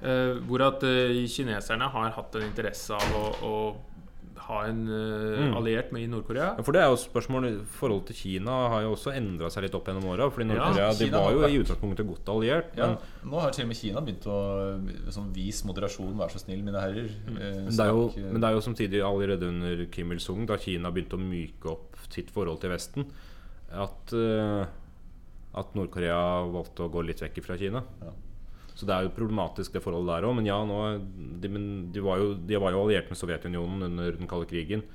Eh, 0.00 0.38
hvor 0.48 0.64
at 0.64 0.84
eh, 0.88 1.18
kineserne 1.28 1.88
har 1.92 2.12
hatt 2.16 2.36
en 2.38 2.46
interesse 2.46 2.96
av 2.96 3.16
å, 3.16 3.24
å 3.44 3.54
ha 4.50 4.60
en 4.68 4.80
eh, 4.90 5.40
Mm. 5.40 5.54
alliert 5.56 5.92
med 5.94 6.02
i 6.02 6.08
Nord-Korea. 6.10 6.48
Ja, 6.58 6.62
for 6.66 6.72
det 6.76 6.82
er 6.82 6.90
jo 6.90 6.96
spørsmålet 7.00 7.60
Forholdet 7.78 8.10
til 8.10 8.16
Kina 8.20 8.56
har 8.74 8.82
jo 8.82 8.92
også 8.96 9.14
endra 9.16 9.48
seg 9.50 9.62
litt 9.64 9.74
opp 9.78 9.86
gjennom 9.88 10.04
åra. 10.10 10.26
Fordi 10.30 10.46
Nord-Korea 10.50 10.90
de 10.98 11.08
var 11.14 11.30
jo 11.32 11.38
vært- 11.40 11.54
i 11.54 11.60
utgangspunktet 11.62 12.06
godt 12.10 12.28
alliert. 12.34 12.76
Ja, 12.76 12.86
Men 13.22 13.30
nå 13.32 13.40
har 13.40 13.50
til 13.52 13.64
og 13.64 13.68
med 13.68 13.76
Kina 13.78 14.00
begynt 14.00 14.26
å 14.26 14.38
sånn, 15.14 15.32
Vis 15.32 15.62
moderasjon, 15.64 16.16
vær 16.18 16.28
så 16.34 16.40
snill, 16.42 16.62
mine 16.62 16.80
herrer. 16.80 17.06
Eh, 17.06 17.30
Mm. 17.30 17.64
Men 17.64 17.76
det, 17.76 17.80
er 17.80 17.90
jo, 17.94 18.08
eh, 18.16 18.32
men 18.32 18.40
det 18.40 18.48
er 18.50 18.54
jo 18.54 18.60
samtidig 18.60 19.00
allerede 19.02 19.42
under 19.48 19.84
Kim 19.86 20.10
Il-sung, 20.12 20.46
da 20.46 20.56
Kina 20.56 20.90
begynte 20.90 21.16
å 21.16 21.22
myke 21.22 21.70
opp 21.70 21.96
sitt 22.10 22.30
forhold 22.30 22.60
til 22.60 22.70
Vesten, 22.70 23.06
at, 23.72 24.12
uh, 24.12 24.66
at 25.54 25.74
Nord-Korea 25.74 26.42
valgte 26.50 26.82
å 26.82 26.90
gå 26.90 27.04
litt 27.06 27.20
vekk 27.20 27.42
fra 27.44 27.56
Kina. 27.56 27.82
Ja. 28.02 28.10
Så 28.80 28.86
det 28.88 28.94
er 28.96 29.04
jo 29.04 29.12
problematisk 29.12 29.74
det 29.76 29.82
forholdet 29.84 30.14
der 30.14 30.26
òg. 30.30 30.34
Men 30.38 30.46
ja, 30.48 30.56
nå, 30.64 30.76
de, 31.42 31.50
men 31.52 31.64
de, 31.92 32.00
var 32.04 32.16
jo, 32.22 32.32
de 32.48 32.56
var 32.62 32.72
jo 32.72 32.86
alliert 32.86 33.10
med 33.12 33.18
Sovjetunionen 33.20 33.84
under 33.90 34.16
den 34.16 34.30
kalde 34.30 34.48
krigen. 34.48 34.86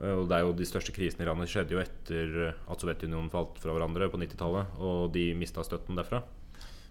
Eh, 0.00 0.16
Og 0.18 0.26
det 0.30 0.34
er 0.40 0.42
jo 0.48 0.52
De 0.58 0.66
største 0.66 0.90
krisene 0.96 1.22
i 1.22 1.28
landet 1.30 1.52
skjedde 1.52 1.76
jo 1.76 1.82
etter 1.84 2.36
eh, 2.48 2.58
at 2.72 2.82
Sovjetunionen 2.82 3.30
falt 3.30 3.60
fra 3.62 3.76
hverandre 3.76 4.10
på 4.10 4.18
90-tallet. 4.18 4.76
Og 4.82 5.12
de 5.14 5.28
mista 5.38 5.62
støtten 5.62 5.94
derfra. 6.00 6.24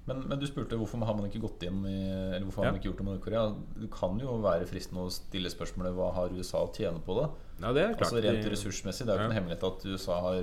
Men, 0.07 0.23
men 0.31 0.39
du 0.41 0.47
spurte 0.47 0.77
hvorfor 0.79 1.03
har 1.05 1.13
man 1.19 1.27
ikke 1.27 1.41
gått 1.43 1.61
inn 1.67 1.83
i 1.85 1.97
Eller 2.07 2.45
hvorfor 2.47 2.63
har 2.63 2.71
man 2.71 2.79
ikke 2.79 2.87
gjort 2.89 3.01
det 3.01 3.05
med 3.05 3.17
Nord-Korea. 3.17 3.43
Det 3.83 3.89
kan 3.93 4.15
jo 4.23 4.37
være 4.41 4.65
fristende 4.71 5.03
å 5.05 5.11
stille 5.13 5.51
spørsmålet 5.51 5.93
hva 5.99 6.07
har 6.15 6.31
USA 6.33 6.63
å 6.65 6.71
tjene 6.73 7.03
på 7.05 7.17
det? 7.19 7.27
Ja, 7.59 7.73
det 7.75 7.83
er 7.83 7.93
klart. 7.99 8.07
Altså 8.07 8.23
Rent 8.23 8.47
ressursmessig. 8.55 9.05
Det 9.05 9.11
er 9.13 9.19
jo 9.19 9.19
ikke 9.19 9.27
Ja. 9.27 9.33
noe 9.33 9.39
hemmelighet 9.41 9.67
at 9.67 9.85
USA 9.91 10.21
har 10.23 10.39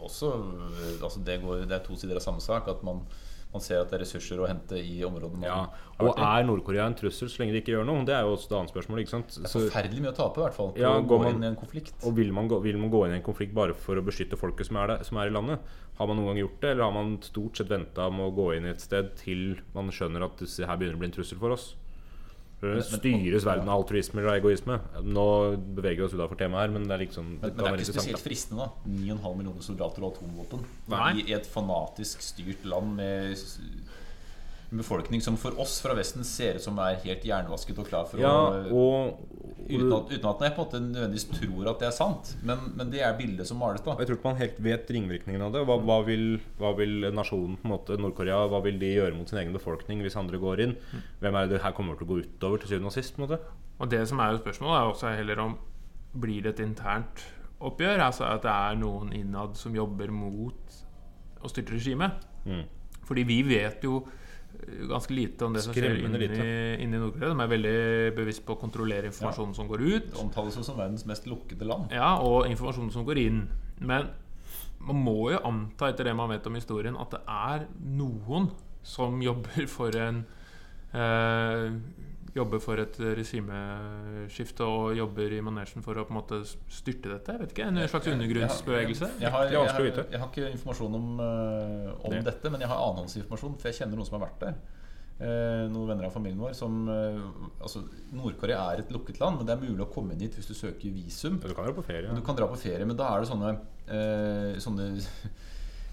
også 0.00 0.32
altså 1.04 1.20
det, 1.28 1.36
går, 1.44 1.66
det 1.68 1.76
er 1.76 1.84
to 1.84 1.94
sider 2.00 2.16
av 2.18 2.24
samme 2.24 2.40
sak. 2.42 2.66
At 2.72 2.82
man, 2.82 3.04
man 3.52 3.60
ser 3.62 3.80
at 3.80 3.90
det 3.90 3.96
er 3.98 4.04
ressurser 4.04 4.38
å 4.38 4.46
hente 4.46 4.78
i 4.78 5.00
områdene 5.02 5.42
Ja, 5.44 5.66
Og 5.98 6.14
er 6.16 6.44
Nord-Korea 6.46 6.86
en 6.86 6.94
trussel 6.94 7.28
så 7.28 7.40
lenge 7.42 7.52
de 7.56 7.60
ikke 7.62 7.72
gjør 7.74 7.84
noe? 7.88 8.04
Det 8.06 8.14
er 8.14 8.22
jo 8.22 8.36
også 8.36 8.46
et 8.50 8.56
annet 8.60 8.70
spørsmål. 8.72 9.00
ikke 9.02 9.10
sant? 9.10 9.28
Det 9.34 9.44
er 9.48 9.54
forferdelig 9.58 10.00
mye 10.04 10.12
å 10.12 10.16
tape, 10.16 10.38
i 10.38 10.44
hvert 10.44 10.54
fall. 10.54 10.72
På 10.72 10.78
Ja, 10.78 10.92
å 11.00 11.06
gå 11.06 11.18
man- 11.18 11.34
inn 11.34 11.42
i 11.42 11.46
en 11.48 11.56
konflikt. 11.56 11.92
og 12.06 12.14
vil 12.16 12.32
man, 12.32 12.48
gå, 12.48 12.60
vil 12.62 12.78
man 12.78 12.90
gå 12.90 13.04
inn 13.06 13.12
i 13.12 13.16
en 13.18 13.22
konflikt 13.26 13.52
bare 13.54 13.74
for 13.74 13.96
å 13.96 14.04
beskytte 14.04 14.38
folket 14.38 14.66
som 14.66 14.76
er, 14.76 14.86
der, 14.86 15.04
som 15.04 15.18
er 15.18 15.26
i 15.26 15.30
landet? 15.34 15.58
Har 15.98 16.06
man 16.06 16.16
noen 16.16 16.26
gang 16.34 16.38
gjort 16.46 16.60
det, 16.60 16.70
eller 16.70 16.84
har 16.84 16.92
man 16.92 17.18
stort 17.20 17.56
sett 17.56 17.68
venta 17.68 18.08
med 18.10 18.30
å 18.30 18.34
gå 18.34 18.56
inn 18.56 18.64
i 18.66 18.70
et 18.70 18.80
sted 18.80 19.14
til 19.16 19.58
man 19.74 19.90
skjønner 19.90 20.22
at 20.24 20.38
disse 20.38 20.64
her 20.64 20.76
begynner 20.76 20.94
å 20.96 20.98
bli 20.98 21.06
en 21.10 21.12
trussel 21.18 21.38
for 21.38 21.50
oss? 21.50 21.74
Styres 22.60 23.46
verden 23.48 23.68
av 23.70 23.80
altruisme 23.80 24.20
eller 24.20 24.36
egoisme? 24.36 24.76
Nå 25.00 25.26
beveger 25.78 26.02
vi 26.02 26.06
oss 26.08 26.16
utenfor 26.16 26.36
temaet 26.40 26.66
her, 26.66 26.74
men 26.74 26.84
det 26.84 26.96
er 26.96 27.02
liksom 27.06 27.30
Men, 27.38 27.54
men 27.54 27.56
det 27.56 27.70
er 27.70 27.84
ikke 27.86 27.94
spesielt 27.94 28.24
fristende, 28.24 28.66
da. 28.68 28.90
9,5 28.90 29.38
millioner 29.38 29.64
soldater 29.64 30.04
og 30.04 30.12
atomvåpen 30.18 30.66
Nei. 30.92 31.14
i 31.24 31.36
et 31.38 31.48
fanatisk 31.48 32.20
styrt 32.24 32.66
land 32.68 32.92
med 33.00 33.38
en 34.70 34.78
befolkning 34.78 35.22
som 35.22 35.36
for 35.40 35.58
oss 35.58 35.80
fra 35.82 35.96
Vesten 35.98 36.24
ser 36.26 36.60
ut 36.60 36.62
som 36.62 36.78
er 36.82 37.00
helt 37.02 37.24
jernvasket 37.26 37.78
og 37.82 37.88
klar 37.88 38.06
for. 38.06 38.22
Ja, 38.22 38.30
å 38.70 38.84
og, 39.10 39.22
uten 39.66 39.94
at, 39.96 40.12
uten 40.12 40.28
at 40.30 40.44
jeg 40.44 40.54
på 40.54 40.62
en 40.62 40.66
måte 40.66 40.80
nødvendigvis 40.84 41.26
tror 41.32 41.70
at 41.72 41.82
det 41.82 41.88
er 41.88 41.96
sant. 41.96 42.30
Men, 42.46 42.62
men 42.78 42.92
det 42.92 43.02
er 43.06 43.16
bildet 43.18 43.50
som 43.50 43.58
males, 43.62 43.82
da. 43.86 43.96
Jeg 43.98 44.10
tror 44.10 44.20
ikke 44.20 44.30
man 44.30 44.38
helt 44.40 44.60
vet 44.62 44.92
ringvirkningen 44.94 45.46
av 45.46 45.56
det. 45.56 45.64
Hva, 45.66 45.78
hva, 45.82 45.98
vil, 46.06 46.28
hva 46.60 46.70
vil 46.78 47.08
nasjonen, 47.16 47.58
på 47.58 47.66
en 47.66 47.74
måte, 47.74 47.98
Nord-Korea, 47.98 48.44
hva 48.52 48.62
vil 48.66 48.78
de 48.82 48.92
gjøre 48.94 49.16
mot 49.18 49.30
sin 49.30 49.42
egen 49.42 49.56
befolkning 49.56 50.04
hvis 50.06 50.18
andre 50.20 50.40
går 50.42 50.64
inn? 50.66 50.76
Hvem 51.22 51.40
er 51.40 51.50
det 51.50 51.58
det 51.58 51.64
her 51.66 51.74
kommer 51.76 51.98
til 51.98 52.06
å 52.06 52.12
gå 52.12 52.22
utover 52.22 52.62
til 52.62 52.74
syvende 52.74 52.92
og 52.92 52.96
sist? 52.96 53.16
på 53.16 53.24
en 53.24 53.26
måte? 53.26 53.58
Og 53.80 53.90
det 53.90 54.04
som 54.06 54.22
er 54.22 54.34
jo 54.34 54.42
spørsmålet, 54.44 54.78
er 54.78 54.94
også 54.94 55.14
heller 55.18 55.44
om 55.48 55.58
blir 56.20 56.46
det 56.46 56.54
et 56.54 56.64
internt 56.66 57.26
oppgjør? 57.58 58.06
Altså 58.06 58.26
at 58.30 58.46
det 58.46 58.54
er 58.54 58.78
noen 58.80 59.10
innad 59.16 59.58
som 59.58 59.74
jobber 59.74 60.14
mot 60.14 60.80
å 61.40 61.50
styrte 61.50 61.74
regimet. 61.74 62.22
Mm. 62.46 62.64
Fordi 63.08 63.24
vi 63.26 63.40
vet 63.46 63.82
jo 63.84 64.04
ganske 64.90 65.14
lite 65.14 65.46
om 65.46 65.54
det 65.54 65.62
som 65.64 65.74
skjer 65.74 65.98
inni, 66.00 66.30
inni 66.84 67.00
Nord-Korea. 67.00 67.34
De 67.34 67.44
er 67.44 67.52
veldig 67.52 67.76
bevisst 68.16 68.44
på 68.46 68.56
å 68.56 68.60
kontrollere 68.60 69.10
informasjonen 69.10 69.54
som 69.56 69.68
går 69.70 69.84
ut. 69.84 70.10
Det 70.12 70.22
omtales 70.22 70.58
som 70.58 70.78
verdens 70.78 71.06
mest 71.08 71.28
lukkede 71.30 71.68
land. 71.68 71.94
Ja, 71.94 72.16
og 72.24 72.48
informasjonen 72.50 72.92
som 72.94 73.06
går 73.08 73.22
inn. 73.22 73.44
Men 73.80 74.10
man 74.80 75.00
må 75.04 75.30
jo 75.34 75.40
anta, 75.44 75.90
etter 75.90 76.08
det 76.08 76.16
man 76.16 76.32
vet 76.32 76.46
om 76.48 76.56
historien, 76.56 76.98
at 77.00 77.12
det 77.14 77.22
er 77.26 77.66
noen 77.96 78.50
som 78.86 79.20
jobber 79.22 79.66
for 79.68 79.96
en 80.00 80.22
eh, 80.96 81.66
Jobber 82.34 82.60
for 82.62 82.78
et 82.78 82.94
regimeskifte 83.00 84.66
og 84.66 84.92
jobber 84.94 85.32
i 85.34 85.40
manesjen 85.42 85.82
for 85.82 85.98
å 85.98 86.04
på 86.06 86.14
en 86.14 86.18
måte 86.20 86.40
styrte 86.46 87.10
dette. 87.10 87.34
Jeg 87.34 87.42
vet 87.42 87.54
ikke, 87.56 87.68
En 87.70 87.80
slags 87.90 88.10
undergrunnsbevegelse? 88.12 89.08
Jeg 89.20 89.32
har, 89.34 89.48
jeg, 89.48 89.56
er 89.56 89.64
jeg, 89.64 89.94
har, 89.96 90.04
jeg 90.14 90.20
har 90.22 90.28
ikke 90.30 90.50
informasjon 90.54 90.94
om, 91.00 91.08
eh, 91.24 91.88
om 92.06 92.14
Det. 92.14 92.22
dette, 92.28 92.52
men 92.54 92.62
jeg 92.62 92.70
har 92.70 92.84
annenhåndsinformasjon, 92.84 93.56
for 93.58 93.70
jeg 93.72 93.80
kjenner 93.80 93.98
noen 93.98 94.06
som 94.06 94.18
har 94.20 94.28
vært 94.28 94.44
der. 94.44 94.60
Eh, 95.20 95.66
noen 95.68 95.90
venner 95.90 96.06
av 96.08 96.14
familien 96.14 96.38
vår 96.40 96.54
som 96.56 96.78
eh, 96.88 97.18
Altså, 97.60 97.82
Nord-Korea 98.16 98.62
er 98.72 98.80
et 98.80 98.92
lukket 98.94 99.18
land, 99.20 99.36
men 99.36 99.48
det 99.50 99.52
er 99.52 99.60
mulig 99.66 99.84
å 99.84 99.90
komme 99.92 100.14
inn 100.14 100.22
dit 100.22 100.32
hvis 100.38 100.48
du 100.48 100.54
søker 100.56 100.94
visum. 100.94 101.36
Ja, 101.42 101.50
Du 101.50 101.54
kan 101.58 101.66
dra 101.66 101.74
på 101.76 101.84
ferie. 101.84 102.14
Du 102.16 102.22
kan 102.24 102.38
dra 102.38 102.48
på 102.48 102.56
ferie, 102.62 102.86
men 102.88 102.96
da 102.96 103.10
er 103.12 103.20
det 103.20 103.28
sånne, 103.28 103.50
eh, 103.90 104.54
sånne 104.62 104.86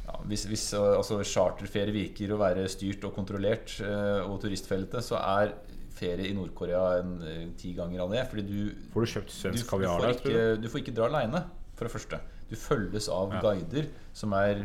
ja, 0.07 0.15
Hvis, 0.29 0.45
hvis 0.47 0.67
eh, 0.77 0.93
altså, 0.95 1.17
charterferie 1.27 1.91
virker 1.97 2.31
å 2.31 2.39
være 2.39 2.69
styrt 2.71 3.03
og 3.09 3.17
kontrollert, 3.17 3.73
eh, 3.83 4.21
og 4.23 4.37
turistfeltet, 4.45 5.03
så 5.03 5.19
er 5.19 5.57
ferie 5.97 6.29
i 6.29 6.33
Nord-Korea 6.37 6.99
eh, 7.01 7.45
ti 7.59 7.73
ganger 7.77 8.03
av 8.05 8.11
det. 8.13 8.23
Fordi 8.31 8.43
du 8.47 8.89
Får 8.93 9.05
du 9.05 9.11
kjøpt 9.13 9.33
svensk 9.33 9.69
kaviar 9.71 10.03
der, 10.03 10.17
tror 10.19 10.35
du? 10.37 10.61
du 10.63 10.67
får 10.71 10.83
ikke 10.83 10.95
dra 10.97 11.07
aleine, 11.09 11.43
for 11.77 11.87
det 11.89 11.93
første. 11.95 12.19
Du 12.49 12.55
følges 12.55 13.09
av 13.11 13.33
Ja. 13.35 13.41
guider 13.43 13.89
som, 14.15 14.31
er, 14.33 14.61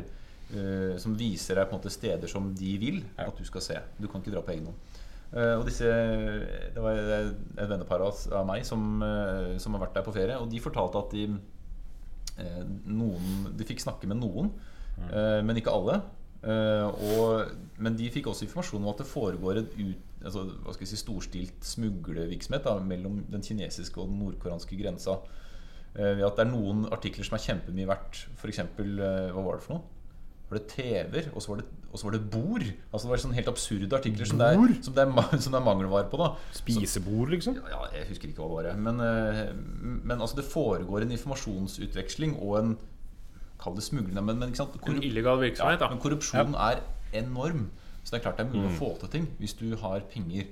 uh, 0.54 0.96
som 1.02 1.16
viser 1.18 1.58
deg 1.58 1.66
på 1.68 1.74
en 1.74 1.80
måte 1.80 1.90
steder 1.90 2.28
som 2.30 2.52
de 2.54 2.76
vil 2.78 3.00
Ja. 3.18 3.26
at 3.26 3.36
du 3.36 3.44
skal 3.44 3.60
se. 3.60 3.78
Du 4.00 4.06
kan 4.08 4.22
ikke 4.22 4.34
dra 4.36 4.42
på 4.42 4.52
egen 4.54 4.66
hånd. 4.70 4.76
Uh, 5.32 5.58
og 5.58 5.64
disse, 5.66 5.82
Det 5.84 6.82
var 6.82 6.92
et 6.92 7.68
vennepar 7.68 8.04
av 8.04 8.46
meg 8.46 8.64
som, 8.68 9.02
uh, 9.02 9.58
som 9.58 9.74
har 9.74 9.86
vært 9.86 9.94
der 9.94 10.02
på 10.06 10.12
ferie, 10.14 10.38
og 10.38 10.48
de 10.50 10.60
fortalte 10.60 10.98
at 10.98 11.10
de 11.10 11.26
noen, 12.86 13.56
De 13.56 13.64
fikk 13.64 13.80
snakke 13.82 14.06
med 14.08 14.16
noen, 14.22 14.50
men 15.44 15.56
ikke 15.56 15.72
alle. 15.72 16.00
Eh, 16.42 16.88
og, 17.14 17.52
men 17.82 17.94
de 17.98 18.08
fikk 18.10 18.26
også 18.30 18.48
informasjon 18.48 18.82
om 18.82 18.90
at 18.90 19.02
det 19.04 19.06
foregår 19.06 19.60
en 19.60 19.68
ut, 19.78 20.10
altså, 20.24 20.46
si, 20.80 20.98
storstilt 20.98 21.66
smuglervirksomhet 21.66 22.66
mellom 22.88 23.22
den 23.30 23.46
kinesiske 23.46 24.00
og 24.02 24.10
den 24.10 24.18
nordkoreanske 24.24 24.78
grensa. 24.80 25.20
Eh, 25.94 26.16
ved 26.18 26.26
at 26.26 26.38
det 26.38 26.46
er 26.46 26.52
noen 26.52 26.86
artikler 26.90 27.28
som 27.28 27.38
er 27.38 27.46
kjempemye 27.46 27.90
verdt. 27.90 28.24
F.eks. 28.34 28.62
Eh, 28.64 28.70
hva 28.74 29.44
var 29.44 29.58
det 29.60 29.66
for 29.68 29.78
noe? 29.78 29.98
Var 30.50 30.58
det 30.58 30.68
TV-er, 30.68 31.28
og 31.32 31.40
så 31.40 31.52
var 31.52 31.62
det, 31.62 31.68
og 31.88 32.00
så 32.00 32.06
var 32.08 32.14
det 32.16 32.26
bord. 32.28 32.64
Altså 32.90 33.06
Det 33.06 33.12
var 33.12 33.20
sånne 33.22 33.38
helt 33.38 33.48
absurde 33.48 33.96
artikler 33.96 34.28
som 34.28 34.40
det, 34.42 34.50
er, 34.52 34.74
som, 34.84 34.96
det 34.98 35.04
er, 35.06 35.36
som 35.44 35.54
det 35.54 35.60
er 35.62 35.64
mangelvare 35.64 36.10
på. 36.10 36.18
da 36.20 36.34
Spisebord, 36.58 37.30
liksom? 37.32 37.62
ja, 37.70 37.86
jeg 37.94 38.10
husker 38.10 38.32
ikke 38.32 38.42
hva 38.42 38.64
det 38.66 38.74
var. 38.74 38.82
Men, 38.82 40.02
men 40.02 40.18
altså 40.18 40.42
det 40.42 40.44
foregår 40.50 41.06
en 41.06 41.14
informasjonsutveksling 41.16 42.34
og 42.42 42.58
en 42.58 42.74
Kall 43.62 43.76
det 43.78 43.84
smuglende, 43.86 44.22
men, 44.26 44.38
men 44.40 44.50
ikke 44.50 44.62
sant? 44.64 44.74
Korrup- 44.82 45.04
illegal 45.06 45.38
virksomhet, 45.42 45.78
ja, 45.78 45.84
da. 45.86 45.88
men 45.94 46.00
korrupsjon 46.02 46.56
er 46.58 46.80
enorm. 47.14 47.68
Så 48.02 48.10
det 48.10 48.18
er 48.18 48.24
klart 48.24 48.40
det 48.40 48.46
er 48.48 48.50
mulig 48.50 48.66
Mm. 48.66 48.74
å 48.74 48.78
få 48.80 48.88
til 48.98 49.08
ting 49.12 49.26
hvis 49.38 49.54
du 49.60 49.68
har 49.78 50.00
penger. 50.10 50.48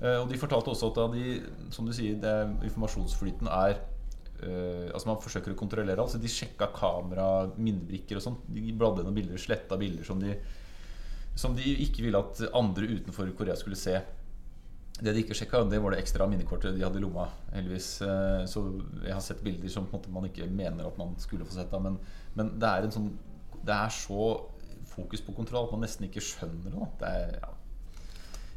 Uh, 0.00 0.22
og 0.22 0.28
de 0.30 0.38
fortalte 0.40 0.70
også 0.72 0.88
at 0.92 0.94
da 0.96 1.06
de, 1.12 1.40
som 1.74 1.84
du 1.84 1.92
sier, 1.92 2.14
det, 2.22 2.34
informasjonsflyten 2.70 3.48
er 3.50 3.80
uh, 4.44 4.88
Altså 4.94 5.08
Man 5.10 5.18
forsøker 5.20 5.52
å 5.52 5.58
kontrollere 5.58 5.98
alt. 6.00 6.12
Så 6.14 6.20
de 6.22 6.30
sjekka 6.30 6.68
kamera, 6.72 7.50
minnebrikker 7.58 8.16
og 8.20 8.22
sånn. 8.24 8.36
De 8.54 8.72
bladde 8.72 9.02
gjennom 9.02 9.16
bilder, 9.18 9.36
sletta 9.42 9.76
bilder 9.76 10.06
som 10.06 10.20
de, 10.22 10.36
som 11.36 11.56
de 11.58 11.66
ikke 11.84 12.06
ville 12.06 12.18
at 12.22 12.40
andre 12.54 12.86
utenfor 12.94 13.34
Korea 13.36 13.56
skulle 13.58 13.76
se. 13.76 13.98
Det 14.98 15.12
de 15.14 15.20
ikke 15.22 15.36
sjekka, 15.38 15.60
det 15.70 15.78
var 15.82 15.94
det 15.94 16.00
ekstra 16.02 16.26
minnekortet 16.26 16.74
de 16.74 16.82
hadde 16.82 16.98
i 16.98 17.02
lomma. 17.04 17.28
heldigvis 17.54 17.90
Eh, 18.02 18.44
Så 18.50 18.62
jeg 19.04 19.12
har 19.14 19.20
sett 19.22 19.42
bilder 19.44 19.70
som 19.70 19.86
man 20.10 20.24
ikke 20.26 20.48
mener 20.50 20.86
at 20.88 20.98
man 20.98 21.14
skulle 21.22 21.46
få 21.46 21.54
sett. 21.54 21.70
Men, 21.80 21.98
men 22.34 22.54
det 22.58 22.68
er 22.68 22.88
en 22.88 22.94
sånn 22.96 23.12
det 23.62 23.74
er 23.74 23.90
så 23.92 24.24
fokus 24.88 25.20
på 25.20 25.34
kontroll 25.36 25.66
at 25.66 25.72
man 25.74 25.82
nesten 25.84 26.06
ikke 26.08 26.22
skjønner 26.24 26.72
noe. 26.74 26.88
Det 26.98 27.06
er, 27.08 27.38
ja. 27.42 27.54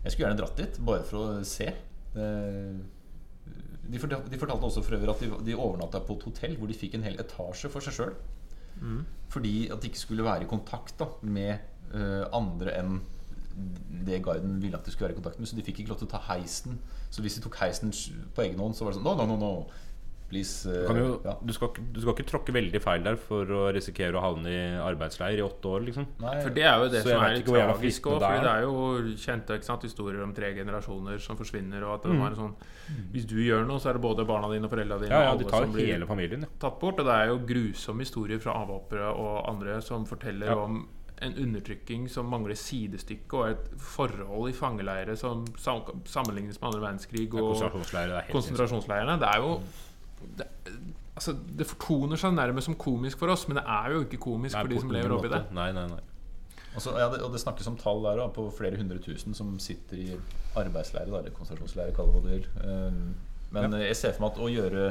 Jeg 0.04 0.12
skulle 0.13 0.27
gjerne 0.27 0.39
dratt 0.41 0.58
dit, 0.58 0.80
bare 0.88 1.04
for 1.06 1.17
å 1.38 1.45
se. 1.45 1.67
Eh, 2.15 2.82
De 3.91 3.99
fortalte, 3.99 4.30
de 4.32 4.38
fortalte 4.39 4.65
også 4.69 4.82
for 4.86 4.95
øvrig 4.95 5.10
at 5.12 5.19
de, 5.25 5.30
de 5.51 5.56
overnatta 5.58 5.99
på 6.06 6.15
et 6.15 6.23
hotell 6.30 6.54
hvor 6.58 6.69
de 6.69 6.77
fikk 6.77 6.93
en 6.95 7.04
hel 7.04 7.17
etasje 7.19 7.69
for 7.73 7.84
seg 7.84 7.93
sjøl. 7.97 8.13
Fordi 9.34 9.56
at 9.73 9.82
de 9.84 9.89
ikke 9.91 9.99
skulle 9.99 10.23
være 10.25 10.45
i 10.45 10.49
kontakt 10.49 10.95
da, 11.01 11.10
med 11.21 11.60
eh, 11.93 12.23
andre 12.34 12.77
enn 12.80 13.01
det 14.06 14.22
guiden 14.26 14.60
ville 14.62 14.78
at 14.78 14.86
de 14.86 14.92
skulle 14.92 15.10
være 15.10 15.18
i 15.18 15.22
kontakt 15.22 15.40
med. 15.40 15.48
Så 15.48 15.56
de 15.56 15.62
fikk 15.68 15.80
ikke 15.84 15.90
lov 15.94 16.02
til 16.02 16.08
å 16.10 16.16
ta 16.18 16.24
heisen. 16.32 16.80
Så 17.12 17.22
hvis 17.22 17.36
de 17.38 17.42
tok 17.46 17.56
heisen 17.62 17.92
på 18.36 18.42
egen 18.48 18.60
hånd, 18.60 18.76
så 18.76 18.86
var 18.86 18.92
det 18.96 19.02
sånn 19.02 19.06
No, 19.06 19.16
no, 19.16 19.26
no, 19.26 19.38
no. 19.38 19.54
Please. 20.32 20.64
Du, 20.64 20.88
Kan 20.88 20.96
jo, 20.96 21.08
ja. 21.26 21.34
du, 21.44 21.52
skal, 21.52 21.74
du 21.92 21.98
skal 22.00 22.14
ikke 22.16 22.24
tråkke 22.30 22.54
veldig 22.56 22.80
feil 22.80 23.02
der 23.04 23.18
for 23.20 23.44
å 23.52 23.66
risikere 23.76 24.16
å 24.16 24.22
havne 24.24 24.48
i 24.48 24.62
arbeidsleir 24.80 25.42
i 25.42 25.44
åtte 25.44 25.68
år, 25.68 25.82
liksom. 25.90 26.06
Nei, 26.24 26.36
For 26.46 26.54
det 26.56 26.64
er 26.64 26.78
jo 26.80 26.86
det 26.94 27.02
som 27.04 27.12
er 27.26 27.34
litt 27.36 27.50
tragisk 27.50 28.08
òg. 28.08 28.22
det 28.24 28.30
er. 28.54 28.62
jo 28.64 29.16
kjente 29.20 29.58
ikke 29.60 29.68
sant, 29.68 29.84
historier 29.84 30.24
om 30.24 30.32
tre 30.34 30.54
generasjoner 30.56 31.20
som 31.20 31.36
forsvinner. 31.36 31.84
Og 31.84 31.98
at 31.98 32.08
det 32.08 32.14
Mm. 32.16 32.22
var 32.24 32.30
en 32.32 32.40
sånn 32.40 32.56
Hvis 33.12 33.28
du 33.28 33.36
gjør 33.44 33.68
noe, 33.68 33.80
så 33.84 33.90
er 33.90 33.94
det 34.00 34.02
både 34.08 34.26
barna 34.26 34.48
dine 34.54 34.64
og 34.68 34.72
foreldrene 34.72 35.02
dine 35.04 35.12
Ja, 35.12 35.22
ja, 35.32 35.36
de 35.36 35.44
tar 35.44 35.66
som 35.66 35.68
jo 35.70 35.76
blir 35.76 35.92
hele 35.92 36.08
familien, 36.08 36.42
ja. 36.48 36.48
tatt 36.64 36.80
bort. 36.80 37.00
Og 37.00 37.06
det 37.06 37.14
er 37.14 37.28
jo 37.28 37.38
grusomme 37.52 38.00
historier 38.08 38.40
fra 38.40 38.56
avhoppere 38.64 39.12
og 39.12 39.50
andre 39.52 39.82
som 39.82 40.06
forteller 40.06 40.48
Ja. 40.48 40.56
om 40.64 40.88
en 41.22 41.36
undertrykking 41.38 42.08
som 42.10 42.30
mangler 42.30 42.58
sidestykke, 42.58 43.38
og 43.38 43.50
et 43.54 43.70
forhold 43.78 44.50
i 44.50 44.56
fangeleire 44.58 45.16
som 45.20 45.46
sammenlignes 45.58 46.58
med 46.62 46.70
andre 46.70 46.82
verdenskrig 46.82 47.28
og 47.34 47.52
konsentrasjonsleirene. 47.52 48.16
det 48.16 48.24
er 48.24 48.32
konsentrasjonsleirene. 48.32 49.18
Det 49.22 49.30
er 49.30 49.44
jo 49.44 49.52
det, 50.38 50.48
altså, 51.16 51.36
det 51.60 51.68
fortoner 51.70 52.22
seg 52.22 52.34
nærmest 52.38 52.70
som 52.70 52.78
komisk 52.80 53.22
for 53.22 53.34
oss, 53.34 53.48
men 53.50 53.60
det 53.60 53.66
er 53.68 53.96
jo 53.96 54.06
ikke 54.08 54.22
komisk 54.22 54.58
Nei, 54.58 54.64
for 54.64 54.74
de 54.74 54.82
som 54.82 54.96
lever 54.98 55.16
oppi 55.18 55.32
det. 55.34 55.44
Nei, 55.58 55.70
nei, 55.78 55.88
nei. 55.92 56.02
Og, 56.72 56.80
så, 56.82 56.94
ja, 56.96 57.10
det, 57.12 57.20
og 57.26 57.34
det 57.34 57.42
snakkes 57.44 57.68
om 57.68 57.78
tall 57.80 58.00
der 58.06 58.22
da, 58.22 58.30
på 58.32 58.48
flere 58.56 58.80
hundre 58.80 59.02
tusen 59.04 59.36
som 59.38 59.58
sitter 59.60 60.00
i 60.00 60.12
arbeidsleire, 60.58 61.10
eller 61.12 61.34
konsentrasjonsleire, 61.36 61.94
kall 61.96 62.10
det 62.10 62.16
hva 62.16 62.24
du 62.24 62.32
vil. 62.32 62.48
Um, 62.64 63.02
men 63.52 63.76
ja. 63.76 63.88
jeg 63.90 63.98
ser 64.00 64.16
for 64.16 64.26
meg 64.26 64.32
at 64.34 64.46
å 64.46 64.52
gjøre 64.52 64.86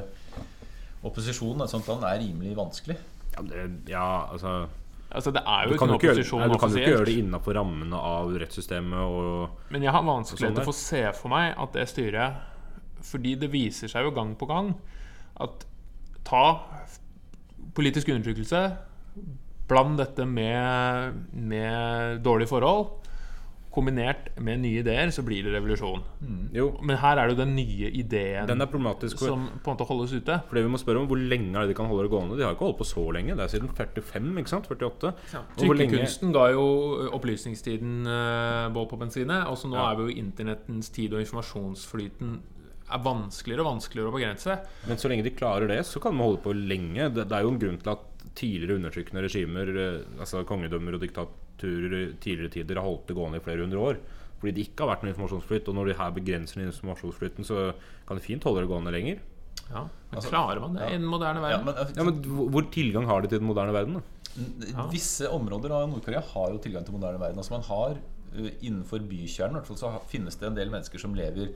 opposisjonen 1.09 1.65
et 1.65 1.73
sånt 1.73 1.89
land 1.89 2.05
er 2.05 2.21
rimelig 2.21 2.53
vanskelig. 2.59 2.99
Ja, 3.33 3.45
det, 3.47 3.65
ja, 3.89 4.11
altså 4.29 4.69
Altså, 5.11 5.33
det 5.35 5.41
er 5.43 5.67
jo 5.67 5.75
ikke 5.75 5.87
gjøre, 5.87 5.97
opposisjon 5.99 6.45
offisielt. 6.45 6.55
du 6.55 6.63
kan 6.63 6.71
jo 6.71 6.79
ikke 6.79 6.93
gjøre 6.95 7.07
det 7.09 7.17
innafor 7.19 7.57
rammene 7.59 7.99
av 8.11 8.31
rettssystemet 8.39 9.01
og 9.01 9.73
Men 9.75 9.83
jeg 9.83 9.95
har 9.97 10.05
vanskeligheter 10.07 10.61
Sånn 10.61 10.69
for 10.69 10.77
å 10.77 10.79
se 10.79 11.03
for 11.19 11.33
meg 11.33 11.59
at 11.65 11.75
det 11.75 11.87
styret 11.91 13.03
Fordi 13.09 13.33
det 13.41 13.49
viser 13.51 13.91
seg 13.91 14.07
jo 14.07 14.13
gang 14.15 14.37
på 14.39 14.47
gang 14.51 14.71
at 15.41 15.65
ta 16.27 16.45
politisk 17.75 18.11
undertrykkelse, 18.13 18.61
bland 19.71 19.97
dette 19.99 20.27
med, 20.29 21.21
med 21.33 22.21
dårlige 22.25 22.51
forhold, 22.51 22.91
kombinert 23.71 24.31
med 24.43 24.61
nye 24.65 24.81
ideer, 24.83 25.11
så 25.15 25.23
blir 25.23 25.45
det 25.47 25.53
revolusjon. 25.55 26.03
Jo, 26.55 26.67
Men 26.83 26.99
her 26.99 27.19
er 27.21 27.29
det 27.29 27.37
jo 27.37 27.45
den 27.45 27.55
nye 27.55 27.91
ideen 27.91 28.49
den 28.51 28.61
er 28.61 28.67
som 29.13 29.47
på 29.63 29.71
en 29.71 29.77
måte 29.77 29.87
holdes 29.87 30.13
ute. 30.13 30.41
for 30.49 30.59
det 30.59 30.65
vi 30.65 30.73
må 30.73 30.79
spørre 30.81 30.99
om 31.03 31.07
Hvor 31.07 31.19
lenge 31.19 31.55
er 31.55 31.63
det 31.63 31.71
de 31.71 31.79
kan 31.79 31.87
holde 31.87 32.09
det 32.09 32.11
gående? 32.11 32.37
De 32.37 32.43
har 32.43 32.55
ikke 32.57 32.67
holdt 32.67 32.79
på 32.79 32.89
så 32.91 33.05
lenge. 33.15 33.37
Det 33.37 33.45
er 33.45 33.53
siden 33.55 33.69
45, 33.69 34.39
ikke 34.43 34.51
sant? 34.51 34.67
48. 34.71 35.13
Ja. 35.33 35.43
Trykkekunsten 35.57 36.33
ga 36.35 36.49
jo 36.51 36.65
opplysningstiden 37.15 38.07
uh, 38.07 38.71
bål 38.75 38.89
på 38.91 38.99
bensinet. 38.99 39.47
Og 39.47 39.59
så 39.59 39.71
nå 39.71 39.77
Ja. 39.79 39.93
er 39.93 39.97
vi 39.97 40.09
jo 40.11 40.19
internettens 40.25 40.91
tid, 40.91 41.15
og 41.15 41.21
informasjonsflyten 41.23 42.41
er 42.91 43.03
vanskeligere 43.05 43.63
og 43.63 43.71
vanskeligere 43.77 44.11
å 44.11 44.17
begrense. 44.17 44.57
Men 44.89 44.99
så 44.99 45.09
lenge 45.11 45.23
de 45.23 45.31
klarer 45.37 45.69
det, 45.71 45.85
så 45.87 46.03
kan 46.03 46.17
de 46.17 46.25
holde 46.25 46.43
på 46.43 46.55
lenge. 46.57 47.07
Det, 47.15 47.29
det 47.31 47.37
er 47.39 47.47
jo 47.47 47.53
en 47.55 47.61
grunn 47.63 47.79
til 47.79 47.93
at 47.95 48.07
tidligere 48.35 48.81
undertrykkende 48.81 49.23
regimer, 49.27 49.71
eh, 49.79 50.01
altså 50.19 50.43
kongedømmer 50.49 50.97
og 50.99 51.05
diktaturer 51.61 52.15
tidligere 52.21 52.51
tider, 52.55 52.77
har 52.81 52.87
holdt 52.89 53.07
det 53.11 53.17
gående 53.17 53.41
i 53.41 53.45
flere 53.45 53.61
hundre 53.65 53.79
år. 53.79 53.99
Fordi 54.41 54.53
det 54.57 54.65
ikke 54.69 54.85
har 54.87 54.95
vært 54.95 55.03
noen 55.05 55.13
informasjonsflyt. 55.15 55.69
Og 55.69 55.75
når 55.77 55.91
de 55.91 55.97
her 55.99 56.11
begrenser 56.17 56.61
den 56.63 56.71
informasjonsflyten, 56.73 57.45
så 57.45 57.73
kan 58.09 58.17
de 58.17 58.25
fint 58.25 58.43
holde 58.45 58.63
det 58.65 58.71
gående 58.71 58.93
lenger. 58.95 59.21
Ja, 59.71 59.83
men 59.85 60.17
Altså, 60.17 60.31
Klarer 60.33 60.61
man 60.61 60.75
det 60.75 60.83
ja. 60.83 60.89
i 60.89 60.97
den 60.99 61.07
moderne 61.07 61.41
Ja, 61.43 61.59
verden? 61.59 61.67
men, 61.67 61.75
eh, 61.77 61.93
Ja, 61.97 62.03
men 62.05 62.23
hvor 62.51 62.71
tilgang 62.73 63.07
har 63.07 63.21
de 63.23 63.29
til 63.29 63.39
den 63.39 63.47
moderne 63.47 63.73
verden? 63.73 63.95
da? 63.95 64.01
Ja. 64.71 64.87
Visse 64.91 65.29
områder 65.29 65.71
av 65.71 65.89
Nord-Korea 65.91 66.21
har 66.23 66.51
jo 66.51 66.59
tilgang 66.59 66.85
til 66.85 66.95
moderne 66.95 67.21
verden. 67.21 67.37
Altså 67.39 67.53
man 67.53 67.63
har 67.63 67.99
eh, 68.37 68.51
Innenfor 68.63 68.99
bykjernen 69.07 69.55
hvert 69.59 69.67
fall, 69.67 69.77
så 69.77 70.01
finnes 70.09 70.37
det 70.37 70.47
en 70.49 70.55
del 70.55 70.71
mennesker 70.71 70.99
som 70.99 71.15
lever 71.15 71.53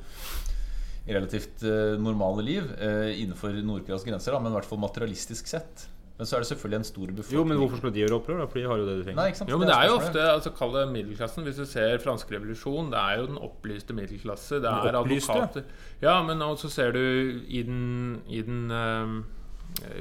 i 1.06 1.12
relativt 1.12 1.62
eh, 1.62 1.96
normale 2.00 2.42
liv 2.44 2.62
eh, 2.78 3.14
innenfor 3.22 3.52
Nord-Koreas 3.62 4.04
grenser, 4.04 4.32
da, 4.32 4.38
men 4.40 4.52
i 4.52 4.54
hvert 4.58 4.68
fall 4.68 4.78
materialistisk 4.78 5.46
sett. 5.46 5.88
Men 6.14 6.28
så 6.30 6.36
er 6.36 6.44
det 6.44 6.48
selvfølgelig 6.52 6.78
en 6.78 6.86
stor 6.86 7.06
befolkning 7.10 7.34
Jo, 7.34 7.44
men 7.50 7.58
hvorfor 7.58 7.80
skal 7.80 7.92
de 7.94 8.02
gjøre 8.04 8.16
opprør? 8.20 8.36
da? 8.38 8.44
For 8.46 8.58
de 8.60 8.66
har 8.70 8.78
jo 8.78 8.84
det 8.86 8.92
de 8.98 9.02
trenger. 9.02 9.18
Nei, 9.18 9.26
ikke 9.32 9.38
sant? 9.40 9.50
Jo, 9.50 9.56
men 9.58 9.66
det 9.70 9.74
er 9.76 9.88
jo 9.90 9.94
ofte 9.98 10.26
altså, 10.30 10.52
Kall 10.54 10.76
det 10.76 10.84
middelklassen. 10.92 11.42
Hvis 11.48 11.58
du 11.58 11.64
ser 11.66 11.98
fransk 12.04 12.30
revolusjon, 12.30 12.92
det 12.92 13.00
er 13.00 13.18
jo 13.18 13.26
den 13.32 13.40
opplyste 13.42 13.96
middelklasse. 13.98 14.60
Det 14.62 14.70
er 14.70 14.98
opplyste, 15.00 15.34
ja. 15.34 15.48
advokater. 15.48 15.64
Ja, 16.04 16.14
men 16.22 16.42
også 16.46 16.70
ser 16.70 16.94
du 16.94 17.02
i 17.48 17.64
den, 17.66 18.22
i 18.30 18.44
den 18.46 18.70
ehm, 18.70 19.18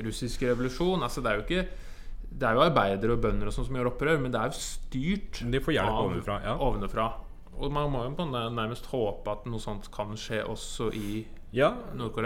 russiske 0.06 0.52
revolusjon 0.52 1.02
Altså, 1.04 1.22
det 1.26 1.32
er 1.32 1.40
jo 1.40 1.46
ikke 1.48 1.68
Det 2.30 2.48
er 2.48 2.58
jo 2.58 2.62
arbeidere 2.62 3.18
og 3.18 3.22
bønder 3.22 3.50
og 3.50 3.54
sånt 3.54 3.68
som 3.68 3.76
gjør 3.78 3.92
opprør, 3.94 4.20
men 4.22 4.34
det 4.34 4.42
er 4.42 4.54
jo 4.54 4.58
styrt 4.62 5.42
de 5.54 5.62
får 5.62 5.80
hjelp 5.80 5.90
av- 5.90 6.06
ovenfra, 6.08 6.40
ja. 6.46 6.56
ovenfra. 6.58 7.08
Og 7.58 7.72
man 7.74 7.90
må 7.94 8.04
jo 8.06 8.14
på 8.18 8.26
nærmest 8.30 8.86
håpe 8.90 9.34
at 9.34 9.46
noe 9.50 9.62
sånt 9.62 9.90
kan 9.94 10.14
skje 10.18 10.44
også 10.50 10.90
i 10.98 11.24
Ja, 11.54 11.70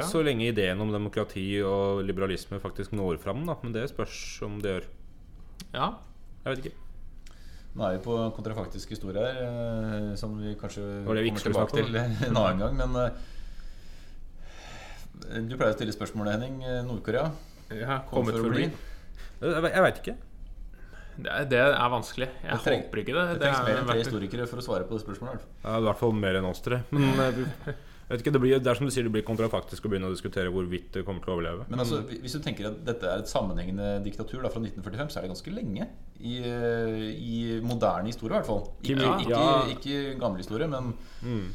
så 0.07 0.21
lenge 0.23 0.47
ideen 0.47 0.79
om 0.79 0.91
demokrati 0.93 1.61
og 1.67 1.99
liberalisme 2.07 2.61
faktisk 2.63 2.93
når 2.95 3.17
fram, 3.19 3.41
da. 3.47 3.57
Men 3.63 3.73
det 3.75 3.89
spørs 3.91 4.15
om 4.47 4.61
det 4.63 4.71
gjør. 4.71 4.85
Ja. 5.73 5.89
Jeg 6.45 6.53
vet 6.53 6.61
ikke. 6.65 6.77
Nå 7.77 7.83
er 7.85 7.97
vi 7.97 8.03
på 8.07 8.13
kontrafaktisk 8.33 8.89
historie 8.95 9.19
her, 9.21 9.41
eh, 9.43 10.13
som 10.17 10.37
vi 10.39 10.55
kanskje 10.57 10.81
vi 11.03 11.03
kommer 11.05 11.43
tilbake 11.43 11.75
til 11.75 11.97
en 12.29 12.39
annen 12.39 12.63
gang. 12.63 12.73
Men 12.79 12.95
eh, 13.03 13.11
du 15.43 15.57
pleier 15.57 15.73
å 15.73 15.77
stille 15.77 15.93
spørsmålet, 15.93 16.37
Henning. 16.37 16.63
Eh, 16.63 16.79
Nord-Korea 16.87 17.27
ja 17.75 17.99
kom 18.07 18.23
for 18.29 18.39
å 18.47 18.53
bli. 18.53 18.69
Jeg, 19.43 19.81
veit 19.83 19.99
ikke. 19.99 20.15
Det 21.17 21.33
er, 21.33 21.45
det 21.51 21.59
er 21.65 21.89
vanskelig. 21.91 22.29
Jeg 22.45 22.63
treng- 22.63 22.85
håper 22.87 23.01
ikke 23.03 23.13
det. 23.17 23.25
Det 23.33 23.41
trengs 23.43 23.59
er 23.59 23.67
mer 23.67 23.81
enn 23.81 23.91
tre 23.91 23.99
historikere 24.05 24.47
for 24.47 24.61
å 24.61 24.65
svare 24.65 24.87
på 24.87 24.95
det 24.95 25.03
spørsmålet. 25.03 25.43
Ja, 25.65 25.75
I 25.81 25.85
hvert 25.89 25.99
fall 25.99 26.15
mer 26.15 26.39
enn 26.39 26.47
oss 26.47 26.63
tre. 26.63 26.79
Men 26.95 27.43
ikke, 28.15 28.31
det, 28.31 28.39
blir, 28.39 28.59
det 28.63 28.69
er 28.71 28.77
som 28.79 28.87
du 28.87 28.91
sier, 28.93 29.03
det 29.03 29.11
blir 29.11 29.23
kontrafaktisk 29.27 29.83
å 29.83 29.89
begynne 29.91 30.07
å 30.07 30.13
diskutere 30.13 30.47
hvorvidt 30.53 30.93
det 30.95 31.01
kommer 31.03 31.19
til 31.25 31.33
å 31.33 31.35
overleve. 31.35 31.65
Men 31.67 31.81
altså, 31.83 31.97
hvis 32.07 32.37
du 32.37 32.39
tenker 32.45 32.69
at 32.69 32.77
dette 32.87 33.03
er 33.11 33.19
et 33.19 33.27
sammenhengende 33.27 33.89
diktatur 34.05 34.39
da, 34.45 34.51
fra 34.53 34.61
1945, 34.63 35.09
så 35.11 35.19
er 35.19 35.25
det 35.27 35.31
ganske 35.33 35.51
lenge. 35.51 35.87
I, 36.23 36.37
i 37.11 37.59
moderne 37.67 38.07
historie, 38.07 38.31
i 38.31 38.39
hvert 38.39 38.47
fall. 38.47 38.63
Ikke, 38.81 38.95
Ja. 39.27 39.49
ikke, 39.67 39.75
ikke 39.75 40.19
gammel 40.23 40.39
historie, 40.45 40.67
men 40.71 40.93
Mm. 41.21 41.49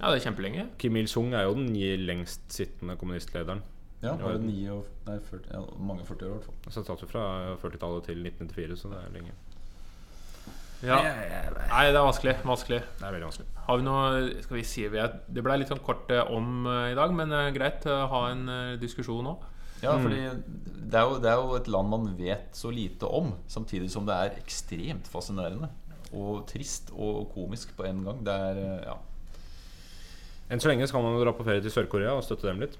Ja, 0.00 0.08
det 0.14 0.22
er 0.22 0.30
kjempelenge. 0.30 0.62
Kim 0.80 0.96
Il-sung 0.96 1.34
er 1.36 1.42
jo 1.44 1.52
den 1.58 1.74
lengst 2.06 2.40
sittende 2.48 2.96
kommunistlederen. 2.96 3.60
ja, 4.02 4.14
bare 4.16 4.38
9 4.40 4.70
og, 4.72 4.86
nei, 5.04 5.18
40, 5.28 5.50
ja, 5.52 5.60
mange 5.76 6.06
40 6.08 6.24
år, 6.24 6.30
i 6.30 6.38
hvert 6.38 6.44
fall. 6.48 6.72
Så 6.72 6.84
satt 6.86 7.02
jo 7.04 7.06
fra 7.10 7.24
40-tallet 7.60 8.06
til 8.08 8.22
1994, 8.24 8.78
så 8.80 8.88
det 8.88 8.96
er 9.04 9.12
lenge. 9.18 9.34
Ja. 10.80 10.96
Nei, 11.04 11.84
det 11.92 11.98
er 11.98 12.06
vanskelig. 12.06 12.34
vanskelig 12.46 12.78
Det 12.80 13.04
er 13.04 13.12
veldig 13.12 13.26
vanskelig. 13.26 13.48
Har 13.66 13.80
vi 13.80 13.84
noe 13.84 14.04
Skal 14.40 14.56
vi 14.56 14.62
si 14.64 14.86
vi 14.88 15.00
er, 15.02 15.18
Det 15.28 15.42
ble 15.44 15.58
litt 15.60 15.68
sånn 15.68 15.82
kort 15.84 16.08
eh, 16.12 16.22
om 16.32 16.64
eh, 16.70 16.92
i 16.94 16.96
dag, 16.96 17.12
men 17.16 17.34
eh, 17.36 17.50
greit 17.52 17.84
å 17.90 17.98
ha 18.10 18.22
en 18.30 18.46
diskusjon 18.80 19.26
nå. 19.26 19.36
Ja, 19.80 19.94
fordi 19.96 20.18
det 20.20 20.98
er, 20.98 21.06
jo, 21.08 21.20
det 21.22 21.28
er 21.30 21.38
jo 21.40 21.54
et 21.56 21.68
land 21.72 21.88
man 21.88 22.08
vet 22.18 22.56
så 22.56 22.68
lite 22.68 23.08
om, 23.08 23.30
samtidig 23.48 23.88
som 23.92 24.04
det 24.08 24.16
er 24.16 24.34
ekstremt 24.40 25.08
fascinerende. 25.08 25.70
Og 26.12 26.42
trist 26.50 26.90
og 26.92 27.30
komisk 27.32 27.72
på 27.78 27.86
en 27.88 28.02
gang. 28.04 28.20
Det 28.26 28.34
er 28.50 28.60
ja. 28.84 28.98
Enn 30.50 30.60
så 30.60 30.68
lenge 30.68 30.88
skal 30.90 31.04
man 31.04 31.16
dra 31.20 31.32
på 31.32 31.46
ferie 31.46 31.62
til 31.64 31.72
Sør-Korea 31.72 32.12
og 32.18 32.26
støtte 32.26 32.50
dem 32.50 32.60
litt. 32.60 32.76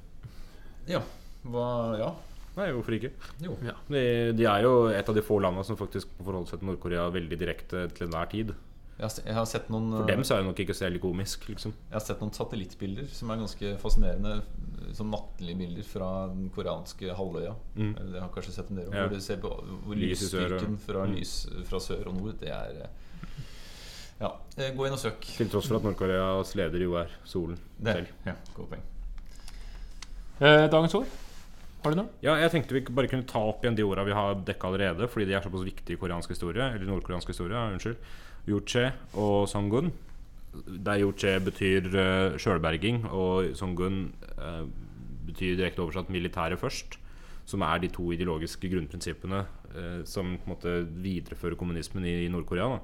Ja. 0.90 1.00
Hva, 1.46 1.68
ja. 1.96 2.10
Nei, 2.60 2.70
hvorfor 2.76 2.96
ikke? 2.98 3.10
Jo. 3.42 3.54
Ja. 3.64 3.74
De, 3.88 4.02
de 4.36 4.44
er 4.52 4.64
jo 4.66 4.74
et 4.92 5.08
av 5.08 5.16
de 5.16 5.22
få 5.24 5.38
landene 5.40 5.64
som 5.66 5.78
faktisk 5.80 6.08
forholder 6.18 6.26
forholde 6.30 6.50
seg 6.52 6.60
til 6.60 6.68
Nord-Korea 6.70 7.06
veldig 7.14 7.38
direkte 7.40 7.86
til 7.96 8.06
enhver 8.06 8.28
tid. 8.32 8.52
Jeg 9.00 9.06
har, 9.08 9.14
jeg 9.30 9.34
har 9.38 9.46
sett 9.48 9.68
noen 9.72 9.86
For 9.96 10.08
dem 10.10 10.22
så 10.28 10.34
er 10.36 10.42
det 10.42 10.48
nok 10.50 10.58
ikke 10.60 10.74
så 10.76 10.84
veldig 10.84 11.00
komisk, 11.00 11.46
liksom. 11.48 11.72
Jeg 11.88 11.94
har 11.96 12.02
sett 12.04 12.20
noen 12.20 12.34
satellittbilder 12.36 13.06
som 13.16 13.30
er 13.32 13.38
ganske 13.40 13.70
fascinerende. 13.80 14.34
Som 14.96 15.08
nattlige 15.12 15.56
bilder 15.56 15.86
fra 15.86 16.08
den 16.28 16.50
koreanske 16.52 17.14
halvøya. 17.16 17.54
Mm. 17.78 17.94
Jeg 17.96 18.20
har 18.20 18.30
kanskje 18.34 18.52
sett 18.58 18.70
en 18.74 18.80
der 18.82 18.90
Ja. 18.92 19.06
Hvor 19.06 19.14
du 19.16 19.20
ser 19.24 19.40
på 19.40 19.52
hvor 19.86 19.96
Lys 19.96 20.20
lysstyrken 20.26 20.76
fra, 20.84 21.06
Mm. 21.06 21.14
lys, 21.16 21.32
fra 21.70 21.78
sør 21.80 22.06
og 22.10 22.16
nord. 22.18 22.36
Det 22.40 22.48
er 22.52 22.82
eh, 22.82 22.88
Ja, 24.20 24.34
eh, 24.58 24.74
gå 24.76 24.84
inn 24.86 24.92
og 24.92 25.00
søk. 25.00 25.20
Til 25.38 25.48
tross 25.48 25.68
for 25.70 25.76
at 25.80 25.86
Nord-Koreas 25.88 26.52
leder 26.60 26.82
jo 26.84 26.92
er 27.00 27.08
solen 27.24 27.56
Det, 27.80 27.94
selv. 27.94 28.06
ja, 28.26 28.34
godt 28.54 28.68
poeng. 28.74 28.82
Eh, 30.40 30.66
dagens 30.72 30.94
ord? 30.94 31.06
Har 31.80 31.94
du 31.94 31.96
noe? 31.96 32.10
Ja, 32.20 32.34
jeg 32.36 32.52
tenkte 32.52 32.76
vi 32.76 32.82
bare 32.92 33.08
kunne 33.08 33.24
ta 33.28 33.40
opp 33.48 33.62
igjen 33.64 33.76
de 33.78 33.84
orda 33.88 34.02
vi 34.04 34.12
har 34.12 34.34
dekka 34.44 34.68
allerede, 34.68 35.06
fordi 35.08 35.30
de 35.30 35.36
er 35.38 35.44
såpass 35.44 35.64
viktige 35.64 35.96
i 35.96 36.00
koreansk 36.00 36.34
historie. 36.34 36.66
Eller 36.74 36.84
nordkoreansk 36.84 37.32
historie, 37.32 37.56
unnskyld. 37.56 37.96
Yuche 38.50 38.90
og 39.16 39.48
Songun. 39.48 39.88
Der 40.84 41.00
Yuche 41.00 41.38
betyr 41.40 41.86
uh, 41.94 42.36
sjølberging, 42.36 43.06
og 43.08 43.54
Songun 43.56 44.10
uh, 44.36 44.66
betyr 45.24 45.56
direkte 45.56 45.80
oversatt 45.80 46.12
militæret 46.12 46.60
først. 46.60 46.98
Som 47.48 47.64
er 47.64 47.80
de 47.80 47.88
to 47.88 48.10
ideologiske 48.12 48.68
grunnprinsippene 48.68 49.40
uh, 49.46 50.02
som 50.04 50.34
på 50.36 50.50
en 50.50 50.52
måte 50.52 50.74
viderefører 51.00 51.56
kommunismen 51.56 52.04
i, 52.04 52.18
i 52.26 52.32
Nord-Korea. 52.32 52.74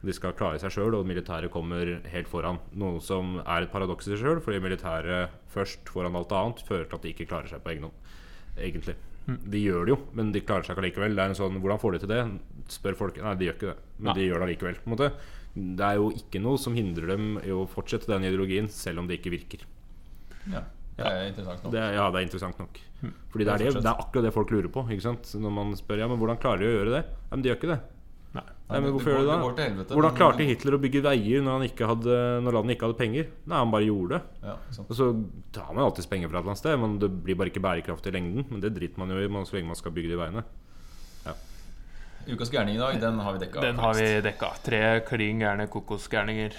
De 0.00 0.14
skal 0.14 0.32
klare 0.38 0.60
seg 0.62 0.72
sjøl, 0.72 0.96
og 0.96 1.04
militæret 1.10 1.52
kommer 1.52 1.98
helt 2.14 2.30
foran. 2.30 2.62
Noe 2.80 3.02
som 3.04 3.42
er 3.42 3.66
et 3.66 3.74
paradoks 3.74 4.08
i 4.08 4.14
seg 4.14 4.22
sjøl, 4.22 4.40
fordi 4.40 4.62
militæret 4.64 5.36
først 5.52 5.92
foran 5.92 6.16
alt 6.16 6.32
annet 6.32 6.64
fører 6.64 6.88
til 6.88 6.96
at 6.96 7.04
de 7.04 7.12
ikke 7.12 7.28
klarer 7.28 7.52
seg 7.52 7.60
på 7.60 7.74
egen 7.74 7.90
hånd. 7.90 8.08
Egentlig. 8.58 8.94
De 9.28 9.58
gjør 9.60 9.84
det 9.84 9.92
jo, 9.92 9.98
men 10.16 10.30
de 10.32 10.40
klarer 10.40 10.64
seg 10.64 10.72
ikke 10.78 10.86
likevel. 10.86 11.14
Det 11.18 11.20
er 11.24 11.28
en 11.34 11.36
sånn, 11.36 11.58
Hvordan 11.60 11.80
får 11.82 11.92
de 11.92 11.98
til 12.04 12.08
det? 12.14 12.20
Spør 12.72 12.94
folk. 12.96 13.18
Nei, 13.20 13.34
de 13.36 13.44
gjør 13.50 13.56
ikke 13.58 13.68
det. 13.74 13.76
Men 13.98 14.08
Nei. 14.08 14.14
de 14.16 14.26
gjør 14.30 14.40
det 14.44 14.48
likevel. 14.54 14.78
på 14.80 14.88
en 14.88 14.94
måte. 14.96 15.10
Det 15.78 15.84
er 15.84 15.98
jo 16.00 16.06
ikke 16.16 16.40
noe 16.40 16.56
som 16.62 16.74
hindrer 16.78 17.06
dem 17.12 17.26
i 17.44 17.50
å 17.52 17.66
fortsette 17.68 18.08
den 18.08 18.24
ideologien, 18.24 18.68
selv 18.72 19.02
om 19.02 19.06
det 19.10 19.18
ikke 19.20 19.32
virker. 19.34 19.66
Ja, 20.48 20.62
det 20.96 21.04
er 21.06 21.28
interessant 21.28 21.62
nok. 21.62 21.72
Det, 21.74 21.80
er- 21.82 21.94
ja, 21.98 22.06
det 22.10 22.18
er 22.22 22.26
interessant 22.26 22.58
nok. 22.58 22.80
Hm. 23.02 23.12
Fordi 23.30 23.44
det 23.44 23.52
er, 23.52 23.58
det, 23.68 23.74
det 23.82 23.90
er 23.92 24.00
akkurat 24.02 24.24
det 24.26 24.32
folk 24.34 24.50
lurer 24.50 24.68
på. 24.72 24.82
Ikke 24.90 25.04
sant? 25.04 25.28
Når 25.38 25.52
man 25.54 25.76
spør 25.78 26.00
ja, 26.02 26.08
men 26.10 26.18
hvordan 26.18 26.40
klarer 26.42 26.64
de 26.64 26.70
å 26.70 26.76
gjøre 26.78 26.94
det. 26.96 27.02
Ja, 27.12 27.28
men 27.36 27.42
de 27.44 27.50
gjør 27.52 27.58
ikke 27.60 27.72
det. 27.74 27.80
Nei. 28.68 28.80
Men 28.84 28.92
hvorfor 28.92 29.14
gjør 29.14 29.22
du 29.22 29.24
det 29.24 29.32
det? 29.32 29.42
går 29.46 29.60
helvete, 29.64 29.96
Hvordan 29.96 30.16
klarte 30.18 30.44
Hitler 30.44 30.74
å 30.76 30.80
bygge 30.82 31.00
veier 31.06 31.40
når, 31.40 31.54
han 31.56 31.66
ikke 31.70 31.88
hadde, 31.88 32.16
når 32.44 32.56
landet 32.58 32.76
ikke 32.76 32.88
hadde 32.90 32.98
penger? 32.98 33.30
Nei, 33.48 33.62
han 33.62 33.72
bare 33.72 33.86
gjorde 33.88 34.18
det. 34.18 34.42
Ja. 34.44 34.56
Og 34.84 34.94
så 34.98 35.06
tar 35.56 35.70
man 35.72 35.86
alltids 35.86 36.10
penger 36.10 36.28
fra 36.28 36.36
et 36.36 36.42
eller 36.42 36.52
annet 36.52 36.60
sted, 36.60 36.76
men 36.82 36.98
det 37.00 37.08
blir 37.24 37.38
bare 37.40 37.52
ikke 37.52 37.64
bærekraftig 37.64 38.12
i 38.12 38.16
lengden. 38.18 38.44
Men 38.52 38.60
det 38.64 38.74
driter 38.76 39.00
man 39.00 39.14
jo 39.14 39.22
i 39.24 39.44
så 39.48 39.56
lenge 39.56 39.72
man 39.72 39.80
skal 39.80 39.96
bygge 39.96 40.12
de 40.12 40.20
veiene. 40.20 40.44
Ukas 42.28 42.50
gærning 42.52 42.76
i 42.76 42.80
dag, 42.80 43.00
den 43.00 43.18
har 43.24 43.32
vi 43.32 43.40
dekka. 43.40 43.60
Den 43.64 43.78
har 43.80 43.94
vi 43.96 44.08
dekka. 44.20 44.50
Tre 44.64 44.82
klin 45.08 45.40
gærne 45.40 45.64
kokosgærninger. 45.72 46.56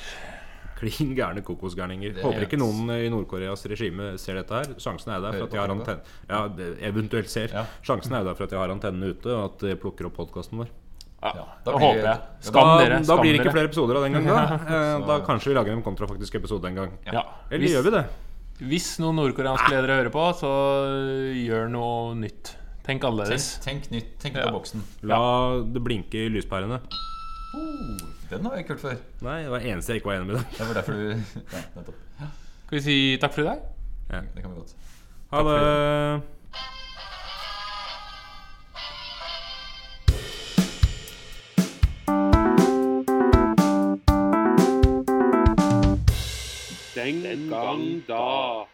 Klin 0.80 1.12
gærne 1.14 1.43
kokosgærninger. 1.45 2.16
Er 2.18 2.26
Håper 2.26 2.45
ikke 2.47 2.57
noen 2.57 2.89
i 2.95 3.10
Nord-Koreas 3.12 3.68
regime 3.70 4.16
ser 4.18 4.39
dette 4.39 4.55
her. 4.55 4.74
Sjansen 4.82 5.14
er 5.14 5.22
der 5.22 5.38
for 5.38 5.45
at 5.45 5.53
jeg 5.53 5.62
har 5.62 5.74
antenne 5.76 6.01
Ja, 6.26 6.70
eventuelt 6.89 7.30
ser. 7.30 7.53
Ja. 7.53 7.68
Sjansen 7.86 8.18
er 8.18 8.26
der 8.26 8.38
for 8.39 8.47
at 8.47 8.55
jeg 8.55 8.64
har 8.64 8.74
antennene 8.74 9.12
ute, 9.14 9.30
og 9.30 9.43
at 9.51 9.68
de 9.68 9.76
plukker 9.78 10.10
opp 10.10 10.18
podkasten 10.18 10.64
vår. 10.64 10.72
Ja, 11.22 11.32
Ja, 11.36 11.45
da 11.65 11.72
blir 11.72 11.80
håper 11.84 11.95
det- 11.95 12.03
jeg. 12.03 12.20
da- 12.20 12.47
Skam 12.49 12.67
da, 12.67 12.78
dere. 12.86 12.99
da 13.03 13.15
blir 13.20 13.32
det 13.36 13.39
ikke 13.41 13.51
flere 13.51 13.67
episoder 13.67 13.95
av 13.97 14.03
den 14.03 14.13
gang. 14.13 14.26
Da, 14.26 14.59
Eh, 14.99 15.07
da 15.07 15.20
kanskje 15.26 15.47
vi 15.51 15.53
lager 15.57 15.72
en 15.74 15.84
kontrafaktisk 15.84 16.36
episode 16.36 16.65
en 16.70 16.76
gang. 16.76 16.91
Ja. 17.11 17.24
Eller 17.51 17.65
Hvis, 17.65 17.74
gjør 17.76 17.84
vi 17.84 17.91
det? 17.97 18.05
hvis 18.70 18.88
noen 18.99 19.15
nordkoreanske 19.20 19.70
ledere 19.70 19.97
hører 19.99 20.11
på, 20.11 20.24
så 20.39 20.51
gjør 21.36 21.70
noe 21.70 22.15
nytt. 22.15 22.55
Tenk 22.84 23.01
Tenk, 23.01 23.03
annerledes. 23.03 23.59
tenk 23.63 23.91
nytt. 23.91 24.17
Tenk 24.20 24.36
Ja. 24.36 24.47
på 24.47 24.53
boksen. 24.59 24.82
La 25.03 25.59
det 25.61 25.84
blinke 25.84 26.15
i 26.26 26.30
lyspærene. 26.30 26.80
Oh, 27.53 27.97
den 28.30 28.45
har 28.45 28.55
jeg 28.55 28.65
ikke 28.65 28.78
hørt 28.78 28.82
før. 28.82 28.97
Nei, 29.22 29.41
det 29.43 29.49
var 29.51 29.59
det 29.59 29.67
eneste 29.74 29.88
jeg 29.93 30.01
ikke 30.01 30.05
var 30.09 30.15
enig 30.22 30.28
med 30.28 30.36
dem. 30.38 30.45
Det 30.57 30.67
var 30.67 30.74
derfor 30.74 30.93
du 30.93 31.09
Ja. 32.20 32.28
Skal 32.65 32.78
vi 32.78 32.82
si 32.82 33.17
takk 33.17 33.34
for 33.34 33.41
i 33.41 33.45
dag? 33.45 33.59
Ja. 34.09 34.22
Det 34.34 34.41
kan 34.43 34.51
vi 34.51 34.57
godt. 34.57 34.74
Ha 35.32 35.43
det. 35.43 36.24
Den 47.10 47.49
gang 47.49 48.03
da. 48.07 48.66